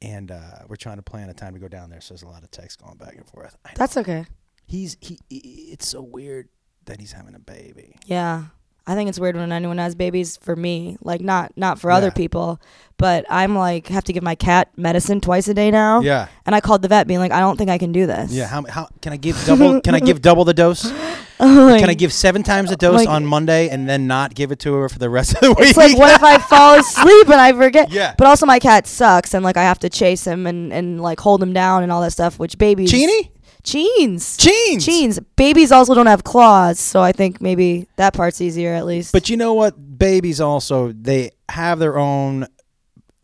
and 0.00 0.30
uh, 0.30 0.60
we're 0.68 0.76
trying 0.76 0.96
to 0.96 1.02
plan 1.02 1.28
a 1.28 1.34
time 1.34 1.52
to 1.54 1.60
go 1.60 1.68
down 1.68 1.90
there. 1.90 2.00
So 2.00 2.14
there's 2.14 2.22
a 2.22 2.28
lot 2.28 2.42
of 2.42 2.50
text 2.50 2.82
going 2.82 2.96
back 2.96 3.16
and 3.16 3.26
forth. 3.26 3.56
I 3.66 3.72
that's 3.74 3.96
okay. 3.98 4.24
he's 4.66 4.96
he, 5.00 5.18
he. 5.28 5.68
It's 5.72 5.86
so 5.86 6.00
weird 6.00 6.48
that 6.86 7.00
he's 7.00 7.12
having 7.12 7.34
a 7.34 7.38
baby. 7.38 7.96
Yeah. 8.06 8.44
I 8.88 8.94
think 8.94 9.08
it's 9.10 9.20
weird 9.20 9.36
when 9.36 9.52
anyone 9.52 9.76
has 9.78 9.94
babies 9.94 10.38
for 10.38 10.56
me, 10.56 10.96
like 11.02 11.20
not 11.20 11.52
not 11.56 11.78
for 11.78 11.90
other 11.90 12.10
people, 12.10 12.58
but 12.96 13.26
I'm 13.28 13.54
like 13.54 13.88
have 13.88 14.04
to 14.04 14.12
give 14.14 14.22
my 14.22 14.34
cat 14.34 14.70
medicine 14.76 15.20
twice 15.20 15.46
a 15.46 15.54
day 15.54 15.70
now. 15.70 16.00
Yeah, 16.00 16.28
And 16.46 16.54
I 16.54 16.60
called 16.60 16.80
the 16.82 16.88
vet 16.88 17.06
being 17.06 17.20
like, 17.20 17.30
I 17.32 17.40
don't 17.40 17.56
think 17.58 17.68
I 17.70 17.76
can 17.78 17.92
do 17.92 18.06
this. 18.06 18.32
yeah. 18.32 18.46
How 18.46 18.64
how 18.64 18.88
can 19.02 19.12
I 19.12 19.16
give 19.18 19.36
double? 19.44 19.80
can 19.82 19.94
I 19.94 20.00
give 20.00 20.22
double 20.28 20.44
the 20.44 20.54
dose? 20.54 20.90
Like, 21.40 21.78
Can 21.82 21.88
I 21.88 21.94
give 21.94 22.12
seven 22.12 22.42
times 22.42 22.70
the 22.70 22.76
dose 22.76 22.96
Like- 22.96 23.08
on 23.08 23.24
Monday 23.24 23.68
and 23.68 23.88
then 23.88 24.08
not 24.08 24.34
give 24.34 24.50
it 24.50 24.58
to 24.60 24.74
her 24.74 24.88
for 24.88 24.98
the 24.98 25.08
rest 25.08 25.34
of 25.34 25.40
the 25.40 25.50
week? 25.52 25.68
It's 25.68 25.76
like 25.76 25.96
what 25.96 26.12
if 26.12 26.20
I 26.24 26.38
fall 26.50 26.80
asleep 26.80 27.26
and 27.28 27.40
I 27.40 27.52
forget? 27.52 27.92
Yeah. 27.92 28.12
But 28.18 28.26
also 28.26 28.44
my 28.44 28.58
cat 28.58 28.88
sucks 28.88 29.34
and 29.34 29.44
like 29.44 29.56
I 29.56 29.62
have 29.62 29.78
to 29.80 29.88
chase 29.88 30.26
him 30.26 30.48
and, 30.48 30.72
and 30.72 31.00
like 31.00 31.20
hold 31.20 31.40
him 31.40 31.52
down 31.52 31.84
and 31.84 31.92
all 31.92 32.00
that 32.02 32.10
stuff, 32.10 32.40
which 32.40 32.58
babies 32.58 32.90
Cheeny? 32.92 33.30
Cheens. 33.68 34.36
Cheens. 34.38 34.84
Cheens. 34.84 35.20
Babies 35.36 35.72
also 35.72 35.94
don't 35.94 36.06
have 36.06 36.24
claws, 36.24 36.80
so 36.80 37.02
I 37.02 37.12
think 37.12 37.42
maybe 37.42 37.86
that 37.96 38.14
part's 38.14 38.40
easier 38.40 38.72
at 38.72 38.86
least. 38.86 39.12
But 39.12 39.28
you 39.28 39.36
know 39.36 39.52
what? 39.52 39.98
Babies 39.98 40.40
also 40.40 40.92
they 40.92 41.32
have 41.50 41.78
their 41.78 41.98
own. 41.98 42.46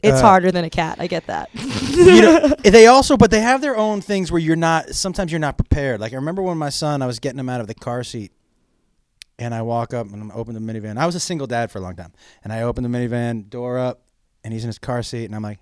it's 0.03 0.19
uh, 0.19 0.23
harder 0.23 0.53
than 0.53 0.65
a 0.65 0.71
cat. 0.71 0.99
I 1.01 1.07
get 1.07 1.29
that. 1.29 1.49
You 1.55 2.21
know, 2.21 2.49
they 2.63 2.89
also, 2.89 3.17
but 3.17 3.31
they 3.31 3.41
have 3.41 3.63
their 3.63 3.75
own 3.75 4.03
things 4.03 4.31
where 4.31 4.41
you're 4.41 4.55
not. 4.55 4.91
Sometimes 4.91 5.33
you're 5.33 5.39
not 5.39 5.57
prepared. 5.57 5.99
Like 5.99 6.13
I 6.13 6.17
remember 6.17 6.43
when 6.43 6.59
my 6.59 6.69
son, 6.69 7.01
I 7.01 7.07
was 7.07 7.21
getting 7.21 7.39
him 7.39 7.49
out 7.49 7.63
of 7.63 7.67
the 7.67 7.75
car 7.75 8.05
seat, 8.05 8.31
and 9.39 9.55
I 9.55 9.63
walk 9.63 9.95
up 9.95 10.13
and 10.13 10.31
I 10.31 10.35
open 10.35 10.53
the 10.53 10.61
minivan. 10.61 10.99
I 10.99 11.07
was 11.07 11.15
a 11.15 11.21
single 11.21 11.47
dad 11.47 11.71
for 11.71 11.79
a 11.79 11.81
long 11.81 11.97
time, 11.97 12.13
and 12.43 12.53
I 12.53 12.63
open 12.63 12.83
the 12.83 12.91
minivan 12.91 13.49
door 13.49 13.79
up, 13.79 14.03
and 14.43 14.53
he's 14.53 14.65
in 14.65 14.69
his 14.69 14.79
car 14.79 15.03
seat, 15.03 15.25
and 15.25 15.35
I'm 15.35 15.43
like, 15.43 15.61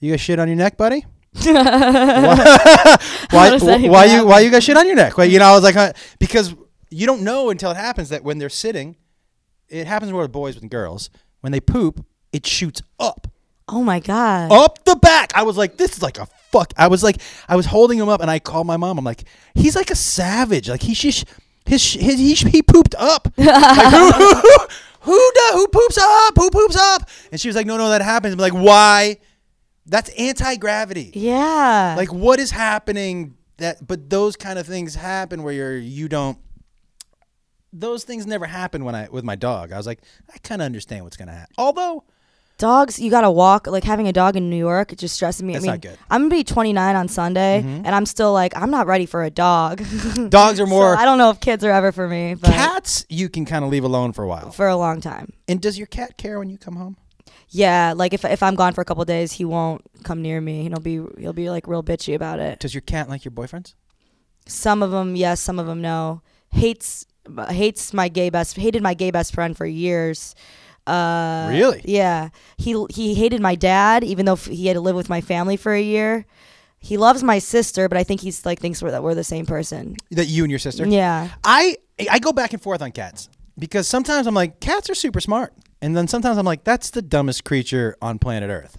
"You 0.00 0.12
got 0.12 0.20
shit 0.20 0.38
on 0.38 0.48
your 0.48 0.56
neck, 0.56 0.78
buddy? 0.78 1.04
Why? 1.34 3.50
even 3.54 3.90
why 3.90 4.04
you? 4.04 4.26
Why 4.26 4.40
you 4.40 4.50
got 4.50 4.62
shit 4.62 4.76
on 4.76 4.86
your 4.86 4.96
neck? 4.96 5.14
You 5.18 5.38
know, 5.38 5.46
I 5.46 5.54
was 5.54 5.62
like, 5.62 5.74
huh, 5.74 5.92
because 6.18 6.54
you 6.90 7.06
don't 7.06 7.22
know 7.22 7.50
until 7.50 7.70
it 7.70 7.76
happens 7.76 8.10
that 8.10 8.22
when 8.22 8.38
they're 8.38 8.50
sitting, 8.50 8.96
it 9.68 9.86
happens 9.86 10.12
more 10.12 10.22
with 10.22 10.32
boys 10.32 10.58
than 10.58 10.68
girls. 10.68 11.10
When 11.40 11.52
they 11.52 11.60
poop, 11.60 12.04
it 12.32 12.46
shoots 12.46 12.82
up 13.00 13.26
Oh 13.68 13.82
my 13.82 14.00
god. 14.00 14.52
up 14.52 14.84
the 14.84 14.96
back. 14.96 15.32
I 15.34 15.44
was 15.44 15.56
like, 15.56 15.76
this 15.76 15.96
is 15.96 16.02
like 16.02 16.18
a 16.18 16.26
fuck. 16.50 16.72
I 16.76 16.88
was 16.88 17.02
like, 17.02 17.20
I 17.48 17.56
was 17.56 17.66
holding 17.66 17.98
him 17.98 18.08
up, 18.08 18.20
and 18.20 18.30
I 18.30 18.38
called 18.38 18.66
my 18.66 18.76
mom. 18.76 18.98
I'm 18.98 19.04
like, 19.04 19.24
he's 19.54 19.74
like 19.74 19.90
a 19.90 19.96
savage. 19.96 20.68
Like 20.68 20.82
he 20.82 20.94
his 20.94 21.24
his 21.64 21.92
he, 21.94 22.34
he 22.34 22.62
pooped 22.62 22.94
up. 22.98 23.28
Like, 23.38 23.92
who 23.92 24.10
who 24.12 24.34
who 24.34 24.56
who, 25.00 25.32
do, 25.34 25.50
who 25.54 25.66
poops 25.68 25.98
up? 25.98 26.34
Who 26.36 26.50
poops 26.50 26.76
up? 26.76 27.08
And 27.32 27.40
she 27.40 27.48
was 27.48 27.56
like, 27.56 27.66
no 27.66 27.76
no 27.76 27.88
that 27.88 28.02
happens. 28.02 28.34
I'm 28.34 28.38
like, 28.40 28.52
why? 28.52 29.16
That's 29.86 30.10
anti 30.10 30.56
gravity. 30.56 31.10
Yeah. 31.14 31.94
Like 31.96 32.12
what 32.12 32.38
is 32.38 32.50
happening? 32.50 33.34
That 33.58 33.86
but 33.86 34.08
those 34.10 34.36
kind 34.36 34.58
of 34.58 34.66
things 34.66 34.94
happen 34.94 35.42
where 35.42 35.52
you're 35.52 35.76
you 35.76 36.08
don't. 36.08 36.38
Those 37.72 38.04
things 38.04 38.26
never 38.26 38.46
happen 38.46 38.84
when 38.84 38.94
I 38.94 39.08
with 39.10 39.24
my 39.24 39.34
dog. 39.36 39.72
I 39.72 39.76
was 39.76 39.86
like, 39.86 40.00
I 40.32 40.38
kind 40.38 40.60
of 40.60 40.66
understand 40.66 41.04
what's 41.04 41.16
gonna 41.16 41.32
happen. 41.32 41.54
Although 41.56 42.04
dogs, 42.58 42.98
you 42.98 43.10
gotta 43.10 43.30
walk. 43.30 43.66
Like 43.66 43.82
having 43.84 44.08
a 44.08 44.12
dog 44.12 44.36
in 44.36 44.50
New 44.50 44.56
York, 44.58 44.92
it 44.92 44.98
just 44.98 45.14
stresses 45.14 45.42
me. 45.42 45.54
That's 45.54 45.64
I 45.64 45.66
mean, 45.66 45.72
not 45.74 45.80
good. 45.80 45.98
I'm 46.10 46.22
gonna 46.22 46.30
be 46.34 46.44
29 46.44 46.96
on 46.96 47.08
Sunday, 47.08 47.62
Mhm. 47.64 47.82
and 47.84 47.88
I'm 47.94 48.04
still 48.04 48.32
like, 48.32 48.54
I'm 48.56 48.70
not 48.70 48.86
ready 48.86 49.06
for 49.06 49.24
a 49.24 49.30
dog. 49.30 49.78
dogs 50.28 50.60
are 50.60 50.66
So 50.66 50.70
more 50.70 50.96
I 50.96 51.04
don't 51.06 51.18
know 51.18 51.30
if 51.30 51.40
kids 51.40 51.64
are 51.64 51.70
ever 51.70 51.92
for 51.92 52.06
me, 52.06 52.34
but 52.34 52.50
cats. 52.50 53.06
You 53.08 53.28
can 53.30 53.46
kind 53.46 53.64
of 53.64 53.70
leave 53.70 53.84
alone 53.84 54.12
for 54.12 54.22
a 54.22 54.28
while. 54.28 54.50
for 54.50 54.68
a 54.68 54.76
long 54.76 55.00
time. 55.00 55.32
And 55.48 55.60
does 55.60 55.78
your 55.78 55.86
cat 55.86 56.18
care 56.18 56.38
when 56.38 56.50
you 56.50 56.58
come 56.58 56.76
home? 56.76 56.96
Yeah, 57.54 57.92
like 57.94 58.14
if 58.14 58.24
if 58.24 58.42
I'm 58.42 58.54
gone 58.54 58.72
for 58.72 58.80
a 58.80 58.84
couple 58.84 59.04
days, 59.04 59.32
he 59.32 59.44
won't 59.44 59.82
come 60.04 60.22
near 60.22 60.40
me. 60.40 60.62
He'll 60.62 60.80
be 60.80 61.02
he'll 61.18 61.32
be 61.34 61.50
like 61.50 61.66
real 61.68 61.82
bitchy 61.82 62.14
about 62.14 62.38
it. 62.40 62.58
Does 62.60 62.74
your 62.74 62.80
cat 62.80 63.08
like 63.08 63.24
your 63.24 63.32
boyfriends? 63.32 63.74
Some 64.46 64.82
of 64.82 64.90
them 64.90 65.14
yes, 65.16 65.40
some 65.40 65.58
of 65.58 65.66
them 65.66 65.80
no. 65.82 66.22
Hates 66.50 67.06
hates 67.50 67.92
my 67.92 68.08
gay 68.08 68.30
best 68.30 68.56
hated 68.56 68.82
my 68.82 68.94
gay 68.94 69.10
best 69.10 69.34
friend 69.34 69.56
for 69.56 69.66
years. 69.66 70.34
Uh, 70.86 71.48
Really? 71.50 71.82
Yeah. 71.84 72.30
He 72.56 72.84
he 72.90 73.14
hated 73.14 73.40
my 73.40 73.54
dad, 73.54 74.02
even 74.02 74.26
though 74.26 74.32
f- 74.32 74.46
he 74.46 74.66
had 74.66 74.74
to 74.74 74.80
live 74.80 74.96
with 74.96 75.08
my 75.08 75.20
family 75.20 75.56
for 75.56 75.72
a 75.72 75.80
year. 75.80 76.24
He 76.80 76.96
loves 76.96 77.22
my 77.22 77.38
sister, 77.38 77.88
but 77.88 77.96
I 77.96 78.02
think 78.02 78.20
he's 78.22 78.44
like 78.44 78.58
thinks 78.58 78.82
we're 78.82 78.90
that 78.90 79.02
we're 79.04 79.14
the 79.14 79.22
same 79.22 79.46
person. 79.46 79.94
That 80.10 80.26
you 80.26 80.42
and 80.42 80.50
your 80.50 80.58
sister? 80.58 80.84
Yeah. 80.86 81.28
I 81.44 81.76
I 82.10 82.18
go 82.18 82.32
back 82.32 82.52
and 82.52 82.60
forth 82.62 82.82
on 82.82 82.90
cats 82.92 83.28
because 83.56 83.86
sometimes 83.86 84.26
I'm 84.26 84.34
like 84.34 84.58
cats 84.58 84.90
are 84.90 84.94
super 84.96 85.20
smart, 85.20 85.52
and 85.82 85.94
then 85.96 86.08
sometimes 86.08 86.38
I'm 86.38 86.46
like 86.46 86.64
that's 86.64 86.88
the 86.90 87.02
dumbest 87.02 87.44
creature 87.44 87.96
on 88.00 88.18
planet 88.18 88.48
Earth. 88.48 88.76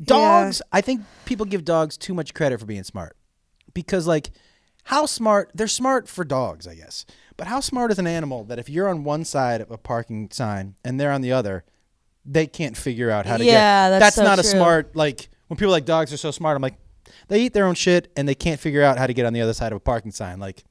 Dogs, 0.00 0.62
I 0.72 0.80
think 0.80 1.00
people 1.24 1.44
give 1.46 1.64
dogs 1.64 1.96
too 1.96 2.14
much 2.14 2.32
credit 2.34 2.60
for 2.60 2.66
being 2.66 2.84
smart 2.84 3.16
because 3.74 4.06
like 4.06 4.30
how 4.84 5.06
smart 5.06 5.50
they're 5.54 5.66
smart 5.66 6.08
for 6.08 6.24
dogs, 6.24 6.66
I 6.66 6.74
guess. 6.76 7.04
But 7.36 7.46
how 7.46 7.60
smart 7.60 7.90
is 7.90 7.98
an 7.98 8.06
animal 8.06 8.44
that 8.44 8.58
if 8.58 8.68
you're 8.68 8.88
on 8.88 9.04
one 9.04 9.24
side 9.24 9.60
of 9.60 9.70
a 9.70 9.78
parking 9.78 10.30
sign 10.30 10.74
and 10.84 10.98
they're 11.00 11.12
on 11.12 11.20
the 11.20 11.32
other, 11.32 11.64
they 12.24 12.46
can't 12.46 12.76
figure 12.76 13.10
out 13.10 13.26
how 13.26 13.36
to 13.38 13.44
Yeah, 13.44 13.90
get. 13.90 13.98
that's 13.98 14.16
so 14.16 14.24
not 14.24 14.38
a 14.38 14.44
smart 14.44 14.94
like 14.94 15.28
when 15.48 15.56
people 15.56 15.72
like 15.72 15.84
dogs 15.84 16.12
are 16.12 16.16
so 16.16 16.30
smart. 16.30 16.54
I'm 16.56 16.62
like 16.62 16.78
they 17.28 17.42
eat 17.42 17.52
their 17.52 17.66
own 17.66 17.74
shit 17.74 18.12
and 18.16 18.28
they 18.28 18.34
can't 18.34 18.60
figure 18.60 18.82
out 18.82 18.98
how 18.98 19.06
to 19.06 19.14
get 19.14 19.26
on 19.26 19.32
the 19.32 19.40
other 19.40 19.54
side 19.54 19.72
of 19.72 19.76
a 19.76 19.80
parking 19.80 20.12
sign. 20.12 20.38
Like 20.38 20.62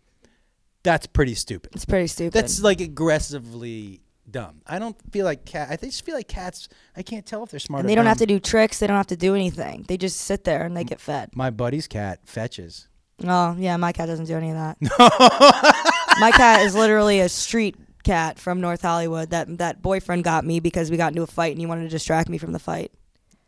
that's 0.84 1.06
pretty 1.08 1.36
stupid. 1.36 1.72
It's 1.76 1.84
pretty 1.86 2.08
stupid. 2.08 2.32
That's 2.34 2.62
like 2.62 2.80
aggressively 2.80 4.02
dumb. 4.30 4.62
I 4.68 4.80
don't 4.80 4.96
feel 5.12 5.26
like 5.26 5.46
cat. 5.46 5.70
I 5.72 5.76
just 5.78 6.06
feel 6.06 6.16
like 6.16 6.28
cats. 6.28 6.68
I 6.96 7.02
can't 7.02 7.26
tell 7.26 7.44
if 7.44 7.52
they're 7.52 7.60
smart. 7.60 7.82
and 7.82 7.90
they 7.90 7.96
don't 7.96 8.06
dumb. 8.06 8.10
have 8.10 8.18
to 8.20 8.26
do 8.26 8.40
tricks. 8.40 8.80
They 8.80 8.88
don't 8.88 8.98
have 8.98 9.08
to 9.08 9.18
do 9.18 9.36
anything. 9.36 9.86
They 9.88 9.98
just 9.98 10.22
sit 10.22 10.44
there 10.44 10.64
and 10.66 10.76
they 10.76 10.84
get 10.84 11.00
fed. 11.00 11.32
My 11.36 11.50
buddy's 11.50 11.88
cat 11.88 12.20
fetches. 12.26 12.88
Oh 13.26 13.56
yeah, 13.58 13.78
my 13.78 13.92
cat 13.94 14.08
doesn't 14.08 14.26
do 14.26 14.36
any 14.36 14.52
of 14.52 14.56
that. 14.58 14.78
my 16.20 16.32
cat 16.32 16.62
is 16.62 16.76
literally 16.76 17.20
a 17.20 17.30
street 17.30 17.76
cat 18.04 18.38
from 18.40 18.62
North 18.62 18.82
Hollywood. 18.84 19.32
That 19.32 19.58
that 19.58 19.82
boyfriend 19.82 20.24
got 20.24 20.46
me 20.46 20.60
because 20.60 20.92
we 20.92 20.98
got 20.98 21.12
into 21.14 21.24
a 21.24 21.28
fight 21.28 21.52
and 21.52 21.60
he 21.60 21.66
wanted 21.66 21.84
to 21.84 21.90
distract 21.90 22.30
me 22.30 22.38
from 22.38 22.52
the 22.54 22.60
fight. 22.60 22.92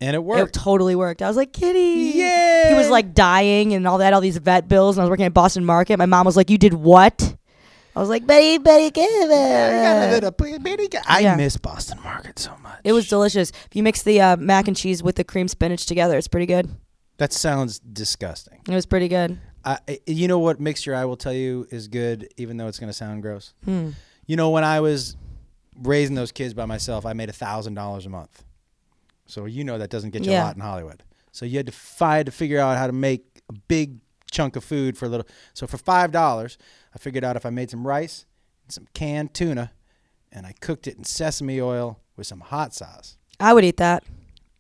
and 0.02 0.16
it 0.16 0.24
worked. 0.24 0.56
It 0.56 0.60
totally 0.60 0.96
worked. 0.96 1.22
I 1.22 1.28
was 1.28 1.38
like, 1.38 1.54
Kitty. 1.54 2.14
Yeah. 2.18 2.70
He 2.70 2.74
was 2.76 2.90
like 2.90 3.14
dying 3.14 3.74
and 3.74 3.86
all 3.88 4.00
that, 4.00 4.14
all 4.14 4.22
these 4.22 4.38
vet 4.38 4.68
bills. 4.68 4.98
And 4.98 5.02
I 5.02 5.06
was 5.06 5.10
working 5.12 5.26
at 5.26 5.34
Boston 5.34 5.66
Market. 5.66 5.98
My 5.98 6.06
mom 6.08 6.26
was 6.26 6.36
like, 6.36 6.50
You 6.50 6.58
did 6.58 6.74
what? 6.74 7.36
I 8.00 8.02
was 8.02 8.08
like, 8.08 8.26
Betty, 8.26 8.58
Betty, 8.60 8.92
give 8.92 9.06
it. 9.30 11.04
I 11.06 11.20
Yeah. 11.20 11.36
miss 11.36 11.58
Boston 11.58 12.00
Market 12.02 12.40
so 12.40 12.56
much. 12.64 12.80
It 12.86 12.94
was 12.94 13.10
delicious. 13.10 13.50
If 13.50 13.76
you 13.76 13.84
mix 13.84 14.04
the 14.04 14.22
uh, 14.22 14.38
mac 14.38 14.70
and 14.70 14.78
cheese 14.78 15.04
with 15.04 15.18
the 15.18 15.26
cream 15.26 15.50
spinach 15.50 15.86
together, 15.86 16.18
it's 16.18 16.30
pretty 16.30 16.46
good. 16.46 16.70
That 17.18 17.34
sounds 17.34 17.80
disgusting. 17.80 18.62
It 18.70 18.74
was 18.74 18.86
pretty 18.86 19.10
good. 19.10 19.38
I, 19.66 19.80
I- 19.90 20.00
you 20.08 20.30
know 20.30 20.40
what 20.40 20.62
mixture 20.62 20.96
I 20.96 21.04
will 21.04 21.18
tell 21.18 21.34
you 21.34 21.68
is 21.72 21.90
good, 21.90 22.30
even 22.38 22.56
though 22.56 22.68
it's 22.68 22.80
going 22.80 22.90
to 22.90 22.94
sound 22.98 23.22
gross. 23.22 23.54
Hmm. 23.66 23.90
You 24.28 24.38
know, 24.38 24.50
when 24.50 24.64
I 24.64 24.80
was 24.80 25.18
raising 25.76 26.16
those 26.16 26.32
kids 26.32 26.54
by 26.54 26.64
myself, 26.66 27.06
I 27.06 27.12
made 27.12 27.28
a 27.28 27.34
thousand 27.34 27.74
dollars 27.74 28.06
a 28.06 28.10
month. 28.10 28.46
So 29.26 29.44
you 29.44 29.66
know 29.66 29.78
that 29.78 29.90
doesn't 29.90 30.12
get 30.12 30.24
you 30.24 30.32
a 30.32 30.40
lot 30.40 30.56
in 30.56 30.62
Hollywood. 30.62 31.04
So 31.34 31.46
you 31.46 31.58
had 31.58 31.66
to 31.66 31.74
fight 31.74 32.28
to 32.28 32.32
figure 32.32 32.60
out 32.60 32.78
how 32.78 32.88
to 32.88 32.94
make 32.94 33.42
a 33.50 33.54
big 33.68 33.98
chunk 34.32 34.56
of 34.56 34.64
food 34.64 34.98
for 34.98 35.06
a 35.06 35.10
little. 35.10 35.28
So 35.54 35.68
for 35.68 35.78
five 35.78 36.12
dollars, 36.14 36.58
I 37.00 37.02
figured 37.02 37.24
out 37.24 37.38
if 37.38 37.46
I 37.46 37.50
made 37.50 37.70
some 37.72 37.88
rice 37.88 38.26
and 38.66 38.74
some 38.74 38.86
canned 38.94 39.34
tuna, 39.34 39.72
and 40.34 40.46
I 40.46 40.54
cooked 40.60 40.86
it 40.86 40.98
in 40.98 41.06
sesame 41.06 41.62
oil 41.62 41.98
with 42.18 42.28
some 42.28 42.42
hot 42.42 42.74
sauce. 42.74 43.16
I 43.40 43.54
would 43.54 43.64
eat 43.64 43.78
that. 43.78 44.04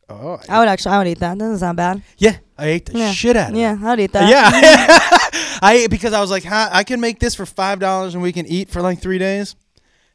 Oh, 0.07 0.39
I 0.47 0.57
would 0.59 0.69
actually, 0.69 0.95
I 0.95 0.97
would 0.99 1.07
eat 1.07 1.19
that. 1.19 1.37
Doesn't 1.37 1.57
sound 1.59 1.75
bad. 1.75 2.01
yeah, 2.17 2.37
I 2.57 2.67
ate 2.67 2.85
the 2.85 2.97
Yeah. 2.97 3.11
shit 3.11 3.35
out 3.35 3.49
of 3.51 3.57
it. 3.57 3.59
Yeah, 3.59 3.77
I 3.81 3.89
would 3.89 3.99
eat 3.99 4.13
that. 4.13 4.29
Yeah, 4.29 5.59
I 5.61 5.87
because 5.89 6.13
I 6.13 6.21
was 6.21 6.31
like, 6.31 6.45
huh, 6.45 6.69
I 6.71 6.83
can 6.85 7.01
make 7.01 7.19
this 7.19 7.35
for 7.35 7.45
five 7.45 7.79
dollars 7.79 8.13
and 8.13 8.23
we 8.23 8.31
can 8.31 8.45
eat 8.45 8.69
for 8.69 8.81
like 8.81 9.01
three 9.01 9.17
days. 9.19 9.55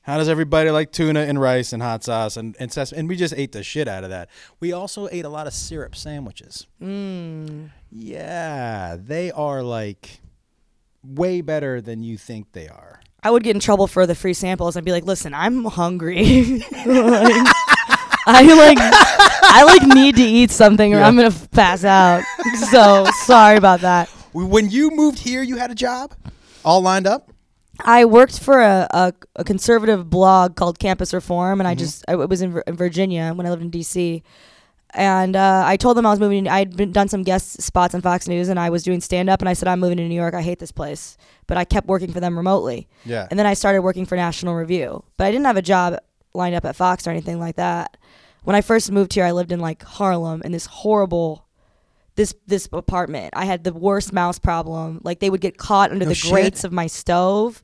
How 0.03 0.17
does 0.17 0.29
everybody 0.31 0.71
like 0.71 0.93
tuna 0.93 1.21
and 1.21 1.39
rice 1.41 1.73
and 1.75 1.83
hot 1.83 2.03
sauce 2.05 2.37
and 2.39 2.57
and 2.59 2.73
sesame? 2.73 3.01
And 3.01 3.09
we 3.09 3.17
just 3.17 3.35
ate 3.37 3.53
the 3.53 3.63
shit 3.63 3.87
out 3.87 4.03
of 4.03 4.11
that. 4.11 4.31
We 4.61 4.73
also 4.73 5.09
ate 5.13 5.27
a 5.27 5.29
lot 5.29 5.47
of 5.47 5.53
syrup 5.53 5.95
sandwiches. 5.95 6.67
Mm. 6.83 7.71
Yeah, 7.93 8.97
they 8.99 9.31
are 9.31 9.63
like 9.63 10.21
way 11.05 11.41
better 11.41 11.81
than 11.81 12.03
you 12.03 12.17
think 12.19 12.53
they 12.53 12.69
are. 12.69 13.01
I 13.23 13.31
would 13.31 13.43
get 13.43 13.57
in 13.57 13.61
trouble 13.61 13.87
for 13.87 14.07
the 14.07 14.15
free 14.15 14.35
samples. 14.35 14.77
I'd 14.77 14.85
be 14.85 14.93
like, 14.93 15.05
listen, 15.05 15.33
I'm 15.35 15.65
hungry. 15.65 16.63
Like, 18.27 18.37
I 18.49 18.55
like, 18.55 18.79
I 18.81 19.65
like 19.65 19.83
need 19.95 20.17
to 20.17 20.23
eat 20.23 20.51
something 20.51 20.95
or 20.95 20.99
Yeah. 20.99 21.07
I'm 21.07 21.15
gonna 21.15 21.29
f- 21.29 21.51
pass 21.51 21.85
out. 21.85 22.23
So 22.71 23.05
sorry 23.27 23.59
about 23.59 23.81
that. 23.83 24.09
When 24.33 24.71
you 24.71 24.91
moved 24.91 25.19
here, 25.19 25.43
you 25.43 25.57
had 25.59 25.71
a 25.71 25.75
job 25.75 26.15
all 26.65 26.81
lined 26.81 27.07
up. 27.07 27.31
I 27.85 28.07
worked 28.07 28.39
for 28.39 28.63
a, 28.63 28.87
a, 28.93 29.13
a 29.37 29.45
conservative 29.45 30.09
blog 30.09 30.57
called 30.57 30.79
Campus 30.79 31.13
Reform, 31.13 31.61
and 31.61 31.69
I 31.69 31.75
Mhm. 31.75 31.79
just 31.81 32.05
I 32.09 32.15
was 32.15 32.41
in, 32.41 32.63
in 32.67 32.77
Virginia 32.77 33.33
when 33.35 33.47
I 33.47 33.51
lived 33.51 33.61
in 33.63 33.69
D.C. 33.69 34.23
And 34.95 35.35
uh, 35.35 35.65
I 35.67 35.77
told 35.77 35.97
them 35.97 36.07
I 36.07 36.11
was 36.11 36.21
moving. 36.21 36.47
I'd 36.49 36.77
been 36.77 36.93
done 36.93 37.09
some 37.09 37.23
guest 37.25 37.61
spots 37.61 37.95
on 37.95 38.01
Fox 38.01 38.29
News, 38.29 38.49
and 38.49 38.61
I 38.61 38.71
was 38.71 38.83
doing 38.85 39.01
stand 39.01 39.29
up. 39.29 39.41
And 39.43 39.49
I 39.49 39.53
said 39.53 39.67
I'm 39.69 39.81
moving 39.81 39.97
to 39.99 40.07
New 40.09 40.15
York. 40.15 40.35
I 40.35 40.43
hate 40.43 40.61
this 40.61 40.71
place, 40.73 41.17
but 41.47 41.57
I 41.57 41.65
kept 41.65 41.89
working 41.89 42.13
for 42.13 42.21
them 42.21 42.37
remotely. 42.37 42.87
Yeah. 43.05 43.27
And 43.29 43.39
then 43.39 43.47
I 43.47 43.55
started 43.55 43.83
working 43.83 44.07
for 44.07 44.15
National 44.17 44.55
Review, 44.55 45.03
but 45.17 45.27
I 45.27 45.33
didn't 45.33 45.47
have 45.47 45.57
a 45.57 45.63
job 45.63 45.99
lined 46.33 46.55
up 46.55 46.65
at 46.65 46.77
Fox 46.77 47.07
or 47.07 47.11
anything 47.11 47.41
like 47.41 47.57
that. 47.57 47.97
When 48.45 48.55
I 48.55 48.61
first 48.61 48.93
moved 48.93 49.15
here, 49.15 49.25
I 49.25 49.33
lived 49.33 49.51
in 49.53 49.59
like 49.61 49.83
Harlem 49.83 50.43
in 50.43 50.53
this 50.53 50.67
horrible 50.67 51.47
this 52.17 52.33
this 52.47 52.69
apartment. 52.73 53.31
I 53.37 53.45
had 53.47 53.65
the 53.65 53.73
worst 53.73 54.13
mouse 54.13 54.39
problem. 54.39 55.01
Like 55.03 55.19
they 55.19 55.31
would 55.31 55.41
get 55.41 55.57
caught 55.59 55.91
under 55.91 56.05
No 56.05 56.11
the 56.11 56.15
shit. 56.15 56.31
grates 56.31 56.63
of 56.63 56.73
my 56.73 56.87
stove. 56.87 57.63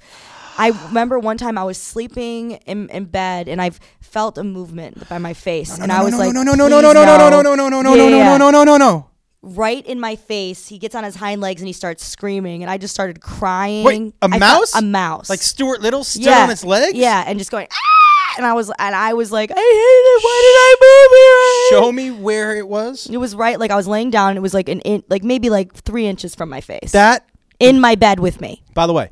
I 0.60 0.68
remember 0.88 1.18
one 1.18 1.38
time 1.38 1.56
I 1.58 1.64
was 1.64 1.78
sleeping 1.78 2.52
in, 2.66 2.88
in 2.90 3.04
bed 3.06 3.48
and 3.48 3.60
I 3.62 3.70
felt 4.00 4.36
a 4.38 4.44
movement 4.44 5.08
by 5.08 5.18
my 5.18 5.32
face, 5.34 5.78
and 5.78 5.90
I 5.90 6.02
was 6.04 6.16
like, 6.18 6.32
no, 6.34 6.42
no, 6.42 6.52
no, 6.54 6.68
no, 6.68 6.80
no, 6.80 6.88
"Please 6.92 6.94
no, 6.94 7.04
no, 7.04 7.16
no, 7.30 7.40
no, 7.40 7.54
no, 7.54 7.68
no, 7.68 7.80
no, 7.80 7.94
no, 7.94 7.94
yeah. 7.94 8.36
no, 8.36 8.50
no, 8.50 8.50
no, 8.50 8.64
no, 8.64 8.76
no. 8.76 9.06
right 9.42 9.84
in 9.86 9.98
my 10.00 10.16
face. 10.16 10.68
He 10.68 10.78
gets 10.78 10.94
on 10.94 11.02
his 11.04 11.16
hind 11.16 11.40
legs 11.40 11.60
and 11.62 11.66
he 11.66 11.72
starts 11.72 12.04
screaming, 12.04 12.62
and 12.62 12.70
I 12.70 12.76
just 12.78 12.92
started 12.92 13.20
crying. 13.20 13.84
Wait, 13.84 14.14
a 14.22 14.26
I 14.26 14.38
felt- 14.38 14.40
mouse? 14.40 14.74
a 14.74 14.82
mouse, 14.82 15.30
Like 15.30 15.40
Stuart 15.40 15.80
Little 15.80 16.04
stood 16.04 16.24
Yeah. 16.24 16.44
on 16.44 16.50
its 16.50 16.64
legs. 16.64 16.94
yeah, 16.98 17.24
and 17.26 17.38
just 17.38 17.50
going 17.50 17.66
ah! 17.72 18.34
and 18.36 18.44
I 18.46 18.52
was 18.52 18.70
and 18.78 18.94
I 18.94 19.14
was 19.14 19.32
like, 19.32 19.50
I 19.50 19.54
hate 19.54 19.60
it. 19.60 20.22
Why 20.24 20.38
did 20.46 20.56
I 20.68 20.72
move 20.86 21.10
here? 21.20 21.80
Show 21.80 21.92
me 21.92 22.22
where 22.22 22.54
it 22.56 22.68
was. 22.68 23.06
It 23.10 23.16
was 23.16 23.34
right, 23.34 23.58
like 23.58 23.70
I 23.70 23.76
was 23.76 23.88
laying 23.88 24.10
down. 24.10 24.36
It 24.36 24.40
was 24.42 24.52
like 24.54 24.68
an 24.68 24.80
in, 24.80 25.02
like 25.08 25.24
maybe 25.24 25.48
like 25.50 25.72
three 25.74 26.06
inches 26.06 26.34
from 26.34 26.48
my 26.50 26.60
face. 26.60 26.92
That 26.92 27.24
in 27.58 27.80
my 27.80 27.94
bed 27.94 28.20
with 28.20 28.40
me. 28.42 28.62
By 28.74 28.86
the 28.86 28.92
way, 28.92 29.10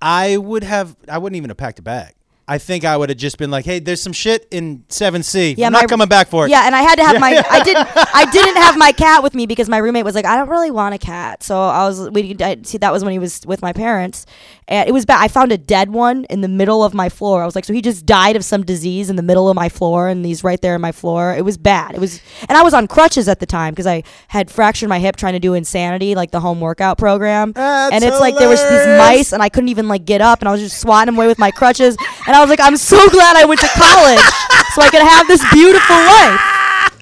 I 0.00 0.36
would 0.36 0.64
have 0.64 0.96
I 1.08 1.18
wouldn't 1.18 1.36
even 1.36 1.50
have 1.50 1.56
packed 1.56 1.78
a 1.78 1.82
bag. 1.82 2.14
I 2.50 2.56
think 2.56 2.86
I 2.86 2.96
would 2.96 3.10
have 3.10 3.18
just 3.18 3.36
been 3.36 3.50
like, 3.50 3.66
"Hey, 3.66 3.78
there's 3.78 4.00
some 4.00 4.14
shit 4.14 4.48
in 4.50 4.84
seven 4.88 5.22
C. 5.22 5.54
Yeah, 5.58 5.66
I'm 5.66 5.72
my- 5.74 5.80
not 5.80 5.90
coming 5.90 6.08
back 6.08 6.28
for 6.28 6.46
it." 6.46 6.50
Yeah, 6.50 6.64
and 6.64 6.74
I 6.74 6.80
had 6.80 6.96
to 6.96 7.04
have 7.04 7.20
my 7.20 7.44
I 7.50 7.62
didn't 7.62 7.86
I 7.94 8.30
didn't 8.30 8.56
have 8.56 8.78
my 8.78 8.90
cat 8.92 9.22
with 9.22 9.34
me 9.34 9.44
because 9.44 9.68
my 9.68 9.76
roommate 9.76 10.06
was 10.06 10.14
like, 10.14 10.24
I 10.24 10.34
don't 10.34 10.48
really 10.48 10.70
want 10.70 10.94
a 10.94 10.98
cat. 10.98 11.42
So 11.42 11.60
I 11.60 11.86
was 11.86 12.08
we 12.08 12.34
I, 12.40 12.56
see 12.62 12.78
that 12.78 12.90
was 12.90 13.04
when 13.04 13.12
he 13.12 13.18
was 13.18 13.44
with 13.46 13.60
my 13.60 13.74
parents, 13.74 14.24
and 14.68 14.88
it 14.88 14.92
was 14.92 15.06
bad. 15.06 15.22
I 15.22 15.28
found 15.28 15.50
a 15.50 15.58
dead 15.58 15.90
one 15.90 16.24
in 16.24 16.42
the 16.42 16.48
middle 16.48 16.84
of 16.84 16.92
my 16.92 17.08
floor. 17.08 17.42
I 17.42 17.46
was 17.46 17.54
like, 17.54 17.64
so 17.64 17.72
he 17.72 17.80
just 17.80 18.04
died 18.04 18.36
of 18.36 18.44
some 18.44 18.64
disease 18.64 19.08
in 19.08 19.16
the 19.16 19.22
middle 19.22 19.48
of 19.48 19.56
my 19.56 19.68
floor, 19.70 20.08
and 20.08 20.24
he's 20.24 20.44
right 20.44 20.60
there 20.60 20.74
in 20.74 20.80
my 20.80 20.92
floor. 20.92 21.34
It 21.34 21.44
was 21.44 21.56
bad. 21.56 21.94
It 21.94 22.00
was, 22.00 22.20
and 22.48 22.56
I 22.56 22.62
was 22.62 22.74
on 22.74 22.86
crutches 22.86 23.28
at 23.28 23.40
the 23.40 23.46
time 23.46 23.72
because 23.72 23.86
I 23.86 24.02
had 24.28 24.50
fractured 24.50 24.90
my 24.90 24.98
hip 24.98 25.16
trying 25.16 25.32
to 25.32 25.38
do 25.40 25.54
Insanity, 25.54 26.14
like 26.14 26.30
the 26.30 26.40
home 26.40 26.60
workout 26.60 26.98
program. 26.98 27.52
That's 27.52 27.94
and 27.94 28.04
it's 28.04 28.20
like 28.20 28.36
there 28.36 28.48
was 28.48 28.60
these 28.60 28.86
mice, 28.98 29.32
and 29.32 29.42
I 29.42 29.48
couldn't 29.48 29.70
even 29.70 29.88
like 29.88 30.04
get 30.04 30.20
up, 30.20 30.40
and 30.40 30.48
I 30.48 30.52
was 30.52 30.60
just 30.60 30.80
swatting 30.80 31.06
them 31.06 31.16
away 31.16 31.26
with 31.28 31.38
my 31.38 31.50
crutches. 31.50 31.96
And 32.26 32.36
I 32.36 32.40
was 32.40 32.50
like, 32.50 32.60
I'm 32.60 32.76
so 32.76 33.08
glad 33.08 33.36
I 33.36 33.46
went 33.46 33.60
to 33.60 33.68
college 33.68 34.20
so 34.74 34.82
I 34.82 34.90
could 34.90 35.02
have 35.02 35.26
this 35.28 35.44
beautiful 35.50 35.96
life. 35.96 36.58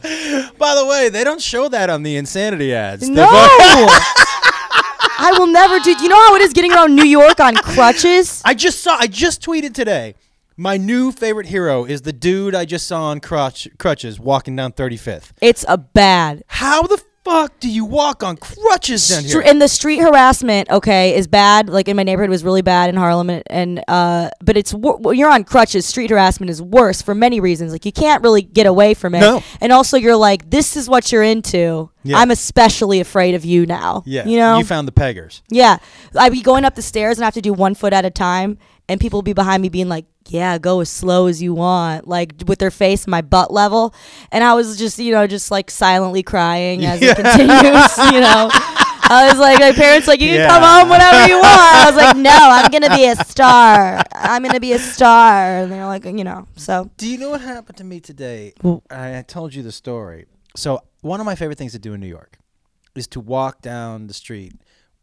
By 0.59 0.75
the 0.77 0.87
way, 0.87 1.09
they 1.09 1.25
don't 1.25 1.41
show 1.41 1.69
that 1.69 1.91
on 1.91 2.05
the 2.05 2.17
insanity 2.17 2.73
ads. 2.73 3.09
No. 3.09 3.27
I 5.19 5.35
will 5.39 5.47
never 5.47 5.79
do. 5.81 5.93
You 5.93 6.09
know 6.09 6.21
how 6.29 6.35
it 6.37 6.43
is 6.43 6.53
getting 6.53 6.73
around 6.73 6.95
New 6.95 7.05
York 7.05 7.41
on 7.41 7.55
crutches? 7.55 8.43
I 8.45 8.55
just 8.55 8.81
saw. 8.81 8.97
I 8.99 9.07
just 9.07 9.43
tweeted 9.43 9.73
today. 9.75 10.15
My 10.59 10.77
new 10.79 11.13
favorite 11.13 11.47
hero 11.47 11.85
is 11.85 12.03
the 12.03 12.13
dude 12.15 12.55
I 12.55 12.65
just 12.65 12.87
saw 12.87 13.05
on 13.05 13.21
crutch, 13.21 13.69
crutches 13.79 14.19
walking 14.19 14.57
down 14.57 14.73
35th. 14.73 15.33
It's 15.43 15.65
a 15.69 15.77
bad. 15.77 16.45
How 16.47 16.83
the 16.83 17.03
fuck 17.27 17.59
do 17.59 17.69
you 17.69 17.85
walk 17.85 18.23
on 18.23 18.37
crutches 18.37 19.09
down 19.09 19.25
here? 19.25 19.43
And 19.45 19.61
the 19.61 19.67
street 19.69 19.99
harassment, 19.99 20.71
okay, 20.71 21.17
is 21.17 21.27
bad. 21.27 21.69
Like 21.69 21.89
in 21.89 21.97
my 21.97 22.05
neighborhood, 22.05 22.31
was 22.31 22.45
really 22.45 22.63
bad 22.63 22.89
in 22.89 22.97
Harlem, 22.97 23.29
and, 23.31 23.43
and 23.49 23.85
uh, 23.89 24.31
but 24.43 24.57
it's 24.57 24.73
wor- 24.73 25.13
you're 25.13 25.31
on 25.31 25.43
crutches. 25.45 25.85
Street 25.87 26.11
harassment 26.11 26.51
is 26.51 26.63
worse 26.63 27.03
for 27.03 27.15
many 27.15 27.41
reasons. 27.41 27.73
Like 27.73 27.85
you 27.85 27.93
can't 27.93 28.23
really 28.23 28.43
get 28.43 28.67
away 28.67 28.95
from 28.95 29.15
it, 29.15 29.21
No. 29.21 29.43
and 29.61 29.73
also 29.73 29.97
you're 29.97 30.17
like, 30.17 30.49
this 30.51 30.77
is 30.77 30.89
what 30.89 31.11
you're 31.11 31.25
into. 31.25 31.91
Yeah. 32.05 32.19
I'm 32.19 32.31
especially 32.31 33.01
afraid 33.01 33.35
of 33.35 33.45
you 33.45 33.67
now. 33.67 34.05
yeah, 34.07 34.25
you 34.25 34.39
know, 34.39 34.59
you 34.59 34.65
found 34.65 34.87
the 34.87 34.93
peggers. 34.93 35.43
Yeah. 35.51 35.79
I'd 36.17 36.31
be 36.31 36.41
going 36.41 36.65
up 36.65 36.77
the 36.77 36.83
stairs 36.83 37.19
and 37.19 37.25
I 37.25 37.27
have 37.27 37.35
to 37.35 37.41
do 37.41 37.53
one 37.53 37.75
foot 37.75 37.93
at 37.93 38.05
a 38.05 38.11
time. 38.11 38.59
And 38.89 39.01
people 39.01 39.17
will 39.19 39.23
be 39.23 39.33
behind 39.33 39.63
me 39.63 39.69
being 39.69 39.89
like, 39.89 40.05
yeah, 40.29 40.59
go 40.59 40.81
as 40.81 40.89
slow 40.89 41.27
as 41.27 41.43
you 41.43 41.55
want, 41.55 42.07
like 42.07 42.33
with 42.47 42.59
their 42.61 42.71
face 42.71 43.07
my 43.07 43.21
butt 43.21 43.53
level. 43.53 43.93
And 44.31 44.45
I 44.45 44.55
was 44.55 44.77
just, 44.77 44.99
you 44.99 45.13
know, 45.13 45.27
just 45.27 45.51
like 45.51 45.71
silently 45.71 46.23
crying 46.23 46.85
as 46.85 47.01
Yeah. 47.03 47.13
it 47.13 47.17
continues, 47.17 48.13
you 48.13 48.21
know. 48.21 48.49
I 49.09 49.29
was 49.31 49.39
like, 49.39 49.59
my 49.61 49.73
parents 49.73 50.07
like, 50.09 50.21
you 50.21 50.29
can 50.29 50.37
Yeah. 50.37 50.49
come 50.49 50.63
home 50.63 50.89
whenever 50.89 51.27
you 51.29 51.35
want. 51.37 51.47
I 51.47 51.85
was 51.87 51.97
like, 51.97 52.17
no, 52.17 52.31
I'm 52.33 52.71
gonna 52.71 52.95
be 52.97 53.07
a 53.07 53.17
star. 53.25 54.03
I'm 54.13 54.43
gonna 54.45 54.61
be 54.61 54.73
a 54.73 54.79
star. 54.79 55.63
And 55.63 55.71
they're 55.73 55.87
like, 55.87 56.05
you 56.05 56.25
know, 56.25 56.47
so 56.57 56.91
Do 56.97 57.09
you 57.09 57.19
know 57.19 57.31
what 57.31 57.41
happened 57.41 57.79
to 57.79 57.85
me 57.85 58.01
today? 58.01 58.53
Well- 58.63 58.83
I, 58.91 59.19
I 59.19 59.23
told 59.23 59.55
you 59.55 59.63
the 59.63 59.73
story. 59.73 60.27
So 60.57 60.81
one 61.03 61.19
of 61.21 61.27
my 61.27 61.35
favorite 61.35 61.59
things 61.59 61.73
to 61.73 61.79
do 61.79 61.93
in 61.95 62.01
New 62.01 62.07
York 62.09 62.39
is 62.95 63.07
to 63.09 63.21
walk 63.21 63.63
down 63.63 64.07
the 64.07 64.15
street, 64.15 64.55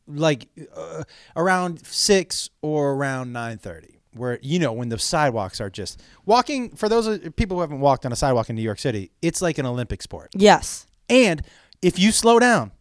like 0.07 0.47
uh, 0.75 1.03
around 1.35 1.85
six 1.85 2.49
or 2.61 2.93
around 2.93 3.31
nine 3.33 3.57
thirty, 3.57 3.99
where 4.13 4.39
you 4.41 4.59
know 4.59 4.71
when 4.73 4.89
the 4.89 4.99
sidewalks 4.99 5.59
are 5.61 5.69
just 5.69 6.01
walking. 6.25 6.75
For 6.75 6.89
those 6.89 7.19
people 7.35 7.57
who 7.57 7.61
haven't 7.61 7.79
walked 7.79 8.05
on 8.05 8.11
a 8.11 8.15
sidewalk 8.15 8.49
in 8.49 8.55
New 8.55 8.61
York 8.61 8.79
City, 8.79 9.11
it's 9.21 9.41
like 9.41 9.57
an 9.57 9.65
Olympic 9.65 10.01
sport. 10.01 10.29
yes. 10.35 10.87
And 11.09 11.41
if 11.81 11.99
you 11.99 12.11
slow 12.13 12.39
down, 12.39 12.71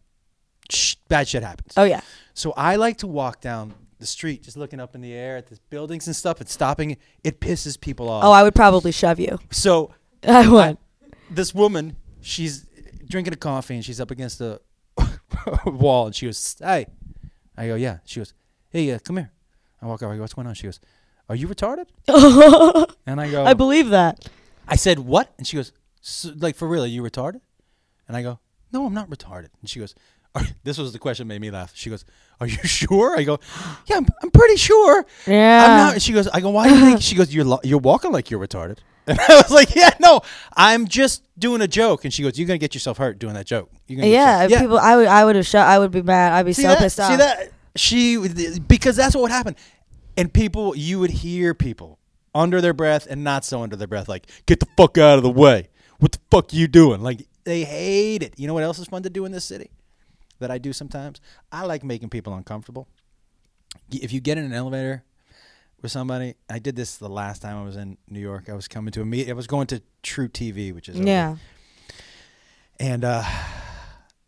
sh- 0.71 0.95
bad 1.09 1.27
shit 1.27 1.43
happens. 1.43 1.73
Oh 1.77 1.83
yeah. 1.83 2.01
So 2.33 2.51
I 2.57 2.77
like 2.77 2.97
to 2.99 3.07
walk 3.07 3.41
down 3.41 3.73
the 3.99 4.05
street, 4.05 4.43
just 4.43 4.57
looking 4.57 4.79
up 4.79 4.95
in 4.95 5.01
the 5.01 5.13
air 5.13 5.37
at 5.37 5.47
the 5.47 5.59
buildings 5.69 6.07
and 6.07 6.15
stuff, 6.15 6.39
and 6.39 6.49
stopping. 6.49 6.97
It 7.23 7.39
pisses 7.39 7.79
people 7.79 8.09
off. 8.09 8.23
Oh, 8.23 8.31
I 8.31 8.43
would 8.43 8.55
probably 8.55 8.91
shove 8.91 9.19
you. 9.19 9.39
so 9.51 9.93
I 10.27 10.47
would. 10.47 10.77
this 11.29 11.53
woman, 11.53 11.95
she's 12.21 12.65
drinking 13.07 13.33
a 13.33 13.37
coffee 13.37 13.75
and 13.75 13.83
she's 13.85 13.99
up 14.01 14.09
against 14.09 14.39
the 14.39 14.59
wall 15.65 16.07
and 16.07 16.15
she 16.15 16.25
goes, 16.25 16.55
"Hey," 16.59 16.85
I 17.57 17.67
go, 17.67 17.75
"Yeah." 17.75 17.99
She 18.05 18.19
goes, 18.19 18.33
"Hey, 18.69 18.91
uh, 18.91 18.99
come 18.99 19.17
here." 19.17 19.31
I 19.81 19.85
walk 19.85 20.01
over. 20.03 20.13
I 20.13 20.15
go, 20.17 20.21
"What's 20.21 20.33
going 20.33 20.47
on?" 20.47 20.53
She 20.55 20.67
goes, 20.67 20.79
"Are 21.29 21.35
you 21.35 21.47
retarded?" 21.47 21.87
and 23.05 23.19
I 23.21 23.29
go, 23.29 23.43
I 23.45 23.53
believe 23.53 23.89
that. 23.89 24.27
I 24.67 24.75
said, 24.75 24.99
"What?" 24.99 25.33
And 25.37 25.45
she 25.45 25.57
goes, 25.57 25.71
"S- 26.01 26.29
"Like 26.35 26.55
for 26.55 26.67
real? 26.67 26.83
Are 26.83 26.87
you 26.87 27.01
retarded?" 27.03 27.41
And 28.07 28.15
I 28.17 28.21
go, 28.23 28.39
"No, 28.71 28.85
I'm 28.85 28.93
not 28.93 29.09
retarded." 29.09 29.49
And 29.61 29.69
she 29.69 29.79
goes, 29.79 29.93
are, 30.35 30.41
"This 30.63 30.77
was 30.77 30.93
the 30.93 30.99
question 30.99 31.27
that 31.27 31.33
made 31.33 31.41
me 31.41 31.51
laugh." 31.51 31.71
She 31.75 31.89
goes, 31.89 32.05
"Are 32.39 32.47
you 32.47 32.57
sure?" 32.63 33.17
I 33.17 33.23
go, 33.23 33.39
"Yeah, 33.87 33.97
I'm, 33.97 34.07
I'm 34.23 34.31
pretty 34.31 34.55
sure." 34.57 35.05
Yeah. 35.27 35.65
I'm 35.65 35.93
not. 35.93 36.01
She 36.01 36.13
goes, 36.13 36.27
I 36.29 36.39
go, 36.41 36.49
why 36.49 36.67
do 36.69 36.75
you 36.75 36.85
think? 36.85 37.01
She 37.01 37.15
goes, 37.15 37.33
you're 37.33 37.45
lo- 37.45 37.59
you're 37.63 37.79
walking 37.79 38.11
like 38.11 38.31
you're 38.31 38.39
retarded. 38.45 38.77
And 39.07 39.19
I 39.19 39.35
was 39.35 39.51
like, 39.51 39.75
yeah, 39.75 39.89
no, 39.99 40.21
I'm 40.55 40.87
just 40.87 41.23
doing 41.37 41.61
a 41.61 41.67
joke. 41.67 42.05
And 42.05 42.13
she 42.13 42.23
goes, 42.23 42.39
you're 42.39 42.47
gonna 42.47 42.57
get 42.57 42.73
yourself 42.73 42.97
hurt 42.97 43.19
doing 43.19 43.33
that 43.33 43.45
joke. 43.45 43.69
You're 43.87 43.97
gonna 43.97 44.07
get 44.09 44.49
Yeah, 44.49 44.61
people. 44.61 44.79
I 44.79 44.95
would. 44.95 45.07
I 45.07 45.25
would 45.25 45.35
have 45.35 45.45
shut. 45.45 45.67
I 45.67 45.77
would 45.77 45.91
be 45.91 46.01
mad. 46.01 46.31
I'd 46.31 46.45
be 46.45 46.53
See 46.53 46.61
so 46.61 46.69
that? 46.69 46.79
pissed 46.79 46.99
off. 46.99 47.11
See 47.11 47.17
that? 47.17 47.51
She 47.75 48.17
because 48.67 48.95
that's 48.95 49.13
what 49.13 49.23
would 49.23 49.31
happen. 49.31 49.55
And 50.15 50.31
people, 50.31 50.73
you 50.75 50.99
would 50.99 51.09
hear 51.09 51.53
people 51.53 51.99
under 52.35 52.61
their 52.61 52.73
breath 52.73 53.07
and 53.09 53.23
not 53.23 53.43
so 53.43 53.61
under 53.61 53.75
their 53.75 53.87
breath, 53.87 54.07
like, 54.07 54.27
get 54.45 54.59
the 54.59 54.67
fuck 54.77 54.97
out 54.97 55.17
of 55.17 55.23
the 55.23 55.29
way. 55.29 55.69
What 55.99 56.11
the 56.13 56.19
fuck 56.31 56.53
you 56.53 56.67
doing? 56.67 57.01
Like 57.01 57.27
they 57.43 57.63
hate 57.63 58.23
it. 58.23 58.33
You 58.37 58.47
know 58.47 58.53
what 58.53 58.63
else 58.63 58.79
is 58.79 58.87
fun 58.87 59.03
to 59.03 59.09
do 59.09 59.25
in 59.25 59.31
this 59.31 59.45
city? 59.45 59.71
That 60.39 60.51
I 60.51 60.57
do 60.57 60.73
sometimes. 60.73 61.21
I 61.51 61.65
like 61.65 61.83
making 61.83 62.09
people 62.09 62.33
uncomfortable. 62.33 62.87
If 63.91 64.11
you 64.13 64.19
get 64.19 64.37
in 64.37 64.45
an 64.45 64.53
elevator 64.53 65.03
with 65.83 65.91
somebody, 65.91 66.33
I 66.49 66.59
did 66.59 66.75
this 66.75 66.97
the 66.97 67.09
last 67.09 67.41
time 67.41 67.57
I 67.57 67.63
was 67.63 67.75
in 67.75 67.97
New 68.09 68.19
York. 68.19 68.49
I 68.49 68.53
was 68.53 68.67
coming 68.67 68.91
to 68.93 69.01
a 69.01 69.05
meet. 69.05 69.29
I 69.29 69.33
was 69.33 69.45
going 69.47 69.67
to 69.67 69.81
truTV, 70.03 70.73
which 70.73 70.89
is 70.89 70.95
over 70.95 71.05
Yeah. 71.05 71.35
and 72.79 73.03
uh, 73.05 73.23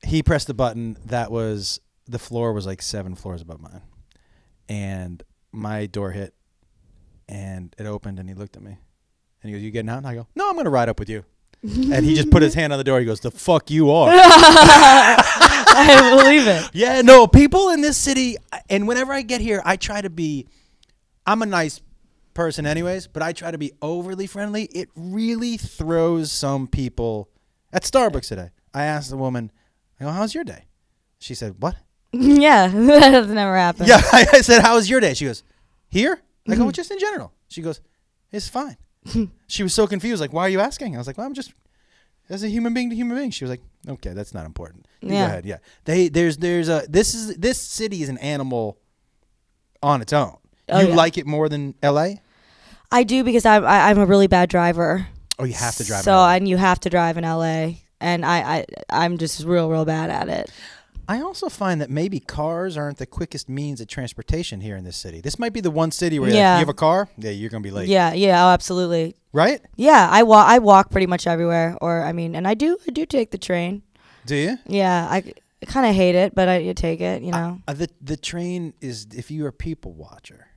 he 0.05 0.21
pressed 0.21 0.47
the 0.47 0.53
button 0.53 0.97
that 1.05 1.31
was 1.31 1.79
the 2.07 2.19
floor 2.19 2.53
was 2.53 2.65
like 2.67 2.81
seven 2.83 3.15
floors 3.15 3.41
above 3.41 3.59
mine 3.59 3.81
and 4.69 5.23
my 5.51 5.87
door 5.87 6.11
hit 6.11 6.35
and 7.27 7.75
it 7.79 7.87
opened 7.87 8.19
and 8.19 8.29
he 8.29 8.35
looked 8.35 8.55
at 8.55 8.61
me 8.61 8.77
and 9.41 9.49
he 9.49 9.53
goes 9.53 9.63
you 9.63 9.71
getting 9.71 9.89
out 9.89 9.97
and 9.97 10.05
i 10.07 10.13
go 10.13 10.27
no 10.35 10.47
i'm 10.47 10.55
gonna 10.55 10.69
ride 10.69 10.87
up 10.89 10.99
with 10.99 11.09
you 11.09 11.25
and 11.63 12.05
he 12.05 12.13
just 12.13 12.29
put 12.29 12.43
his 12.43 12.53
hand 12.53 12.71
on 12.71 12.77
the 12.77 12.83
door 12.83 12.99
he 12.99 13.05
goes 13.05 13.19
the 13.21 13.31
fuck 13.31 13.71
you 13.71 13.89
are 13.89 14.11
I 15.17 16.15
believe 16.15 16.47
it. 16.47 16.69
yeah 16.73 17.01
no 17.01 17.25
people 17.27 17.69
in 17.69 17.81
this 17.81 17.97
city 17.97 18.37
and 18.69 18.87
whenever 18.87 19.11
i 19.13 19.21
get 19.23 19.41
here 19.41 19.61
i 19.65 19.75
try 19.75 20.01
to 20.01 20.09
be 20.11 20.47
i'm 21.25 21.41
a 21.41 21.45
nice 21.45 21.81
person 22.33 22.65
anyways 22.65 23.07
but 23.07 23.21
i 23.23 23.31
try 23.33 23.51
to 23.51 23.57
be 23.57 23.71
overly 23.81 24.27
friendly. 24.27 24.63
It 24.65 24.89
really 24.95 25.57
throws 25.57 26.31
some 26.31 26.67
people 26.67 27.29
at 27.71 27.83
starbucks 27.83 28.27
today. 28.27 28.49
I 28.73 28.83
asked 28.85 29.09
the 29.09 29.17
woman 29.17 29.51
i 29.99 30.03
go 30.05 30.11
how's 30.11 30.33
your 30.35 30.43
day? 30.43 30.65
She 31.19 31.33
said 31.35 31.55
what? 31.59 31.75
Yeah, 32.11 32.67
that 32.73 33.11
has 33.13 33.27
never 33.27 33.55
happened. 33.57 33.87
yeah 33.89 34.01
i, 34.11 34.25
I 34.33 34.41
said 34.41 34.61
how's 34.61 34.89
your 34.89 34.99
day? 34.99 35.13
She 35.13 35.25
goes 35.25 35.43
here? 35.89 36.21
I 36.47 36.55
go 36.55 36.63
well, 36.63 36.71
just 36.71 36.91
in 36.91 36.99
general. 36.99 37.33
She 37.47 37.61
goes 37.61 37.81
it's 38.31 38.49
fine. 38.49 38.77
She 39.47 39.63
was 39.63 39.73
so 39.73 39.87
confused 39.87 40.19
like 40.21 40.33
why 40.33 40.43
are 40.43 40.49
you 40.49 40.59
asking? 40.59 40.95
I 40.95 40.97
was 40.97 41.07
like 41.07 41.17
well 41.17 41.27
i'm 41.27 41.33
just 41.33 41.53
as 42.27 42.43
a 42.43 42.49
human 42.49 42.73
being 42.73 42.89
to 42.89 42.95
human 42.95 43.15
being 43.17 43.29
she 43.31 43.43
was 43.45 43.51
like 43.51 43.61
okay 43.87 44.11
that's 44.13 44.33
not 44.33 44.45
important. 44.45 44.87
You 45.01 45.09
Yeah. 45.13 45.19
go 45.21 45.25
ahead 45.25 45.45
yeah. 45.45 45.57
They 45.85 46.09
there's 46.09 46.37
there's 46.37 46.69
a 46.69 46.85
this 46.89 47.13
is 47.13 47.35
this 47.37 47.59
city 47.61 48.01
is 48.01 48.09
an 48.09 48.17
animal 48.17 48.77
on 49.83 50.01
its 50.01 50.11
own 50.13 50.37
Oh, 50.69 50.79
you 50.81 50.87
yeah. 50.89 50.95
like 50.95 51.17
it 51.17 51.25
more 51.27 51.47
than 51.49 51.75
la 51.83 52.07
I 52.91 53.03
do 53.03 53.23
because 53.23 53.45
I'm 53.45 53.65
I, 53.65 53.89
I'm 53.89 53.99
a 53.99 54.05
really 54.05 54.27
bad 54.27 54.49
driver. 54.49 55.07
oh 55.39 55.43
you 55.43 55.53
have 55.53 55.75
to 55.75 55.83
drive 55.83 56.03
So 56.03 56.11
in 56.13 56.17
LA. 56.17 56.31
and 56.35 56.47
you 56.49 56.57
have 56.57 56.79
to 56.81 56.89
drive 56.89 57.17
in 57.17 57.23
LA, 57.23 57.73
and 57.99 58.25
I 58.25 58.37
I 58.59 58.65
I'm 58.89 59.17
just 59.17 59.43
real 59.43 59.69
real 59.69 59.85
bad 59.85 60.09
at 60.09 60.29
it. 60.29 60.49
I 61.07 61.21
also 61.21 61.49
find 61.49 61.81
that 61.81 61.91
maybe 61.91 62.19
cars 62.19 62.75
aren't 62.77 62.97
the 62.97 63.05
quickest 63.05 63.47
means 63.47 63.79
of 63.79 63.87
transportation 63.87 64.59
here 64.61 64.75
in 64.75 64.83
this 64.85 64.97
city. 64.97 65.21
This 65.21 65.37
might 65.37 65.53
be 65.53 65.61
the 65.61 65.69
one 65.69 65.91
city 65.91 66.17
where 66.17 66.29
you're 66.29 66.35
like, 66.35 66.39
Yeah. 66.39 66.55
you 66.55 66.59
have 66.65 66.69
a 66.69 66.73
car, 66.73 67.07
yeah, 67.19 67.29
you're 67.29 67.51
gonna 67.51 67.61
be 67.61 67.69
late, 67.69 67.87
Yeah, 67.89 68.13
yeah, 68.13 68.43
oh, 68.45 68.49
absolutely. 68.49 69.15
right? 69.31 69.61
Yeah, 69.75 70.07
I 70.11 70.23
walk 70.23 70.47
I 70.47 70.57
walk 70.59 70.89
pretty 70.89 71.05
much 71.07 71.27
everywhere, 71.27 71.77
or 71.79 72.01
I 72.01 72.11
mean, 72.11 72.35
and 72.35 72.47
I 72.47 72.55
do 72.55 72.77
I 72.87 72.91
do 72.91 73.05
take 73.05 73.29
the 73.31 73.37
train. 73.37 73.83
Do 74.25 74.35
you? 74.35 74.57
Yeah, 74.65 75.07
I, 75.09 75.33
kind 75.67 75.85
of 75.87 75.93
hate 75.95 76.15
it, 76.15 76.33
but 76.33 76.47
I 76.47 76.57
you 76.57 76.73
take 76.73 77.01
it. 77.01 77.21
You 77.21 77.31
know. 77.31 77.59
Uh, 77.67 77.73
the 77.73 77.89
the 78.01 78.17
train 78.17 78.73
is 78.81 79.05
if 79.15 79.29
you're 79.29 79.47
a 79.49 79.53
people 79.53 79.93
watcher, 79.93 80.47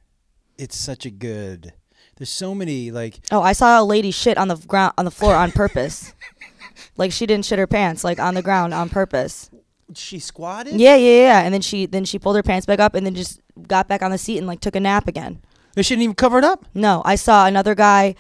it's 0.59 0.77
such 0.77 1.07
a 1.07 1.11
good. 1.11 1.73
There's 2.17 2.31
so 2.31 2.55
many 2.55 2.91
like 2.91 3.21
Oh, 3.31 3.41
I 3.41 3.53
saw 3.53 3.81
a 3.81 3.85
lady 3.85 4.11
shit 4.11 4.37
on 4.39 4.49
the 4.49 4.57
ground 4.57 4.93
on 4.99 5.05
the 5.05 5.11
floor 5.11 5.35
on 5.35 5.53
purpose. 5.53 6.13
like 6.97 7.13
she 7.13 7.27
didn't 7.27 7.45
shit 7.45 7.59
her 7.59 7.67
pants, 7.67 8.03
like 8.05 8.19
on 8.19 8.35
the 8.35 8.43
ground 8.43 8.75
on 8.75 8.89
purpose. 8.89 9.51
she 9.95 10.19
squatted. 10.19 10.75
Yeah, 10.81 10.97
yeah, 10.97 11.21
yeah. 11.23 11.41
And 11.43 11.55
then 11.55 11.61
she 11.61 11.87
then 11.87 12.05
she 12.05 12.19
pulled 12.19 12.37
her 12.37 12.43
pants 12.43 12.67
back 12.67 12.81
up 12.81 12.95
and 12.95 13.07
then 13.07 13.15
just 13.15 13.41
got 13.67 13.87
back 13.89 14.03
on 14.03 14.11
the 14.11 14.19
seat 14.19 14.39
and 14.39 14.47
like 14.47 14.61
took 14.61 14.75
a 14.77 14.81
nap 14.81 15.07
again. 15.09 15.41
They 15.75 15.83
shouldn't 15.83 16.03
even 16.03 16.17
cover 16.17 16.39
it 16.39 16.45
up. 16.45 16.65
No, 16.75 17.03
I 17.05 17.15
saw 17.15 17.47
another 17.47 17.75
guy. 17.77 18.17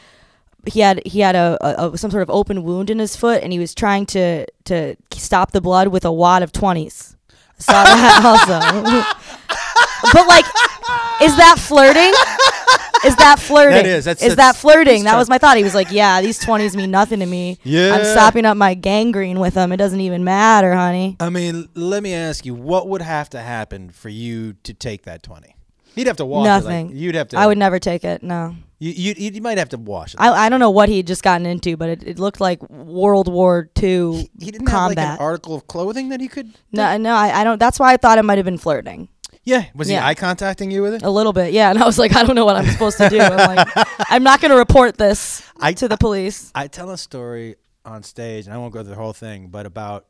He 0.66 0.80
had 0.80 1.04
he 1.06 1.20
had 1.20 1.34
a, 1.34 1.58
a, 1.60 1.90
a 1.90 1.98
some 1.98 2.10
sort 2.12 2.22
of 2.22 2.30
open 2.30 2.62
wound 2.62 2.90
in 2.90 2.98
his 3.00 3.16
foot, 3.16 3.42
and 3.42 3.52
he 3.52 3.58
was 3.58 3.74
trying 3.74 4.06
to 4.06 4.46
to 4.66 4.94
stop 5.12 5.50
the 5.50 5.60
blood 5.60 5.88
with 5.88 6.04
a 6.04 6.12
wad 6.12 6.42
of 6.44 6.52
twenties. 6.52 7.16
I 7.58 7.62
saw 7.62 7.82
that 7.84 8.22
also. 8.24 10.12
but 10.12 10.26
like, 10.28 10.44
is 11.22 11.36
that 11.36 11.56
flirting? 11.58 12.12
is 13.04 13.16
that 13.16 13.38
flirting? 13.40 13.74
That 13.76 13.86
is. 13.86 14.04
That's- 14.04 14.22
is 14.26 14.36
that's- 14.36 14.54
that 14.54 14.60
flirting? 14.60 15.04
That 15.04 15.16
was 15.16 15.28
my 15.28 15.38
thought. 15.38 15.56
He 15.56 15.64
was 15.64 15.74
like, 15.74 15.90
"Yeah, 15.90 16.20
these 16.20 16.38
twenties 16.38 16.76
mean 16.76 16.90
nothing 16.90 17.20
to 17.20 17.26
me. 17.26 17.58
Yeah. 17.64 17.94
I'm 17.94 18.04
sopping 18.04 18.44
up 18.44 18.56
my 18.56 18.74
gangrene 18.74 19.40
with 19.40 19.54
them. 19.54 19.72
It 19.72 19.76
doesn't 19.76 20.00
even 20.00 20.24
matter, 20.24 20.74
honey." 20.74 21.16
I 21.20 21.30
mean, 21.30 21.68
let 21.74 22.02
me 22.02 22.14
ask 22.14 22.46
you, 22.46 22.54
what 22.54 22.88
would 22.88 23.02
have 23.02 23.30
to 23.30 23.40
happen 23.40 23.90
for 23.90 24.08
you 24.08 24.54
to 24.64 24.74
take 24.74 25.02
that 25.02 25.22
twenty? 25.22 25.54
You'd 25.94 26.06
have 26.06 26.16
to 26.18 26.24
wash 26.24 26.44
it. 26.44 26.48
Nothing. 26.48 26.86
Like, 26.88 26.96
you'd 26.96 27.14
have 27.16 27.28
to. 27.28 27.38
I 27.38 27.46
would 27.46 27.58
never 27.58 27.78
take 27.78 28.04
it. 28.04 28.22
No. 28.22 28.54
You, 28.80 28.92
you 28.92 29.30
you 29.32 29.42
might 29.42 29.58
have 29.58 29.70
to 29.70 29.76
wash 29.76 30.14
it. 30.14 30.20
I, 30.20 30.46
I 30.46 30.48
don't 30.48 30.60
know 30.60 30.70
what 30.70 30.88
he'd 30.88 31.08
just 31.08 31.24
gotten 31.24 31.44
into, 31.46 31.76
but 31.76 31.88
it, 31.88 32.04
it 32.06 32.18
looked 32.20 32.40
like 32.40 32.62
World 32.70 33.26
War 33.26 33.68
II 33.82 34.30
he 34.38 34.52
didn't 34.52 34.68
have 34.68 34.90
like 34.90 34.96
combat. 34.96 35.18
an 35.18 35.24
article 35.24 35.56
of 35.56 35.66
clothing 35.66 36.10
that 36.10 36.20
he 36.20 36.28
could. 36.28 36.54
no, 36.70 36.96
no, 36.96 37.12
I, 37.16 37.40
I 37.40 37.44
don't. 37.44 37.58
That's 37.58 37.80
why 37.80 37.92
I 37.92 37.96
thought 37.96 38.18
it 38.18 38.22
might 38.22 38.38
have 38.38 38.44
been 38.44 38.56
flirting 38.58 39.08
Yeah, 39.48 39.64
was 39.74 39.88
Yeah. 39.88 40.00
he 40.02 40.06
eye 40.08 40.14
contacting 40.14 40.70
you 40.70 40.82
with 40.82 40.94
it? 40.94 41.02
a 41.02 41.10
little 41.10 41.32
bit. 41.32 41.52
Yeah, 41.54 41.70
and 41.70 41.78
I 41.82 41.86
was 41.86 41.98
like, 41.98 42.14
I 42.14 42.22
don't 42.24 42.34
know 42.36 42.44
what 42.44 42.56
I'm 42.56 42.66
supposed 42.66 42.98
to 42.98 43.08
do. 43.08 43.18
I'm 43.18 43.56
like, 43.56 43.68
I'm 44.10 44.22
not 44.22 44.40
going 44.40 44.50
to 44.50 44.56
report 44.58 44.98
this 44.98 45.42
I- 45.58 45.72
to 45.74 45.88
the 45.88 45.96
police. 45.96 46.50
I 46.54 46.66
tell 46.68 46.90
a 46.90 46.98
story 46.98 47.56
on 47.84 48.02
stage, 48.02 48.44
and 48.46 48.52
I 48.54 48.58
won't 48.58 48.72
go 48.74 48.82
through 48.82 48.90
the 48.94 49.00
whole 49.00 49.14
thing, 49.14 49.48
but 49.48 49.64
about 49.64 50.06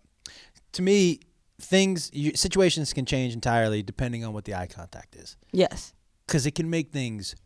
to 0.72 0.82
me, 0.82 1.20
things 1.60 2.10
you, 2.12 2.32
situations 2.34 2.92
can 2.92 3.04
change 3.06 3.32
entirely 3.34 3.82
depending 3.82 4.24
on 4.24 4.32
what 4.32 4.44
the 4.44 4.54
eye 4.54 4.66
contact 4.66 5.14
is, 5.16 5.36
Yes. 5.52 5.92
because 6.26 6.44
it 6.46 6.54
can 6.56 6.68
make 6.68 6.90
things 6.92 7.36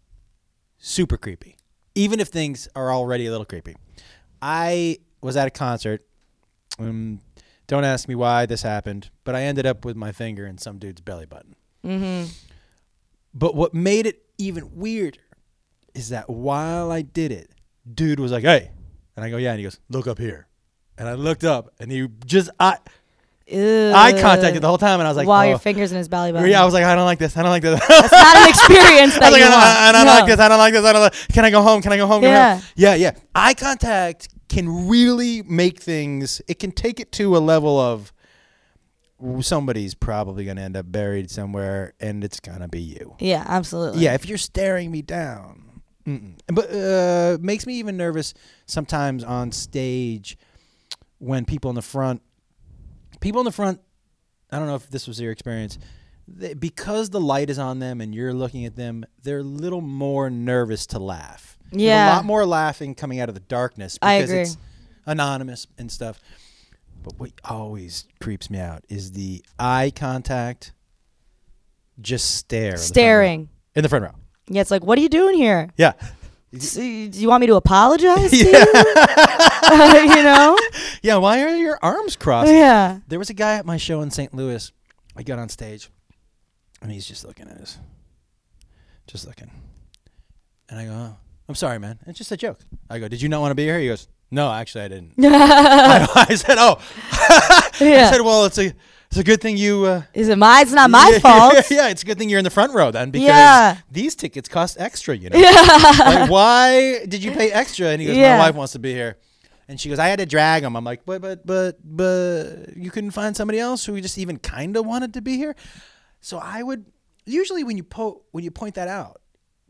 super 0.79 1.17
creepy, 1.19 1.57
even 1.95 2.21
if 2.21 2.29
things 2.29 2.69
are 2.75 2.91
already 2.93 3.27
a 3.27 3.31
little 3.31 3.45
creepy. 3.47 3.77
I 4.41 4.99
was 5.21 5.37
at 5.37 5.47
a 5.47 5.51
concert. 5.51 6.05
Um, 6.79 7.21
don't 7.67 7.85
ask 7.85 8.09
me 8.09 8.15
why 8.15 8.47
this 8.47 8.63
happened, 8.63 9.11
but 9.25 9.35
I 9.35 9.43
ended 9.43 9.67
up 9.67 9.85
with 9.85 9.97
my 9.97 10.11
finger 10.13 10.47
in 10.47 10.57
some 10.59 10.79
dude's 10.79 11.01
belly 11.01 11.27
button. 11.27 11.55
Mm-hmm. 11.85 12.31
But 13.35 13.55
what 13.55 13.75
made 13.75 14.07
it 14.07 14.23
even 14.39 14.71
weirder 14.75 15.19
is 15.95 16.11
that 16.11 16.29
while 16.29 16.91
I 16.91 17.03
did 17.03 17.33
it, 17.33 17.51
dude 17.93 18.21
was 18.21 18.33
like, 18.33 18.45
"Hey," 18.45 18.71
and 19.17 19.25
I 19.25 19.31
go, 19.31 19.37
"Yeah," 19.37 19.51
and 19.51 19.59
he 19.59 19.65
goes, 19.65 19.79
"Look 19.89 20.07
up 20.07 20.19
here," 20.19 20.47
and 20.99 21.09
I 21.09 21.15
looked 21.15 21.45
up, 21.45 21.73
and 21.79 21.91
he 21.91 22.09
just 22.27 22.51
eye 22.61 22.79
eye 23.51 24.19
contacted 24.21 24.63
the 24.63 24.69
whole 24.69 24.79
time, 24.79 25.01
and 25.01 25.07
I 25.07 25.11
was 25.11 25.17
like, 25.17 25.27
while 25.27 25.45
oh. 25.45 25.51
your 25.51 25.59
fingers 25.59 25.93
in 25.93 25.99
his 25.99 26.09
belly 26.09 26.33
button. 26.33 26.49
Yeah, 26.49 26.63
I 26.63 26.65
was 26.65 26.75
like, 26.75 26.85
I 26.85 26.95
don't 26.95 27.05
like 27.05 27.19
this. 27.19 27.37
I 27.37 27.43
don't 27.43 27.51
like 27.51 27.63
this. 27.63 27.81
That's 27.87 28.13
not 28.13 28.37
an 28.37 28.49
experience 28.49 29.17
I 29.21 29.31
was 29.31 29.33
like, 29.33 29.41
you 29.41 29.47
I 29.47 29.51
don't, 29.51 29.59
want. 29.59 29.79
I 29.79 29.93
don't 29.93 30.07
No. 30.07 30.13
like 30.13 30.27
this. 30.27 30.41
I 30.41 30.49
don't 30.49 30.59
like 30.59 30.73
this. 30.73 30.85
I 30.85 30.93
don't 30.93 31.03
like. 31.03 31.29
Can 31.33 31.45
I 31.45 31.51
go 31.51 31.63
home? 31.63 31.83
Can 31.83 31.93
I 31.93 31.97
go 31.97 32.07
home? 32.07 32.23
Can 32.23 32.31
I 32.31 32.35
go 32.35 32.37
Yeah. 32.39 32.55
home? 32.55 32.65
Yeah, 32.77 32.95
yeah. 32.95 33.13
Eye 33.35 33.55
contact 33.55 34.29
can 34.49 34.89
really 34.89 35.43
make 35.43 35.81
things. 35.81 36.41
It 36.49 36.59
can 36.59 36.73
take 36.73 37.01
it 37.01 37.13
to 37.13 37.37
a 37.37 37.41
level 37.41 37.79
of 37.79 38.12
somebody's 39.41 39.95
probably 39.95 40.45
going 40.45 40.57
to 40.57 40.63
end 40.63 40.77
up 40.77 40.91
buried 40.91 41.31
somewhere, 41.31 41.95
and 42.01 42.25
it's 42.25 42.41
gonna 42.41 42.69
be 42.69 42.81
you. 42.81 43.17
Yeah, 43.21 43.45
absolutely. 43.47 44.01
Yeah, 44.03 44.15
if 44.15 44.27
you're 44.27 44.39
staring 44.39 44.91
me 44.91 45.03
down. 45.03 45.81
Mm-mm. 46.07 46.35
But 46.49 46.71
uh, 46.75 47.39
makes 47.41 47.65
me 47.67 47.75
even 47.75 47.97
nervous 47.97 48.35
sometimes 48.67 49.23
on 49.23 49.53
stage 49.53 50.37
when 51.19 51.45
people 51.45 51.71
in 51.71 51.77
the 51.77 51.83
front, 51.83 52.23
people 53.21 53.41
in 53.41 53.45
the 53.45 53.53
front. 53.53 53.81
I 54.51 54.59
don't 54.59 54.67
know 54.67 54.75
if 54.75 54.91
this 54.91 55.07
was 55.07 55.21
your 55.21 55.31
experience. 55.33 55.79
They, 56.29 56.55
because 56.55 57.11
the 57.11 57.21
light 57.21 57.51
is 57.51 57.59
on 57.59 57.79
them 57.79 58.01
and 58.01 58.15
you're 58.15 58.35
looking 58.35 58.67
at 58.67 58.75
them, 58.77 59.05
they're 59.23 59.39
a 59.39 59.43
little 59.45 59.81
more 59.81 60.29
nervous 60.29 60.87
to 60.89 60.99
laugh. 60.99 61.57
There's 61.71 61.83
Yeah. 61.83 62.13
a 62.13 62.17
lot 62.17 62.25
more 62.25 62.45
laughing 62.47 62.95
coming 62.95 63.21
out 63.21 63.29
of 63.29 63.35
the 63.35 63.41
darkness 63.41 63.99
I 64.03 64.19
because 64.19 64.31
agree. 64.31 64.43
it's 64.43 64.57
anonymous 65.07 65.67
and 65.79 65.91
stuff. 65.91 66.21
But 67.03 67.19
what 67.19 67.33
always 67.45 68.05
creeps 68.21 68.49
me 68.51 68.59
out 68.59 68.85
is 68.89 69.13
the 69.13 69.45
eye 69.59 69.93
contact. 69.95 70.73
Just 72.01 72.37
stare. 72.37 72.71
in 72.71 72.77
the 72.77 72.79
front 72.79 72.81
row. 72.81 72.87
Staring. 72.87 73.49
in 73.75 73.83
the 73.83 73.89
front 73.89 74.05
row. 74.05 74.15
Yeah, 74.49 74.61
it's 74.61 74.71
like, 74.71 74.85
what 74.85 74.99
are 74.99 75.03
you 75.03 75.09
doing 75.09 75.37
here? 75.37 75.71
Yeah. 75.77 75.93
S- 76.55 76.75
Do 76.75 76.83
you 76.85 77.29
want 77.29 77.41
me 77.41 77.47
to 77.49 77.55
apologize 77.55 78.31
to 78.31 78.37
you? 78.37 78.45
you 80.17 80.23
know? 80.23 80.59
Yeah, 81.03 81.17
why 81.17 81.43
are 81.43 81.55
your 81.57 81.79
arms 81.83 82.17
crossed? 82.17 82.51
Yeah. 82.51 83.01
There 83.09 83.19
was 83.19 83.31
a 83.31 83.35
guy 83.35 83.55
at 83.55 83.67
my 83.67 83.77
show 83.77 84.01
in 84.03 84.11
St. 84.11 84.35
Louis. 84.35 84.71
I 85.17 85.23
got 85.23 85.39
on 85.39 85.49
stage, 85.49 85.91
and 86.81 86.91
he's 86.91 87.07
just 87.07 87.25
looking 87.25 87.49
at 87.49 87.59
us, 87.59 87.79
just 89.07 89.27
looking. 89.27 89.51
And 90.69 90.79
I 90.81 90.85
go, 90.87 90.93
oh, 90.93 91.17
"I'm 91.49 91.55
sorry, 91.55 91.79
man. 91.79 91.99
It's 92.07 92.17
just 92.19 92.33
a 92.33 92.37
joke." 92.37 92.59
I 92.89 92.99
go, 92.99 93.09
"Did 93.09 93.21
you 93.21 93.29
not 93.29 93.41
want 93.43 93.51
to 93.51 93.55
be 93.55 93.65
here?" 93.65 93.79
He 93.79 93.89
goes, 93.89 94.09
"No, 94.33 94.51
actually, 94.53 94.85
I 94.85 94.89
didn't." 94.89 95.13
I, 95.23 96.27
I 96.29 96.35
said, 96.35 96.57
"Oh." 96.59 96.79
I 97.13 97.71
said, 98.11 98.21
"Well, 98.23 98.47
it's 98.47 98.59
a 98.59 98.73
it's 99.09 99.19
a 99.19 99.25
good 99.25 99.41
thing 99.41 99.57
you." 99.57 99.85
Uh, 99.85 100.03
Is 100.15 100.29
it 100.29 100.39
my? 100.39 100.63
It's 100.63 100.73
not 100.73 100.91
my 100.91 101.11
yeah, 101.13 101.19
fault. 101.27 101.71
Yeah, 101.71 101.89
it's 101.91 102.03
a 102.03 102.07
good 102.07 102.19
thing 102.19 102.29
you're 102.31 102.39
in 102.39 102.45
the 102.45 102.51
front 102.51 102.73
row 102.73 102.91
then, 102.91 103.11
because 103.11 103.29
Yeah. 103.29 103.77
these 103.91 104.15
tickets 104.15 104.49
cost 104.49 104.77
extra. 104.81 105.15
You 105.17 105.31
know, 105.31 105.39
like, 105.39 106.31
why 106.31 107.05
did 107.07 107.23
you 107.23 107.33
pay 107.33 107.53
extra? 107.53 107.89
And 107.89 108.01
he 108.01 108.07
goes, 108.09 108.17
Yeah. 108.17 108.39
"My 108.39 108.47
wife 108.47 108.55
wants 108.57 108.73
to 108.73 108.79
be 108.79 108.93
here." 108.93 109.19
And 109.69 109.81
she 109.81 109.89
goes, 109.89 109.99
"I 109.99 110.09
had 110.09 110.19
to 110.19 110.27
drag 110.27 110.65
him." 110.65 110.77
I'm 110.77 110.85
like, 110.85 111.05
"But, 111.05 111.23
but, 111.23 111.47
but, 111.47 111.79
but, 111.85 112.77
you 112.77 112.91
couldn't 112.91 113.13
find 113.13 113.37
somebody 113.37 113.59
else 113.61 113.85
who 113.85 114.01
just 114.01 114.19
even 114.19 114.39
kind 114.39 114.77
of 114.77 114.87
wanted 114.87 115.15
to 115.15 115.21
be 115.23 115.37
here." 115.37 115.55
So 116.21 116.39
I 116.39 116.63
would 116.63 116.87
usually 117.27 117.65
when 117.65 117.77
you 117.77 117.85
po- 117.85 118.23
when 118.33 118.45
you 118.45 118.51
point 118.51 118.75
that 118.77 118.89
out, 118.89 119.21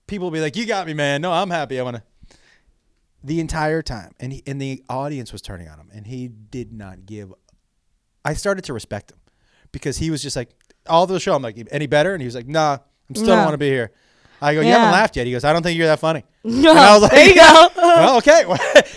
people 0.06 0.26
will 0.26 0.32
be 0.32 0.40
like, 0.40 0.56
"You 0.56 0.66
got 0.66 0.86
me, 0.86 0.94
man. 0.94 1.20
No, 1.20 1.32
I'm 1.32 1.50
happy. 1.50 1.78
I 1.78 1.82
want 1.82 1.96
to." 1.96 2.02
The 3.24 3.38
entire 3.40 3.82
time, 3.82 4.12
and 4.18 4.32
he, 4.32 4.42
and 4.46 4.60
the 4.60 4.82
audience 4.88 5.32
was 5.32 5.42
turning 5.42 5.68
on 5.68 5.78
him, 5.78 5.88
and 5.94 6.06
he 6.06 6.26
did 6.28 6.72
not 6.72 7.06
give. 7.06 7.32
I 8.24 8.34
started 8.34 8.64
to 8.64 8.72
respect 8.72 9.12
him 9.12 9.18
because 9.70 9.98
he 9.98 10.10
was 10.10 10.22
just 10.22 10.34
like 10.36 10.50
all 10.88 11.06
the 11.06 11.20
show. 11.20 11.34
I'm 11.34 11.42
like, 11.42 11.56
any 11.70 11.86
better? 11.86 12.12
And 12.14 12.20
he 12.20 12.26
was 12.26 12.34
like, 12.34 12.48
Nah, 12.48 12.78
I'm 13.08 13.14
still 13.14 13.28
No. 13.28 13.34
don't 13.36 13.44
want 13.44 13.54
to 13.54 13.58
be 13.58 13.68
here. 13.68 13.92
I 14.40 14.54
go, 14.54 14.60
you 14.60 14.66
Yeah. 14.68 14.78
haven't 14.78 14.92
laughed 14.92 15.16
yet. 15.16 15.26
He 15.26 15.32
goes, 15.32 15.44
I 15.44 15.52
don't 15.52 15.62
think 15.62 15.78
you're 15.78 15.86
that 15.86 16.00
funny. 16.00 16.24
No, 16.44 16.70
And 16.70 16.78
I 16.80 16.92
was 16.94 17.02
like, 17.02 17.12
there 17.12 17.28
you 17.28 17.34
go. 17.36 17.68
well, 17.76 18.16
okay. 18.18 18.44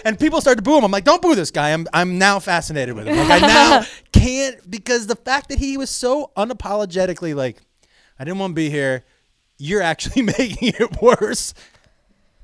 and 0.04 0.20
people 0.20 0.42
started 0.42 0.58
to 0.58 0.62
boo 0.64 0.78
him. 0.80 0.84
I'm 0.86 0.92
like, 0.92 1.04
don't 1.04 1.22
boo 1.22 1.36
this 1.36 1.52
guy. 1.52 1.72
I'm 1.74 1.86
I'm 1.94 2.18
now 2.18 2.40
fascinated 2.40 2.96
with 2.96 3.06
him. 3.08 3.16
Like 3.16 3.44
I 3.44 3.48
now 3.48 3.84
can't 4.12 4.70
because 4.72 5.06
the 5.06 5.16
fact 5.16 5.50
that 5.50 5.60
he 5.60 5.78
was 5.78 5.92
so 5.92 6.32
unapologetically 6.36 7.36
like, 7.36 7.62
I 8.18 8.24
didn't 8.24 8.40
want 8.40 8.52
to 8.52 8.56
be 8.56 8.72
here. 8.72 9.04
You're 9.60 9.84
actually 9.84 10.22
making 10.24 10.74
it 10.80 11.00
worse. 11.02 11.54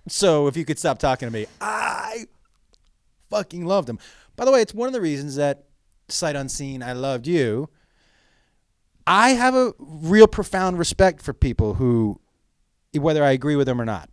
So 0.07 0.47
if 0.47 0.57
you 0.57 0.65
could 0.65 0.79
stop 0.79 0.99
talking 0.99 1.27
to 1.27 1.33
me, 1.33 1.45
I 1.59 2.25
fucking 3.29 3.65
loved 3.65 3.89
him. 3.89 3.99
By 4.35 4.45
the 4.45 4.51
way, 4.51 4.61
it's 4.61 4.73
one 4.73 4.87
of 4.87 4.93
the 4.93 5.01
reasons 5.01 5.35
that 5.35 5.65
sight 6.09 6.35
unseen, 6.35 6.81
I 6.83 6.93
loved 6.93 7.27
you. 7.27 7.69
I 9.05 9.29
have 9.31 9.55
a 9.55 9.73
real 9.79 10.27
profound 10.27 10.79
respect 10.79 11.21
for 11.21 11.33
people 11.33 11.75
who, 11.75 12.19
whether 12.93 13.23
I 13.23 13.31
agree 13.31 13.55
with 13.55 13.67
them 13.67 13.81
or 13.81 13.85
not, 13.85 14.09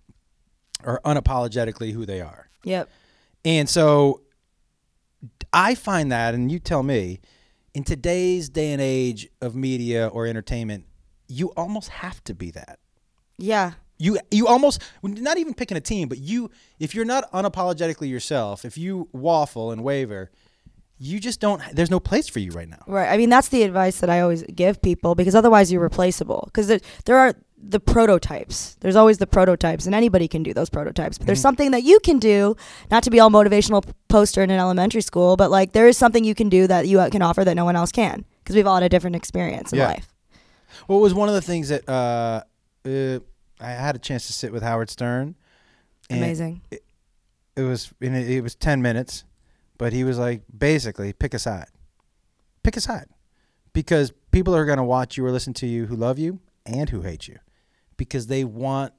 are 0.85 1.01
unapologetically 1.05 1.93
who 1.93 2.07
they 2.07 2.21
are. 2.21 2.49
Yep. 2.65 2.89
And 3.45 3.69
so 3.69 4.23
I 5.53 5.75
find 5.75 6.13
that, 6.13 6.35
and 6.35 6.51
you 6.51 6.59
tell 6.59 6.83
me, 6.83 7.21
in 7.75 7.85
today's 7.85 8.49
day 8.49 8.73
and 8.73 8.83
age 8.83 9.29
of 9.41 9.55
media 9.55 10.09
or 10.09 10.27
entertainment, 10.27 10.85
you 11.29 11.49
almost 11.57 11.89
have 11.91 12.23
to 12.25 12.35
be 12.35 12.51
that. 12.53 12.79
Yeah. 13.37 13.73
You 13.99 14.19
you 14.31 14.47
almost 14.47 14.81
not 15.03 15.39
even 15.39 15.55
picking 15.55 15.77
a 15.77 15.81
team, 15.81 16.09
but 16.09 16.19
you 16.19 16.51
if 16.79 16.95
you're 16.95 17.05
not 17.05 17.31
unapologetically 17.33 18.09
yourself, 18.09 18.65
if 18.65 18.79
you 18.79 19.09
waffle 19.13 19.73
and 19.73 19.83
waver, 19.83 20.31
you 20.99 21.19
just 21.21 21.41
don't. 21.41 21.61
There's 21.73 21.91
no 21.91 22.01
place 22.01 22.29
for 22.29 22.39
you 22.39 22.51
right 22.53 22.69
now. 22.69 22.83
Right. 22.87 23.09
I 23.13 23.17
mean, 23.17 23.29
that's 23.29 23.49
the 23.49 23.63
advice 23.63 24.01
that 24.01 24.11
I 24.11 24.21
always 24.21 24.43
give 24.45 24.81
people 24.83 25.15
because 25.15 25.35
otherwise 25.35 25.71
you're 25.73 25.83
replaceable. 25.83 26.43
Because 26.47 26.69
there, 26.69 26.81
there 27.07 27.19
are 27.19 27.35
the 27.61 27.81
prototypes. 27.81 28.77
There's 28.81 28.95
always 28.95 29.19
the 29.19 29.27
prototypes, 29.27 29.85
and 29.87 29.95
anybody 29.95 30.29
can 30.29 30.45
do 30.45 30.55
those 30.55 30.71
prototypes. 30.71 31.19
But 31.19 31.27
there's 31.27 31.41
Mhm. 31.41 31.43
something 31.43 31.71
that 31.73 31.83
you 31.83 31.99
can 32.01 32.21
do, 32.21 32.55
not 32.93 33.03
to 33.03 33.11
be 33.11 33.19
all 33.19 33.31
motivational 33.31 33.85
poster 34.09 34.43
in 34.45 34.51
an 34.51 34.61
elementary 34.61 35.01
school, 35.01 35.37
but 35.37 35.51
like 35.51 35.73
there 35.73 35.89
is 35.89 35.97
something 35.99 36.23
you 36.25 36.37
can 36.37 36.49
do 36.49 36.69
that 36.69 36.87
you 36.87 37.01
uh, 37.01 37.11
can 37.11 37.21
offer 37.23 37.45
that 37.45 37.55
no 37.57 37.65
one 37.65 37.75
else 37.75 37.91
can 37.91 38.25
because 38.45 38.55
we've 38.55 38.67
all 38.67 38.75
had 38.77 38.85
a 38.85 38.89
different 38.89 39.17
experience 39.17 39.73
in 39.73 39.79
Yeah. 39.81 39.89
life. 39.89 40.15
Well, 40.87 40.99
it 40.99 41.03
was 41.03 41.15
one 41.15 41.29
of 41.29 41.35
the 41.35 41.43
things 41.43 41.69
that 41.71 41.89
uh, 41.89 42.43
uh, 42.89 43.19
I 43.61 43.71
had 43.71 43.97
a 43.97 43.99
chance 43.99 44.27
to 44.27 44.33
sit 44.33 44.53
with 44.53 44.63
Howard 44.63 44.91
Stern. 44.91 45.35
Amazing. 46.11 46.63
It 46.71 47.63
was 47.63 47.93
and 48.01 48.17
it, 48.17 48.31
it 48.31 48.41
was 48.41 48.55
ten 48.55 48.81
minutes, 48.81 49.25
but 49.77 49.93
he 49.93 50.05
was 50.05 50.19
like, 50.19 50.43
basically, 50.57 51.13
pick 51.13 51.35
a 51.35 51.39
side. 51.39 51.69
Pick 52.63 52.77
a 52.77 52.81
side, 52.81 53.09
because 53.73 54.13
people 54.31 54.55
are 54.55 54.65
going 54.65 54.79
to 54.79 54.85
watch 54.85 55.17
you 55.17 55.25
or 55.25 55.31
listen 55.31 55.55
to 55.55 55.67
you 55.67 55.87
who 55.87 55.97
love 55.97 56.19
you 56.19 56.41
and 56.67 56.91
who 56.91 57.03
hate 57.03 57.27
you, 57.29 57.39
because 57.97 58.27
they 58.27 58.45
want 58.45 58.93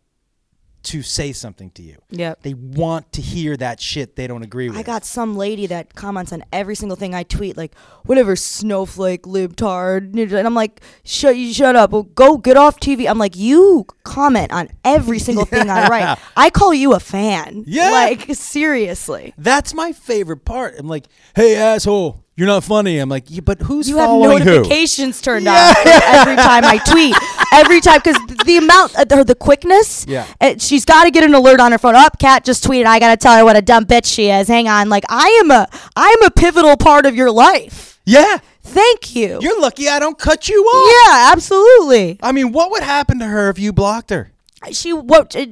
to 0.81 1.01
say 1.01 1.31
something 1.33 1.69
to 1.71 1.81
you. 1.81 1.97
Yep. 2.09 2.43
They 2.43 2.53
want 2.53 3.11
to 3.13 3.21
hear 3.21 3.57
that 3.57 3.79
shit 3.79 4.15
they 4.15 4.27
don't 4.27 4.43
agree 4.43 4.69
with. 4.69 4.77
I 4.77 4.83
got 4.83 5.05
some 5.05 5.35
lady 5.35 5.67
that 5.67 5.95
comments 5.95 6.31
on 6.31 6.43
every 6.53 6.75
single 6.75 6.95
thing 6.95 7.13
I 7.13 7.23
tweet, 7.23 7.57
like 7.57 7.75
whatever 8.05 8.35
snowflake 8.35 9.23
libtard, 9.23 10.13
and 10.13 10.47
I'm 10.47 10.53
like, 10.53 10.81
shut 11.03 11.35
you 11.37 11.53
shut 11.53 11.75
up, 11.75 11.91
well, 11.91 12.03
go 12.03 12.37
get 12.37 12.57
off 12.57 12.79
TV. 12.79 13.09
I'm 13.09 13.17
like, 13.17 13.35
you 13.35 13.85
comment 14.03 14.51
on 14.51 14.69
every 14.85 15.19
single 15.19 15.45
thing 15.45 15.69
I 15.69 15.87
write. 15.87 16.17
I 16.37 16.49
call 16.49 16.73
you 16.73 16.93
a 16.93 16.99
fan. 16.99 17.63
Yeah. 17.67 17.91
like 17.91 18.33
seriously. 18.33 19.33
That's 19.37 19.73
my 19.73 19.91
favorite 19.91 20.45
part. 20.45 20.75
I'm 20.77 20.87
like, 20.87 21.05
hey 21.35 21.55
asshole, 21.55 22.23
You're 22.39 22.47
not 22.47 22.63
funny. 22.63 22.99
I'm 22.99 23.09
like, 23.09 23.25
yeah, 23.27 23.41
but 23.41 23.59
who's 23.61 23.89
You 23.89 23.97
have 23.97 24.07
following 24.07 24.39
who? 24.43 24.45
notifications 24.45 25.19
turned 25.19 25.45
on 25.45 25.55
every 25.85 26.37
time 26.37 26.63
I 26.63 26.77
tweet. 26.87 27.13
Every 27.51 27.81
time, 27.81 27.99
because 28.03 28.15
the 28.45 28.57
amount, 28.57 28.95
uh, 28.95 29.03
the, 29.03 29.23
the 29.23 29.33
quickness. 29.35 30.05
Yeah. 30.07 30.25
uh, 30.39 30.53
she's 30.59 30.85
got 30.85 31.05
to 31.05 31.11
get 31.11 31.23
an 31.23 31.33
alert 31.33 31.59
on 31.59 31.71
her 31.71 31.79
phone. 31.79 31.95
Up, 31.95 32.17
Kat 32.19 32.45
just 32.45 32.63
tweeted. 32.63 32.85
I 32.85 32.99
got 32.99 33.09
to 33.09 33.17
tell 33.17 33.35
her 33.35 33.43
what 33.43 33.57
a 33.57 33.61
dumb 33.61 33.85
bitch 33.85 34.05
she 34.05 34.29
is. 34.29 34.47
Hang 34.47 34.67
on, 34.69 34.87
like 34.87 35.03
I 35.09 35.27
am 35.43 35.49
a, 35.51 35.67
I 35.95 36.15
am 36.19 36.23
a 36.27 36.31
pivotal 36.31 36.77
part 36.77 37.07
of 37.07 37.15
your 37.15 37.31
life. 37.31 37.99
Yeah, 38.05 38.37
Thank 38.61 39.15
you. 39.15 39.39
you're 39.41 39.59
lucky 39.59 39.89
I 39.89 39.97
don't 39.99 40.17
cut 40.17 40.47
you 40.47 40.63
off. 40.63 41.07
yeah, 41.09 41.31
absolutely. 41.33 42.19
I 42.21 42.31
mean, 42.31 42.51
what 42.51 42.69
would 42.71 42.83
happen 42.83 43.17
to 43.19 43.25
her 43.25 43.49
if 43.49 43.57
you 43.57 43.73
blocked 43.73 44.11
her? 44.11 44.31
She 44.71 44.93
what? 44.93 45.35
uh, 45.35 45.45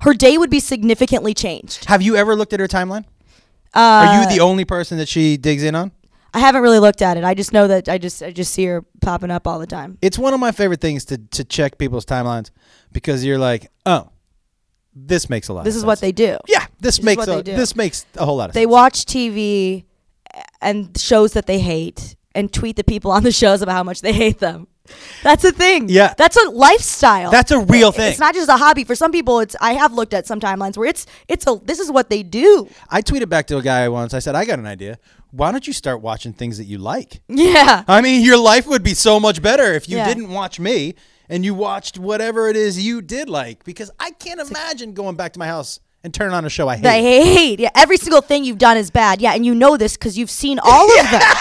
Her 0.00 0.12
day 0.12 0.36
would 0.36 0.50
be 0.50 0.60
significantly 0.60 1.34
changed. 1.34 1.84
Have 1.84 2.02
you 2.02 2.16
ever 2.16 2.34
looked 2.34 2.52
at 2.52 2.58
her 2.58 2.68
timeline? 2.68 3.04
Uh, 3.72 3.78
Are 4.08 4.20
you 4.22 4.28
the 4.36 4.40
only 4.42 4.64
person 4.64 4.98
that 4.98 5.08
she 5.08 5.36
digs 5.36 5.62
in 5.62 5.74
on? 5.76 5.92
I 6.34 6.40
haven't 6.40 6.62
really 6.62 6.80
looked 6.80 7.00
at 7.00 7.16
it. 7.16 7.24
I 7.24 7.34
just 7.34 7.52
know 7.52 7.68
that 7.68 7.88
I 7.88 7.96
just 7.96 8.22
I 8.22 8.32
just 8.32 8.52
see 8.52 8.64
her 8.64 8.82
popping 9.00 9.30
up 9.30 9.46
all 9.46 9.58
the 9.60 9.66
time. 9.66 9.98
It's 10.02 10.18
one 10.18 10.34
of 10.34 10.40
my 10.40 10.50
favorite 10.52 10.80
things 10.80 11.04
to 11.06 11.18
to 11.18 11.44
check 11.44 11.78
people's 11.78 12.04
timelines 12.04 12.50
because 12.92 13.24
you're 13.24 13.38
like, 13.38 13.70
oh, 13.86 14.10
this 14.94 15.30
makes 15.30 15.48
a 15.48 15.52
lot. 15.52 15.64
This 15.64 15.74
of 15.74 15.78
is 15.78 15.84
what 15.84 16.00
they 16.00 16.12
do. 16.12 16.38
Yeah, 16.48 16.66
this, 16.80 16.98
is 16.98 17.04
makes 17.04 17.26
a, 17.28 17.42
this 17.42 17.76
makes 17.76 18.04
a 18.16 18.24
whole 18.24 18.36
lot 18.36 18.50
of 18.50 18.54
They 18.54 18.62
sense. 18.62 18.72
watch 18.72 19.04
TV 19.06 19.84
and 20.60 20.98
shows 20.98 21.32
that 21.32 21.46
they 21.46 21.60
hate 21.60 22.16
and 22.34 22.52
tweet 22.52 22.76
the 22.76 22.84
people 22.84 23.10
on 23.10 23.22
the 23.22 23.32
shows 23.32 23.62
about 23.62 23.72
how 23.72 23.84
much 23.84 24.00
they 24.00 24.12
hate 24.12 24.38
them. 24.40 24.66
That's 25.22 25.44
a 25.44 25.52
thing. 25.52 25.88
Yeah. 25.88 26.12
That's 26.16 26.36
a 26.36 26.50
lifestyle. 26.50 27.30
That's 27.30 27.50
a 27.50 27.58
real 27.58 27.90
thing. 27.90 28.10
It's 28.10 28.18
not 28.18 28.34
just 28.34 28.50
a 28.50 28.56
hobby. 28.56 28.84
For 28.84 28.94
some 28.94 29.12
people 29.12 29.40
it's 29.40 29.56
I 29.60 29.72
have 29.74 29.94
looked 29.94 30.12
at 30.12 30.26
some 30.26 30.40
timelines 30.40 30.76
where 30.76 30.88
it's 30.88 31.06
it's 31.26 31.46
a 31.46 31.58
this 31.64 31.78
is 31.80 31.90
what 31.90 32.10
they 32.10 32.22
do. 32.22 32.68
I 32.90 33.00
tweeted 33.00 33.28
back 33.28 33.46
to 33.46 33.56
a 33.56 33.62
guy 33.62 33.88
once. 33.88 34.12
I 34.12 34.18
said, 34.18 34.34
I 34.34 34.44
got 34.44 34.58
an 34.58 34.66
idea. 34.66 34.98
Why 35.36 35.50
don't 35.50 35.66
you 35.66 35.72
start 35.72 36.00
watching 36.00 36.32
things 36.32 36.58
that 36.58 36.64
you 36.64 36.78
like? 36.78 37.20
Yeah. 37.28 37.82
I 37.88 38.00
mean, 38.00 38.22
your 38.22 38.36
life 38.36 38.66
would 38.68 38.82
be 38.84 38.94
so 38.94 39.18
much 39.18 39.42
better 39.42 39.72
if 39.74 39.88
you 39.88 39.96
Yeah. 39.96 40.06
didn't 40.06 40.28
watch 40.30 40.60
me 40.60 40.94
and 41.28 41.44
you 41.44 41.54
watched 41.54 41.98
whatever 41.98 42.48
it 42.48 42.56
is 42.56 42.78
you 42.84 43.02
did 43.02 43.28
like. 43.28 43.64
Because 43.64 43.90
I 43.98 44.12
can't 44.12 44.40
imagine 44.40 44.92
going 44.94 45.16
back 45.16 45.32
to 45.32 45.38
my 45.40 45.46
house 45.46 45.80
and 46.04 46.14
turning 46.14 46.34
on 46.34 46.44
a 46.44 46.50
show 46.50 46.68
I 46.68 46.76
hate. 46.76 46.82
They 46.82 47.02
hate. 47.02 47.60
Yeah, 47.60 47.70
every 47.74 47.96
single 47.96 48.20
thing 48.20 48.44
you've 48.44 48.58
done 48.58 48.76
is 48.76 48.90
bad. 48.90 49.20
Yeah, 49.20 49.34
and 49.34 49.44
you 49.44 49.54
know 49.54 49.76
this 49.76 49.96
because 49.96 50.16
you've 50.16 50.30
seen 50.30 50.58
all 50.62 50.88
of 51.00 51.10
them. 51.10 51.22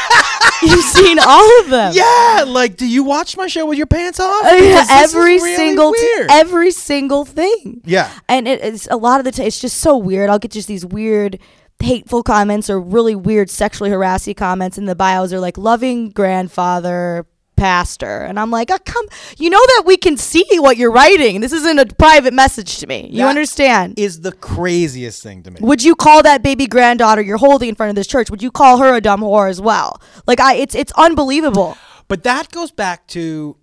you've 0.64 0.86
seen 0.86 1.20
all 1.20 1.60
of 1.62 1.70
them. 1.70 1.94
yeah, 1.94 2.46
like, 2.48 2.78
do 2.78 2.88
you 2.88 3.04
watch 3.04 3.36
my 3.38 3.48
show 3.48 3.66
with 3.66 3.78
your 3.78 3.88
pants 3.88 4.20
off? 4.20 4.46
Uh, 4.46 4.48
yeah, 4.56 4.60
Because 4.60 4.88
this 4.88 5.04
is 5.10 5.16
every 5.16 5.36
really 5.36 5.56
single 5.56 5.92
t- 5.94 6.26
every 6.30 6.72
single 6.72 7.26
thing. 7.26 7.82
Yeah. 7.86 8.10
and 8.30 8.48
it, 8.48 8.62
it's 8.64 8.88
a 8.90 8.96
lot 8.96 9.20
of 9.20 9.26
the 9.26 9.32
time 9.32 9.46
it's 9.48 9.60
just 9.60 9.78
so 9.78 9.98
weird. 9.98 10.30
I'll 10.30 10.40
get 10.40 10.52
just 10.52 10.68
these 10.70 10.86
weird, 10.86 11.38
hateful 11.80 12.24
comments 12.24 12.70
or 12.70 12.80
really 12.80 13.16
weird 13.16 13.50
sexually 13.50 13.90
harassing 13.90 14.36
comments 14.36 14.78
in 14.78 14.86
the 14.86 14.96
bios 14.96 15.34
are 15.34 15.40
like 15.40 15.58
loving 15.58 16.10
grandfather 16.10 17.26
pastor. 17.56 18.22
And 18.24 18.40
i'm 18.40 18.50
like 18.52 18.72
oh, 18.72 18.78
come 18.84 19.06
you 19.38 19.50
know 19.50 19.60
that 19.76 19.84
we 19.86 19.96
can 19.96 20.18
see 20.18 20.44
what 20.54 20.76
you're 20.78 20.92
writing. 20.92 21.40
This 21.42 21.52
isn't 21.54 21.80
a 21.80 21.86
private 21.86 22.34
message 22.34 22.78
to 22.80 22.88
me. 22.88 23.08
You 23.12 23.20
That 23.20 23.30
understand? 23.30 23.94
is 23.98 24.22
the 24.22 24.32
craziest 24.32 25.22
thing 25.24 25.44
to 25.44 25.52
me. 25.52 25.58
would 25.62 25.84
you 25.84 25.96
call 25.96 26.24
that 26.24 26.42
baby 26.42 26.66
granddaughter 26.68 27.22
you're 27.22 27.38
holding 27.38 27.70
in 27.70 27.76
front 27.76 27.90
of 27.92 27.96
this 27.96 28.08
church? 28.08 28.30
Would 28.32 28.42
you 28.42 28.50
call 28.52 28.80
her 28.80 28.96
a 28.96 29.02
dumb 29.02 29.22
whore 29.22 29.50
as 29.50 29.62
well? 29.62 30.02
Like 30.26 30.40
i 30.40 30.56
it's 30.56 30.74
it's 30.76 30.92
unbelievable. 30.94 31.78
But 32.08 32.24
that 32.24 32.52
goes 32.52 32.72
back 32.72 33.08
to 33.10 33.56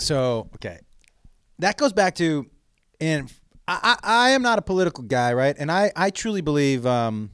so 0.00 0.50
okay. 0.56 0.80
That 1.60 1.76
goes 1.76 1.92
back 1.92 2.14
to 2.16 2.46
and 3.00 3.32
I, 3.68 3.78
I, 3.82 3.96
I 4.02 4.30
am 4.30 4.42
not 4.42 4.58
a 4.58 4.62
political 4.62 5.04
guy, 5.04 5.32
right? 5.34 5.54
And 5.58 5.70
I, 5.70 5.92
I 5.94 6.10
truly 6.10 6.40
believe 6.40 6.86
um 6.86 7.30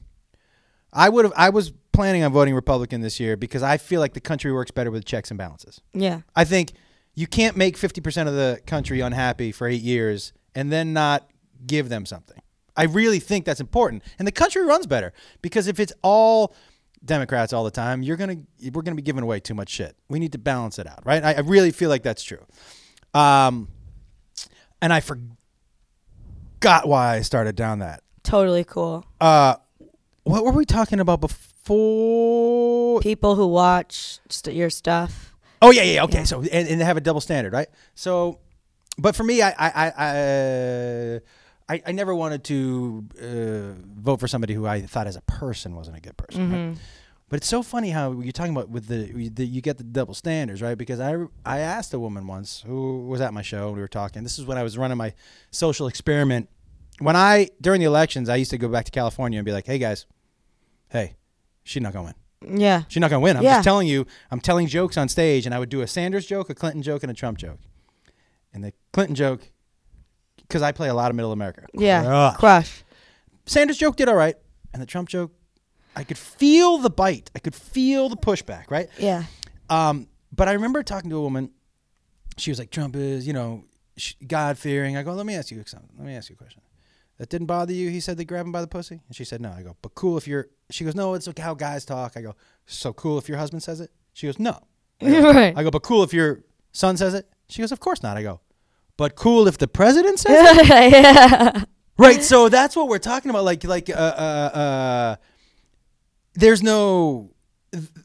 I 0.93 1.09
would 1.09 1.25
have 1.25 1.33
I 1.35 1.49
was 1.49 1.71
planning 1.93 2.23
on 2.23 2.31
voting 2.33 2.53
Republican 2.53 3.01
this 3.01 3.19
year 3.19 3.37
because 3.37 3.63
I 3.63 3.77
feel 3.77 4.01
like 4.01 4.13
the 4.13 4.19
country 4.21 4.51
works 4.51 4.69
better 4.69 4.91
with 4.91 5.05
checks 5.05 5.31
and 5.31 5.37
balances. 5.37 5.81
yeah 5.93 6.21
I 6.35 6.43
think 6.43 6.73
you 7.17 7.25
can't 7.27 7.55
make 7.55 7.77
50% 7.77 8.27
of 8.27 8.33
the 8.33 8.59
country 8.67 8.99
unhappy 8.99 9.53
for 9.53 9.67
8 9.67 9.81
years 9.81 10.33
and 10.53 10.69
then 10.69 10.91
not 10.91 11.29
give 11.65 11.87
them 11.87 12.05
something. 12.05 12.41
I 12.75 12.83
really 12.83 13.19
think 13.19 13.45
that's 13.45 13.61
important. 13.61 14.03
And 14.19 14.27
the 14.27 14.33
country 14.33 14.65
runs 14.65 14.85
better 14.85 15.13
because 15.41 15.67
if 15.67 15.79
it's 15.79 15.93
all 16.01 16.53
Democrats 17.05 17.53
all 17.53 17.63
the 17.63 17.71
time, 17.71 18.03
you're 18.03 18.17
going 18.17 18.45
to 18.59 18.71
we're 18.71 18.81
going 18.81 18.97
to 18.97 19.01
be 19.01 19.05
giving 19.05 19.23
away 19.23 19.39
too 19.39 19.53
much 19.53 19.69
shit. 19.69 19.95
We 20.09 20.19
need 20.19 20.33
to 20.33 20.37
balance 20.37 20.77
it 20.79 20.87
out, 20.87 21.05
right? 21.05 21.23
I, 21.23 21.33
I 21.35 21.39
really 21.39 21.71
feel 21.71 21.89
like 21.89 22.03
that's 22.03 22.23
true. 22.23 22.45
Um 23.13 23.69
and 24.81 24.91
I 24.91 24.99
forgot 24.99 25.37
why 26.87 27.15
I 27.15 27.21
started 27.21 27.55
down 27.55 27.79
that. 27.79 28.01
totally 28.23 28.63
cool 28.63 29.05
Uh 29.21 29.55
what 30.23 30.43
were 30.43 30.51
we 30.51 30.65
talking 30.65 30.99
about 30.99 31.21
before? 31.21 32.99
people 33.01 33.35
who 33.35 33.47
watch 33.47 34.19
st- 34.29 34.55
your 34.55 34.69
stuff 34.69 35.31
Oh 35.61 35.71
yeah, 35.71 35.83
yeah, 35.83 36.03
okay. 36.03 36.25
So 36.25 36.41
and, 36.41 36.67
and 36.67 36.81
they 36.81 36.85
have 36.85 36.97
a 36.97 37.01
double 37.01 37.21
standard, 37.21 37.51
right? 37.53 37.67
So, 37.95 38.39
but 38.99 39.15
for 39.15 39.23
me, 39.23 39.41
I 39.41 39.49
I 39.49 39.69
I 39.69 39.93
I, 40.05 41.19
I, 41.69 41.81
I 41.87 41.91
never 41.93 42.13
wanted 42.13 42.43
to 42.43 43.05
uh, 43.19 43.81
vote 43.99 44.19
for 44.19 44.27
somebody 44.27 44.53
who 44.53 44.67
I 44.67 44.81
thought 44.81 45.07
as 45.07 45.15
a 45.15 45.21
person 45.21 45.73
wasn't 45.75 45.97
a 45.97 46.01
good 46.01 46.17
person. 46.17 46.51
Right? 46.51 46.77
But 47.29 47.37
it's 47.37 47.47
so 47.47 47.63
funny 47.63 47.89
how 47.89 48.11
you're 48.11 48.31
talking 48.33 48.51
about 48.55 48.69
with 48.69 48.87
the, 48.87 49.29
the 49.29 49.45
you 49.45 49.61
get 49.61 49.77
the 49.77 49.83
double 49.83 50.13
standards, 50.13 50.61
right? 50.61 50.77
Because 50.77 50.99
I 50.99 51.15
I 51.45 51.59
asked 51.59 51.93
a 51.93 51.99
woman 51.99 52.27
once 52.27 52.61
who 52.67 53.07
was 53.07 53.21
at 53.21 53.33
my 53.33 53.41
show 53.41 53.67
and 53.67 53.75
we 53.75 53.81
were 53.81 53.87
talking. 53.87 54.21
This 54.23 54.37
is 54.37 54.45
when 54.45 54.57
I 54.57 54.63
was 54.63 54.77
running 54.77 54.97
my 54.97 55.13
social 55.51 55.87
experiment. 55.87 56.49
When 56.99 57.15
I 57.15 57.49
during 57.61 57.79
the 57.81 57.85
elections, 57.87 58.29
I 58.29 58.35
used 58.37 58.51
to 58.51 58.57
go 58.57 58.67
back 58.69 58.85
to 58.85 58.91
California 58.91 59.37
and 59.39 59.45
be 59.45 59.51
like, 59.51 59.65
"Hey 59.65 59.77
guys, 59.77 60.05
hey, 60.89 61.15
she's 61.63 61.81
not 61.83 61.93
going 61.93 62.05
to 62.07 62.13
win." 62.13 62.15
yeah 62.59 62.83
She's 62.89 63.01
not 63.01 63.09
going 63.09 63.21
to 63.21 63.23
win. 63.23 63.37
I'm 63.37 63.43
Yeah. 63.43 63.55
just 63.55 63.63
telling 63.63 63.87
you, 63.87 64.05
I'm 64.29 64.39
telling 64.39 64.67
jokes 64.67 64.97
on 64.97 65.09
stage, 65.09 65.45
and 65.45 65.55
I 65.55 65.59
would 65.59 65.69
do 65.69 65.81
a 65.81 65.87
Sanders 65.87 66.25
joke, 66.27 66.49
a 66.49 66.53
Clinton 66.55 66.81
joke, 66.83 67.01
and 67.03 67.09
a 67.11 67.13
Trump 67.15 67.37
joke. 67.39 67.59
And 68.53 68.63
the 68.63 68.71
Clinton 68.93 69.15
joke, 69.15 69.49
because 70.37 70.61
I 70.61 70.71
play 70.71 70.87
a 70.89 70.93
lot 70.93 71.09
of 71.09 71.15
middle 71.15 71.31
America. 71.31 71.65
yeah 71.73 72.03
crushed. 72.03 72.39
crush 72.39 72.83
Sanders 73.47 73.77
joke 73.77 73.95
did 73.95 74.07
all 74.09 74.15
right, 74.15 74.35
and 74.73 74.81
the 74.81 74.85
Trump 74.85 75.09
joke, 75.09 75.31
I 75.95 76.03
could 76.03 76.17
feel 76.17 76.77
the 76.77 76.89
bite. 76.89 77.29
I 77.35 77.39
could 77.39 77.55
feel 77.55 78.09
the 78.09 78.17
pushback, 78.17 78.69
right? 78.69 78.89
yeah 78.99 79.23
Um, 79.69 80.07
but 80.31 80.47
I 80.47 80.53
remember 80.53 80.83
talking 80.83 81.09
to 81.09 81.17
a 81.17 81.21
woman. 81.21 81.51
She 82.37 82.51
was 82.51 82.59
like, 82.59 82.69
Trump 82.69 82.95
is, 82.95 83.25
you 83.25 83.33
know, 83.33 83.63
God 84.27 84.57
fearing. 84.57 84.97
I 84.97 85.03
go, 85.03 85.13
let 85.13 85.25
me 85.25 85.35
ask 85.35 85.51
you 85.51 85.63
something. 85.65 85.89
Let 85.97 86.05
me 86.05 86.13
ask 86.15 86.29
you 86.29 86.35
a 86.35 86.37
question. 86.37 86.61
That 87.17 87.29
didn't 87.29 87.47
bother 87.47 87.73
you? 87.73 87.89
He 87.89 87.99
said 87.99 88.17
they 88.17 88.25
grab 88.25 88.45
him 88.45 88.51
by 88.51 88.61
the 88.61 88.67
pussy? 88.67 89.01
And 89.07 89.15
she 89.15 89.23
said, 89.23 89.39
no. 89.41 89.51
I 89.51 89.61
go, 89.61 89.77
but 89.81 89.95
cool 89.95 90.17
if 90.17 90.27
you're. 90.27 90.49
She 90.69 90.83
goes, 90.83 90.95
no, 90.95 91.13
it's 91.13 91.29
how 91.39 91.53
guys 91.53 91.85
talk. 91.85 92.17
I 92.17 92.21
go, 92.21 92.35
so 92.65 92.91
cool 92.93 93.17
if 93.17 93.29
your 93.29 93.37
husband 93.37 93.63
says 93.63 93.79
it? 93.79 93.91
She 94.13 94.27
goes, 94.27 94.39
no. 94.39 94.59
I 95.01 95.09
go, 95.09 95.31
right 95.33 95.57
I 95.57 95.63
go, 95.63 95.71
but 95.71 95.83
cool 95.83 96.03
if 96.03 96.13
your 96.13 96.41
son 96.71 96.97
says 96.97 97.13
it? 97.13 97.29
She 97.47 97.61
goes, 97.61 97.71
of 97.71 97.79
course 97.79 98.03
not. 98.03 98.17
I 98.17 98.23
go, 98.23 98.41
but 98.97 99.15
cool 99.15 99.47
if 99.47 99.57
the 99.57 99.67
president 99.67 100.19
says 100.19 100.57
it? 100.57 100.67
yeah. 100.91 101.63
right 101.97 102.21
so 102.21 102.49
that's 102.49 102.75
what 102.75 102.89
we're 102.89 102.99
talking 102.99 103.29
about 103.29 103.45
like 103.45 103.63
like 103.63 103.89
uh 103.89 103.93
uh 103.93 104.57
uh 104.57 105.15
there's 106.33 106.61
no 106.61 107.31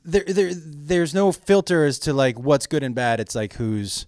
there 0.05 0.23
there 0.29 0.53
there's 0.55 1.13
no 1.13 1.33
filter 1.33 1.85
as 1.85 1.99
to 1.99 2.13
like 2.13 2.39
what's 2.39 2.69
good 2.69 2.85
and 2.85 2.95
bad 2.95 3.19
it's 3.19 3.35
like 3.35 3.55
who's 3.55 4.07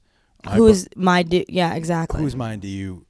Who's 0.50 0.88
my 0.96 1.22
du- 1.22 1.44
yeah, 1.48 1.74
exactly. 1.74 2.20
whose 2.20 2.34
mind 2.34 2.62
do 2.62 2.68
you 2.68 3.07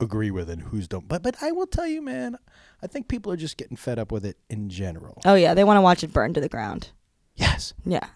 agree 0.00 0.30
with 0.30 0.48
and 0.48 0.62
who's 0.62 0.86
don't 0.86 1.08
but 1.08 1.22
but 1.22 1.34
i 1.42 1.50
will 1.50 1.66
tell 1.66 1.86
you 1.86 2.00
man 2.00 2.36
i 2.82 2.86
think 2.86 3.08
people 3.08 3.32
are 3.32 3.36
just 3.36 3.56
getting 3.56 3.76
fed 3.76 3.98
up 3.98 4.12
with 4.12 4.24
it 4.24 4.36
in 4.48 4.68
general 4.68 5.20
oh 5.24 5.34
yeah, 5.34 5.54
they 5.54 5.64
want 5.64 5.76
to 5.76 5.82
watch 5.82 6.04
it 6.04 6.12
burn 6.12 6.32
to 6.34 6.40
the 6.40 6.48
ground. 6.48 6.90
yes 7.34 7.74
Yeah, 7.84 8.06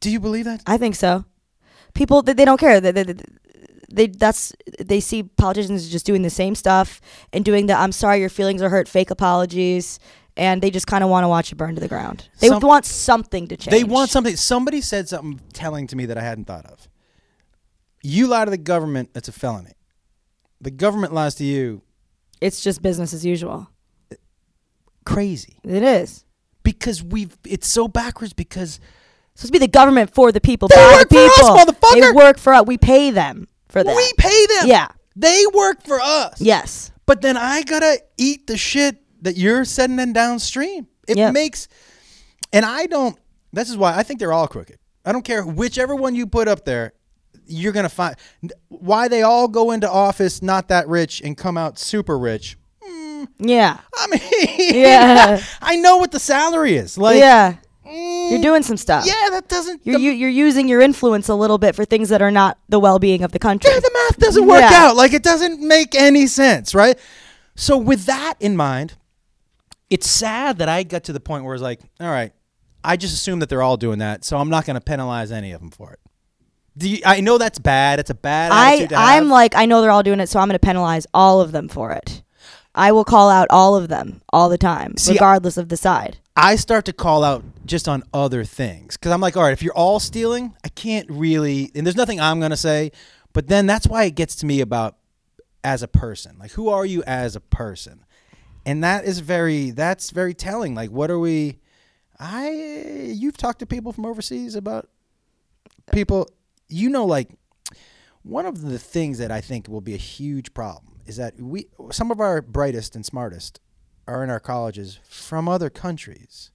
do 0.00 0.10
you 0.10 0.20
believe 0.20 0.44
that 0.44 0.62
I 0.66 0.76
think 0.76 0.94
so. 0.96 1.24
People 1.94 2.22
they, 2.22 2.32
they 2.34 2.44
don't 2.44 2.58
care. 2.60 2.80
They, 2.80 2.90
they, 2.92 3.14
they 3.90 4.06
that's 4.08 4.52
they 4.80 5.00
see 5.00 5.22
politicians 5.22 5.88
just 5.88 6.04
doing 6.04 6.22
the 6.22 6.30
same 6.30 6.54
stuff 6.54 7.00
and 7.32 7.44
doing 7.44 7.66
the 7.66 7.74
I'm 7.74 7.92
sorry 7.92 8.20
your 8.20 8.28
feelings 8.28 8.60
are 8.60 8.68
hurt 8.68 8.88
fake 8.88 9.10
apologies 9.10 9.98
and 10.36 10.60
they 10.60 10.70
just 10.70 10.86
kind 10.88 11.04
of 11.04 11.10
want 11.10 11.24
to 11.24 11.28
watch 11.28 11.52
it 11.52 11.54
burn 11.56 11.74
to 11.76 11.80
the 11.80 11.88
ground. 11.88 12.28
They 12.40 12.48
Some- 12.48 12.60
want 12.60 12.84
something 12.84 13.46
to 13.48 13.56
change. 13.56 13.70
They 13.70 13.84
want 13.84 14.10
something. 14.10 14.36
Somebody 14.36 14.80
said 14.80 15.08
something 15.08 15.40
telling 15.52 15.86
to 15.86 15.96
me 15.96 16.06
that 16.06 16.18
I 16.18 16.22
hadn't 16.22 16.46
thought 16.46 16.66
of. 16.66 16.88
You 18.02 18.26
lie 18.26 18.44
to 18.44 18.50
the 18.50 18.58
government, 18.58 19.14
that's 19.14 19.28
a 19.28 19.32
felony. 19.32 19.72
The 20.64 20.70
government 20.70 21.12
lies 21.12 21.34
to 21.36 21.44
you, 21.44 21.82
It's 22.40 22.62
just 22.62 22.82
business 22.82 23.12
as 23.14 23.24
usual. 23.24 23.68
crazy. 25.04 25.58
It 25.64 25.82
is. 25.82 26.24
Because 26.62 27.02
we've 27.02 27.36
it's 27.44 27.66
so 27.68 27.88
backwards 27.88 28.32
because 28.32 28.80
It's 29.32 29.42
supposed 29.42 29.52
to 29.54 29.58
be 29.60 29.66
the 29.66 29.70
government 29.70 30.14
for 30.14 30.32
the 30.32 30.40
people. 30.40 30.68
They 30.68 30.76
work 30.76 31.08
the 31.08 31.16
for 31.16 31.20
us, 31.24 31.34
people. 31.36 31.74
motherfucker! 31.74 32.00
They 32.00 32.12
work 32.12 32.38
for 32.38 32.54
us. 32.54 32.66
We 32.66 32.78
pay 32.78 33.10
them 33.10 33.46
for 33.68 33.84
that. 33.84 33.94
we 33.96 34.12
pay 34.16 34.46
them. 34.46 34.68
Yeah. 34.68 34.88
They 35.16 35.44
work 35.52 35.82
for 35.84 36.00
us. 36.00 36.40
Yes. 36.40 36.90
But 37.06 37.20
then 37.20 37.36
I 37.36 37.62
gotta 37.62 38.00
eat 38.16 38.46
the 38.46 38.56
shit 38.56 39.02
that 39.22 39.36
you're 39.36 39.64
sending 39.64 40.12
downstream. 40.12 40.86
It 41.06 41.18
Yep. 41.18 41.32
makes 41.34 41.68
and 42.52 42.64
I 42.64 42.86
don't 42.86 43.18
this 43.52 43.68
is 43.68 43.76
why 43.76 43.94
I 43.96 44.02
think 44.02 44.18
they're 44.20 44.32
all 44.32 44.48
crooked. 44.48 44.78
I 45.04 45.12
don't 45.12 45.24
care 45.24 45.44
whichever 45.44 45.94
one 45.94 46.14
you 46.14 46.26
put 46.26 46.48
up 46.48 46.64
there, 46.64 46.94
you're 47.46 47.72
gonna 47.72 47.88
find 47.88 48.16
why 48.68 49.08
they 49.08 49.22
all 49.22 49.48
go 49.48 49.70
into 49.70 49.90
office 49.90 50.42
not 50.42 50.68
that 50.68 50.88
rich 50.88 51.20
and 51.22 51.36
come 51.36 51.56
out 51.56 51.78
super 51.78 52.18
rich. 52.18 52.56
Hmm. 52.82 53.24
Yeah. 53.38 53.78
I 53.96 54.06
mean, 54.08 54.20
Yeah. 54.74 55.42
I 55.62 55.76
know 55.76 55.96
what 55.98 56.12
the 56.12 56.20
salary 56.20 56.74
is. 56.76 56.96
Like, 56.98 57.18
yeah. 57.18 57.56
Hmm. 57.86 58.32
You're 58.32 58.42
doing 58.42 58.62
some 58.62 58.76
stuff. 58.78 59.04
yeah, 59.06 59.28
that 59.30 59.48
doesn't. 59.48 59.82
You're, 59.84 59.96
the, 59.98 60.02
you, 60.02 60.10
you're 60.12 60.30
using 60.30 60.68
your 60.68 60.80
influence 60.80 61.28
a 61.28 61.34
little 61.34 61.58
bit 61.58 61.74
for 61.76 61.84
things 61.84 62.08
that 62.08 62.22
are 62.22 62.30
not 62.30 62.58
the 62.70 62.78
well-being 62.78 63.22
of 63.22 63.32
the 63.32 63.38
country. 63.38 63.70
yeah, 63.72 63.78
the 63.80 63.90
math 63.92 64.18
doesn't 64.18 64.46
work 64.46 64.60
Yeah. 64.62 64.70
out. 64.86 64.96
Like 64.96 65.12
it 65.12 65.22
doesn't 65.22 65.60
make 65.60 65.94
any 65.94 66.26
sense, 66.26 66.74
right? 66.74 66.98
So 67.56 67.76
with 67.76 68.06
that 68.06 68.34
in 68.40 68.56
mind, 68.56 68.94
it's 69.90 70.08
sad 70.10 70.58
that 70.58 70.68
I 70.68 70.82
got 70.82 71.04
to 71.04 71.12
the 71.12 71.20
point 71.20 71.44
where 71.44 71.54
it's 71.54 71.62
like, 71.62 71.80
all 72.00 72.10
right, 72.10 72.32
I 72.82 72.96
just 72.96 73.14
assume 73.14 73.38
that 73.40 73.48
they're 73.50 73.62
all 73.62 73.76
doing 73.76 73.98
that, 74.00 74.24
so 74.24 74.38
I'm 74.38 74.48
not 74.48 74.64
going 74.66 74.74
to 74.74 74.80
penalize 74.80 75.30
any 75.30 75.52
of 75.52 75.60
them 75.60 75.70
for 75.70 75.92
it. 75.92 76.00
Do 76.76 76.88
you, 76.88 76.98
I 77.04 77.20
know 77.20 77.38
that's 77.38 77.58
bad. 77.58 78.00
It's 78.00 78.10
a 78.10 78.14
bad 78.14 78.50
I, 78.52 78.86
to 78.86 78.96
I'm 78.96 79.28
like 79.28 79.54
I 79.54 79.66
know 79.66 79.80
they're 79.80 79.90
all 79.90 80.02
doing 80.02 80.20
it, 80.20 80.28
so 80.28 80.40
I'm 80.40 80.48
going 80.48 80.54
to 80.54 80.58
penalize 80.58 81.06
all 81.14 81.40
of 81.40 81.52
them 81.52 81.68
for 81.68 81.92
it. 81.92 82.22
I 82.74 82.90
will 82.90 83.04
call 83.04 83.30
out 83.30 83.46
all 83.50 83.76
of 83.76 83.88
them 83.88 84.20
all 84.32 84.48
the 84.48 84.58
time, 84.58 84.96
See, 84.96 85.12
regardless 85.12 85.56
of 85.56 85.68
the 85.68 85.76
side. 85.76 86.18
I 86.36 86.56
start 86.56 86.84
to 86.86 86.92
call 86.92 87.22
out 87.22 87.44
just 87.64 87.86
on 87.86 88.02
other 88.12 88.42
things 88.42 88.96
because 88.96 89.12
I'm 89.12 89.20
like, 89.20 89.36
all 89.36 89.44
right, 89.44 89.52
if 89.52 89.62
you're 89.62 89.74
all 89.74 90.00
stealing, 90.00 90.54
I 90.64 90.68
can't 90.68 91.08
really, 91.08 91.70
and 91.76 91.86
there's 91.86 91.96
nothing 91.96 92.20
I'm 92.20 92.40
gonna 92.40 92.56
say, 92.56 92.90
but 93.32 93.46
then 93.46 93.66
that's 93.66 93.86
why 93.86 94.04
it 94.04 94.16
gets 94.16 94.34
to 94.36 94.46
me 94.46 94.60
about 94.60 94.96
as 95.62 95.82
a 95.82 95.88
person, 95.88 96.36
like 96.38 96.50
who 96.52 96.68
are 96.68 96.84
you 96.84 97.04
as 97.06 97.36
a 97.36 97.40
person, 97.40 98.04
and 98.66 98.82
that 98.82 99.04
is 99.04 99.20
very, 99.20 99.70
that's 99.70 100.10
very 100.10 100.34
telling. 100.34 100.74
Like, 100.74 100.90
what 100.90 101.10
are 101.10 101.18
we? 101.18 101.58
I, 102.18 102.50
you've 102.50 103.36
talked 103.36 103.60
to 103.60 103.66
people 103.66 103.92
from 103.92 104.04
overseas 104.06 104.56
about 104.56 104.88
people, 105.92 106.28
you 106.74 106.90
know, 106.90 107.04
like 107.04 107.28
one 108.22 108.46
of 108.46 108.62
the 108.62 108.78
things 108.78 109.18
that 109.18 109.30
I 109.30 109.40
think 109.40 109.68
will 109.68 109.80
be 109.80 109.94
a 109.94 109.98
huge 109.98 110.54
problem 110.54 111.00
is 111.06 111.16
that 111.16 111.40
we, 111.40 111.66
some 111.90 112.10
of 112.10 112.20
our 112.20 112.40
brightest 112.42 112.96
and 112.96 113.04
smartest 113.04 113.60
are 114.06 114.24
in 114.24 114.30
our 114.30 114.40
colleges 114.40 114.98
from 115.08 115.48
other 115.48 115.70
countries. 115.70 116.50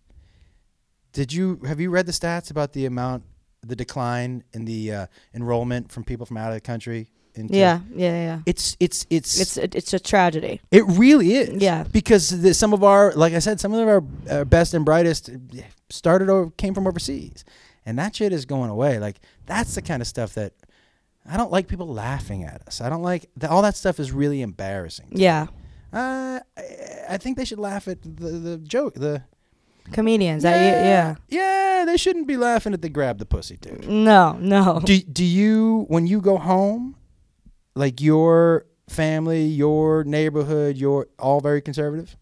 Did 1.14 1.34
you 1.34 1.60
have 1.66 1.80
you 1.80 1.90
read 1.90 2.06
the 2.06 2.12
stats 2.12 2.52
about 2.52 2.74
the 2.74 2.86
amount, 2.86 3.24
the 3.66 3.76
decline 3.76 4.44
in 4.54 4.66
the 4.66 4.94
uh, 4.94 5.06
enrollment 5.34 5.92
from 5.92 6.04
people 6.04 6.26
from 6.26 6.38
out 6.38 6.50
of 6.50 6.56
the 6.56 6.62
country? 6.62 7.10
Into, 7.36 7.56
Yeah, 7.56 7.80
yeah, 7.96 8.12
yeah. 8.12 8.40
it's 8.46 8.76
it's 8.80 9.06
it's 9.10 9.40
It's 9.40 9.58
it's 9.58 9.94
a 9.94 10.00
tragedy. 10.00 10.62
it 10.72 10.84
really 10.86 11.34
is. 11.34 11.62
Yeah. 11.62 11.84
because 11.92 12.42
the, 12.42 12.54
some 12.54 12.74
of 12.74 12.84
our, 12.84 13.14
like 13.14 13.34
I 13.34 13.40
said, 13.40 13.60
some 13.60 13.74
of 13.74 13.88
our 13.88 14.04
uh, 14.30 14.44
best 14.46 14.74
and 14.74 14.84
brightest 14.84 15.30
started 15.90 16.30
or 16.30 16.52
came 16.58 16.74
from 16.74 16.88
overseas, 16.88 17.44
and 17.90 17.98
that 17.98 18.16
shit 18.16 18.32
is 18.32 18.46
going 18.46 18.70
away. 18.70 19.00
Like 19.00 19.20
that's 19.48 19.74
the 19.76 19.82
kind 19.82 20.02
of 20.02 20.08
stuff 20.08 20.36
that 20.36 20.54
I 21.30 21.38
don't 21.38 21.52
like 21.52 21.68
people 21.68 21.88
laughing 21.88 22.44
at 22.44 22.62
us. 22.68 22.82
I 22.82 22.90
don't 22.90 23.02
like 23.02 23.30
that. 23.38 23.50
All 23.50 23.62
that 23.64 23.76
stuff 23.76 24.00
is 24.00 24.12
really 24.12 24.42
embarrassing. 24.42 25.08
Yeah, 25.12 25.48
Uh, 25.92 26.40
I, 26.58 26.64
I 27.10 27.18
think 27.18 27.38
they 27.38 27.46
should 27.46 27.60
laugh 27.60 27.88
at 27.88 28.02
the 28.04 28.10
the 28.48 28.58
joke. 28.58 28.94
The 28.96 29.24
comedians. 29.92 30.46
I, 30.46 30.52
yeah. 30.52 31.16
yeah, 31.28 31.84
they 31.86 31.98
shouldn't 31.98 32.28
be 32.28 32.38
laughing 32.38 32.74
at 32.74 32.82
the 32.82 32.90
grab 32.90 33.18
the 33.18 33.26
pussy 33.26 33.58
dude. 33.58 33.88
No, 33.90 34.34
no. 34.40 34.80
Do 34.86 35.00
do 35.02 35.24
you 35.26 35.86
when 35.88 36.06
you 36.08 36.22
go 36.22 36.38
home, 36.38 36.96
like 37.76 38.00
your 38.02 38.66
family, 38.88 39.46
your 39.46 40.04
neighborhood, 40.04 40.78
you're 40.78 41.08
all 41.18 41.42
very 41.42 41.62
conservative? 41.62 42.16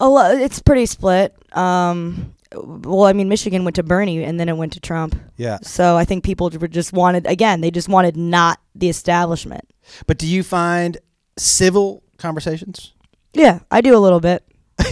Oh, 0.00 0.12
well, 0.14 0.36
it's 0.36 0.60
pretty 0.60 0.86
split. 0.86 1.34
Um, 1.56 2.33
well, 2.54 3.04
I 3.04 3.12
mean, 3.12 3.28
Michigan 3.28 3.64
went 3.64 3.76
to 3.76 3.82
Bernie 3.82 4.22
and 4.24 4.38
then 4.38 4.48
it 4.48 4.56
went 4.56 4.72
to 4.74 4.80
Trump. 4.80 5.16
Yeah. 5.36 5.58
So 5.62 5.96
I 5.96 6.04
think 6.04 6.24
people 6.24 6.50
just 6.50 6.92
wanted 6.92 7.26
again. 7.26 7.60
They 7.60 7.70
just 7.70 7.88
wanted 7.88 8.16
not 8.16 8.60
the 8.74 8.88
establishment. 8.88 9.68
But 10.06 10.18
do 10.18 10.26
you 10.26 10.42
find 10.42 10.96
civil 11.36 12.02
conversations? 12.18 12.92
Yeah, 13.32 13.60
I 13.70 13.80
do 13.80 13.96
a 13.96 13.98
little 13.98 14.20
bit. 14.20 14.44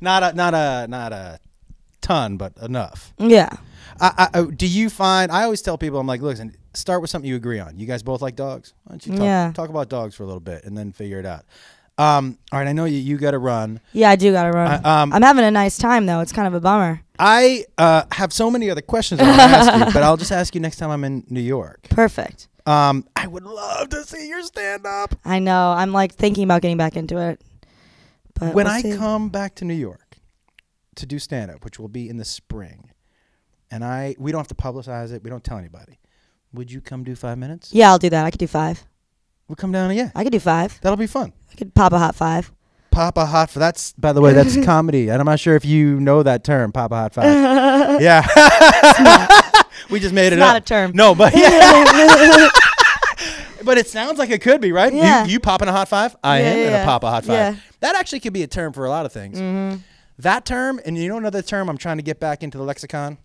Not 0.00 0.22
a 0.22 0.32
not 0.34 0.54
a 0.54 0.86
not 0.88 1.12
a 1.12 1.38
ton, 2.02 2.36
but 2.36 2.56
enough. 2.58 3.14
Yeah. 3.18 3.48
I, 4.00 4.12
I, 4.18 4.38
oh, 4.38 4.50
do 4.50 4.66
you 4.66 4.90
find? 4.90 5.30
I 5.30 5.44
always 5.44 5.62
tell 5.62 5.78
people, 5.78 5.98
I'm 6.00 6.06
like, 6.06 6.20
listen, 6.20 6.54
start 6.74 7.00
with 7.00 7.10
something 7.10 7.28
you 7.28 7.36
agree 7.36 7.60
on. 7.60 7.78
You 7.78 7.86
guys 7.86 8.02
both 8.02 8.20
like 8.20 8.34
dogs. 8.36 8.74
Why 8.84 8.92
don't 8.92 9.06
you 9.06 9.12
talk, 9.12 9.22
Yeah. 9.22 9.52
talk 9.54 9.70
about 9.70 9.88
dogs 9.88 10.14
for 10.14 10.24
a 10.24 10.26
little 10.26 10.40
bit 10.40 10.64
and 10.64 10.76
then 10.76 10.92
figure 10.92 11.18
it 11.20 11.26
out. 11.26 11.44
Um, 11.96 12.38
all 12.50 12.58
right, 12.58 12.66
I 12.66 12.72
know 12.72 12.86
you. 12.86 12.98
You 12.98 13.16
got 13.18 13.32
to 13.32 13.38
run. 13.38 13.80
Yeah, 13.92 14.10
I 14.10 14.16
do 14.16 14.32
gotta 14.32 14.50
run. 14.50 14.84
I- 14.84 15.02
um, 15.02 15.12
I'm 15.12 15.22
having 15.22 15.44
a 15.44 15.50
nice 15.50 15.78
time 15.78 16.06
though. 16.06 16.20
It's 16.20 16.32
kind 16.32 16.48
of 16.48 16.54
a 16.54 16.60
bummer. 16.60 17.00
I 17.18 17.66
uh, 17.78 18.02
have 18.12 18.32
so 18.32 18.50
many 18.50 18.68
other 18.70 18.80
questions 18.82 19.20
I 19.20 19.24
want 19.28 19.36
to 19.36 19.42
ask 19.44 19.86
you, 19.86 19.92
but 19.94 20.02
I'll 20.02 20.16
just 20.16 20.32
ask 20.32 20.54
you 20.56 20.60
next 20.60 20.78
time 20.78 20.90
I'm 20.90 21.04
in 21.04 21.24
New 21.30 21.40
York. 21.40 21.82
Perfect. 21.90 22.48
Um, 22.66 23.06
I 23.14 23.26
would 23.28 23.44
love 23.44 23.90
to 23.90 24.02
see 24.04 24.28
your 24.28 24.42
stand 24.42 24.86
up. 24.86 25.14
I 25.24 25.38
know. 25.38 25.70
I'm 25.70 25.92
like 25.92 26.12
thinking 26.14 26.42
about 26.44 26.62
getting 26.62 26.78
back 26.78 26.96
into 26.96 27.18
it. 27.18 27.40
But 28.40 28.54
When 28.54 28.66
we'll 28.66 28.74
I 28.74 28.80
see. 28.80 28.96
come 28.96 29.28
back 29.28 29.54
to 29.56 29.64
New 29.64 29.74
York 29.74 30.16
to 30.96 31.06
do 31.06 31.20
stand 31.20 31.52
up, 31.52 31.64
which 31.64 31.78
will 31.78 31.88
be 31.88 32.08
in 32.08 32.16
the 32.16 32.24
spring, 32.24 32.90
and 33.70 33.84
I 33.84 34.16
we 34.18 34.32
don't 34.32 34.40
have 34.40 34.48
to 34.48 34.54
publicize 34.56 35.12
it, 35.12 35.22
we 35.22 35.30
don't 35.30 35.44
tell 35.44 35.58
anybody. 35.58 36.00
Would 36.52 36.72
you 36.72 36.80
come 36.80 37.04
do 37.04 37.14
five 37.14 37.38
minutes? 37.38 37.72
yeah, 37.72 37.90
I'll 37.90 37.98
do 37.98 38.10
that. 38.10 38.24
I 38.26 38.30
could 38.32 38.40
do 38.40 38.46
five. 38.48 38.84
We'll 39.48 39.56
come 39.56 39.72
down, 39.72 39.94
yeah. 39.94 40.10
I 40.14 40.22
could 40.24 40.32
do 40.32 40.40
five. 40.40 40.80
That'll 40.80 40.96
be 40.96 41.06
fun. 41.06 41.32
I 41.52 41.54
could 41.54 41.74
pop 41.74 41.92
a 41.92 41.98
hot 41.98 42.14
five. 42.14 42.50
Pop 42.90 43.18
a 43.18 43.26
Hot 43.26 43.50
for 43.50 43.58
that's 43.58 43.92
by 43.94 44.12
the 44.12 44.20
way, 44.20 44.32
that's 44.32 44.56
comedy. 44.64 45.08
And 45.08 45.18
I'm 45.20 45.26
not 45.26 45.40
sure 45.40 45.56
if 45.56 45.64
you 45.64 45.98
know 45.98 46.22
that 46.22 46.44
term, 46.44 46.70
Pop 46.70 46.92
a 46.92 46.94
Hot 46.94 47.12
Five. 47.14 47.24
yeah. 48.00 48.22
we 49.90 49.98
just 49.98 50.14
made 50.14 50.28
It's 50.28 50.34
it 50.34 50.38
not 50.38 50.54
up. 50.54 50.62
a 50.62 50.64
term. 50.64 50.92
No, 50.94 51.12
but 51.12 51.34
yeah. 51.36 52.48
but 53.64 53.78
it 53.78 53.88
sounds 53.88 54.18
like 54.20 54.30
it 54.30 54.40
could 54.42 54.60
be, 54.60 54.70
right? 54.70 54.92
Yeah. 54.94 55.24
You, 55.24 55.32
you 55.32 55.40
popping 55.40 55.66
a 55.66 55.72
hot 55.72 55.88
five? 55.88 56.14
I 56.22 56.38
Yeah, 56.40 56.44
am 56.46 56.58
in 56.58 56.68
a 56.68 56.70
yeah. 56.70 56.84
pop 56.84 57.02
a 57.02 57.10
hot 57.10 57.24
five. 57.24 57.34
Yeah. 57.34 57.56
That 57.80 57.96
actually 57.96 58.20
could 58.20 58.32
be 58.32 58.44
a 58.44 58.46
term 58.46 58.72
for 58.72 58.84
a 58.84 58.90
lot 58.90 59.06
of 59.06 59.12
things. 59.12 59.40
Mm-hmm. 59.40 59.78
That 60.18 60.44
term, 60.44 60.80
and 60.86 60.96
you 60.96 61.08
know 61.08 61.16
another 61.16 61.42
term 61.42 61.68
I'm 61.68 61.78
trying 61.78 61.96
to 61.96 62.04
get 62.04 62.20
back 62.20 62.44
into 62.44 62.58
the 62.58 62.64
lexicon? 62.64 63.18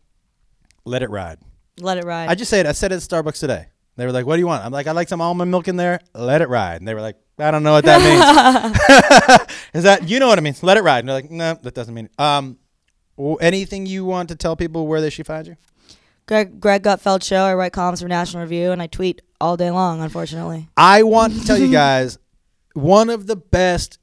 Let 0.84 1.04
it 1.04 1.12
ride. 1.12 1.38
Let 1.80 2.00
it 2.00 2.06
ride. 2.06 2.28
I 2.30 2.34
just 2.36 2.50
said 2.50 2.66
it. 2.66 2.70
I 2.70 2.72
said 2.72 2.92
it 2.92 2.96
at 2.96 3.02
Starbucks 3.02 3.40
today. 3.40 3.68
They 4.00 4.06
were 4.06 4.12
like, 4.12 4.26
"What 4.26 4.36
do 4.36 4.40
you 4.40 4.48
want?" 4.48 4.64
I'm 4.64 4.72
like, 4.72 4.88
"I 4.88 4.92
like 4.92 5.10
some 5.10 5.22
almond 5.22 5.52
milk 5.52 5.68
in 5.68 5.76
there. 5.76 6.00
Let 6.14 6.42
it 6.42 6.50
ride." 6.50 6.82
And 6.82 6.88
they 6.88 6.94
were 6.94 7.02
like, 7.02 7.18
"I 7.38 7.52
don't 7.52 7.64
know 7.64 7.74
what 7.74 7.86
that 7.86 8.02
means." 8.02 9.50
Is 9.74 9.84
that 9.84 10.10
you 10.10 10.20
know 10.20 10.28
what 10.28 10.38
it 10.38 10.42
means? 10.42 10.64
Let 10.64 10.78
it 10.78 10.84
ride. 10.84 11.00
And 11.00 11.10
they're 11.10 11.16
like, 11.16 11.32
"No, 11.32 11.58
that 11.62 11.74
doesn't 11.74 11.94
mean 11.94 12.06
it." 12.06 12.20
Um, 12.20 12.58
anything 13.42 13.86
you 13.86 14.06
want 14.06 14.30
to 14.30 14.36
tell 14.36 14.56
people 14.56 14.88
where 14.88 15.02
they 15.02 15.10
should 15.10 15.28
find 15.28 15.48
you? 15.48 15.58
Greg 16.28 16.60
Greg 16.60 16.84
Gutfeld 16.84 17.24
show. 17.24 17.44
I 17.44 17.54
write 17.56 17.74
columns 17.74 18.02
for 18.02 18.08
National 18.08 18.44
Review 18.44 18.72
and 18.72 18.82
I 18.82 18.88
tweet 18.88 19.22
all 19.42 19.58
day 19.58 19.72
long. 19.72 20.02
Unfortunately. 20.02 20.70
I 20.78 21.04
want 21.04 21.34
to 21.34 21.46
tell 21.46 21.58
you 21.58 21.72
guys 21.72 22.18
one 22.74 23.10
of 23.10 23.28
the 23.28 23.36
best 23.36 24.00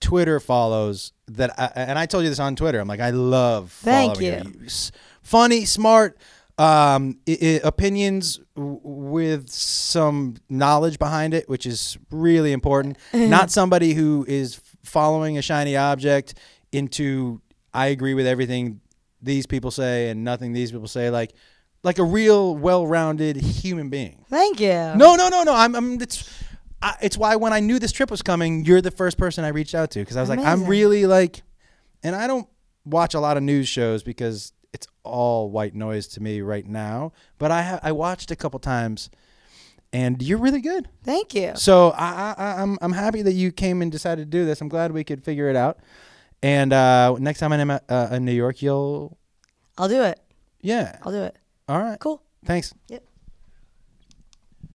Twitter 0.00 0.38
follows 0.38 1.12
that, 1.28 1.58
I, 1.58 1.70
and 1.74 1.98
I 1.98 2.06
told 2.06 2.24
you 2.24 2.30
this 2.30 2.38
on 2.38 2.56
Twitter. 2.56 2.78
I'm 2.78 2.88
like, 2.88 3.00
I 3.00 3.10
love 3.10 3.72
Thank 3.72 4.16
following 4.16 4.64
S- 4.66 4.92
Funny, 5.22 5.64
smart, 5.64 6.18
um, 6.58 7.18
i- 7.28 7.38
i- 7.42 7.60
opinions 7.64 8.38
w- 8.54 8.80
with 8.82 9.50
some 9.50 10.36
knowledge 10.48 10.98
behind 10.98 11.34
it, 11.34 11.48
which 11.48 11.66
is 11.66 11.98
really 12.10 12.52
important. 12.52 12.96
Not 13.12 13.50
somebody 13.50 13.94
who 13.94 14.24
is 14.28 14.60
following 14.84 15.36
a 15.38 15.42
shiny 15.42 15.76
object 15.76 16.34
into 16.72 17.40
I 17.72 17.86
agree 17.88 18.14
with 18.14 18.26
everything 18.26 18.80
these 19.20 19.46
people 19.46 19.70
say 19.72 20.10
and 20.10 20.22
nothing 20.22 20.52
these 20.52 20.70
people 20.70 20.86
say. 20.86 21.10
Like, 21.10 21.32
like 21.82 21.98
a 21.98 22.04
real, 22.04 22.56
well-rounded 22.56 23.36
human 23.36 23.88
being. 23.90 24.24
Thank 24.30 24.60
you. 24.60 24.68
No, 24.68 25.16
no, 25.16 25.28
no, 25.28 25.42
no. 25.42 25.54
I'm, 25.54 25.74
I'm 25.74 26.00
it's, 26.00 26.30
I, 26.80 26.94
it's 27.02 27.18
why 27.18 27.34
when 27.36 27.52
I 27.52 27.60
knew 27.60 27.78
this 27.80 27.90
trip 27.92 28.10
was 28.12 28.22
coming, 28.22 28.64
you're 28.64 28.80
the 28.80 28.90
first 28.92 29.18
person 29.18 29.44
I 29.44 29.48
reached 29.48 29.74
out 29.74 29.90
to 29.92 29.98
because 29.98 30.16
I 30.16 30.20
was 30.20 30.28
like, 30.30 30.38
I'm 30.46 30.60
really 30.70 31.06
like, 31.06 31.42
and 32.04 32.14
I 32.14 32.26
don't 32.26 32.46
watch 32.84 33.14
a 33.14 33.20
lot 33.20 33.36
of 33.36 33.42
news 33.42 33.66
shows 33.68 34.02
because 34.02 34.52
it's 34.74 34.86
all 35.04 35.50
white 35.50 35.74
noise 35.74 36.06
to 36.08 36.20
me 36.22 36.42
right 36.42 36.66
now. 36.66 37.12
But 37.38 37.50
I 37.50 37.62
ha- 37.62 37.80
I 37.82 37.92
watched 37.92 38.30
a 38.30 38.36
couple 38.36 38.58
times, 38.60 39.08
and 39.92 40.20
you're 40.22 40.38
really 40.38 40.60
good. 40.60 40.88
Thank 41.04 41.34
you. 41.34 41.52
So 41.54 41.90
I, 41.96 42.34
I 42.36 42.62
I'm 42.62 42.76
I'm 42.82 42.92
happy 42.92 43.22
that 43.22 43.32
you 43.32 43.52
came 43.52 43.80
and 43.80 43.90
decided 43.90 44.30
to 44.30 44.38
do 44.38 44.44
this. 44.44 44.60
I'm 44.60 44.68
glad 44.68 44.92
we 44.92 45.04
could 45.04 45.24
figure 45.24 45.48
it 45.48 45.56
out. 45.56 45.78
And 46.42 46.74
uh, 46.74 47.16
next 47.18 47.38
time 47.38 47.52
I'm 47.54 47.70
in, 47.70 47.80
uh, 47.88 48.08
in 48.12 48.26
New 48.26 48.32
York, 48.32 48.60
you'll 48.60 49.16
I'll 49.78 49.88
do 49.88 50.02
it. 50.02 50.20
yeah. 50.60 50.98
I'll 51.02 51.12
do 51.12 51.22
it. 51.22 51.36
All 51.68 51.78
right. 51.78 51.98
Cool. 51.98 52.20
Thanks. 52.44 52.74
Yep. 52.88 53.02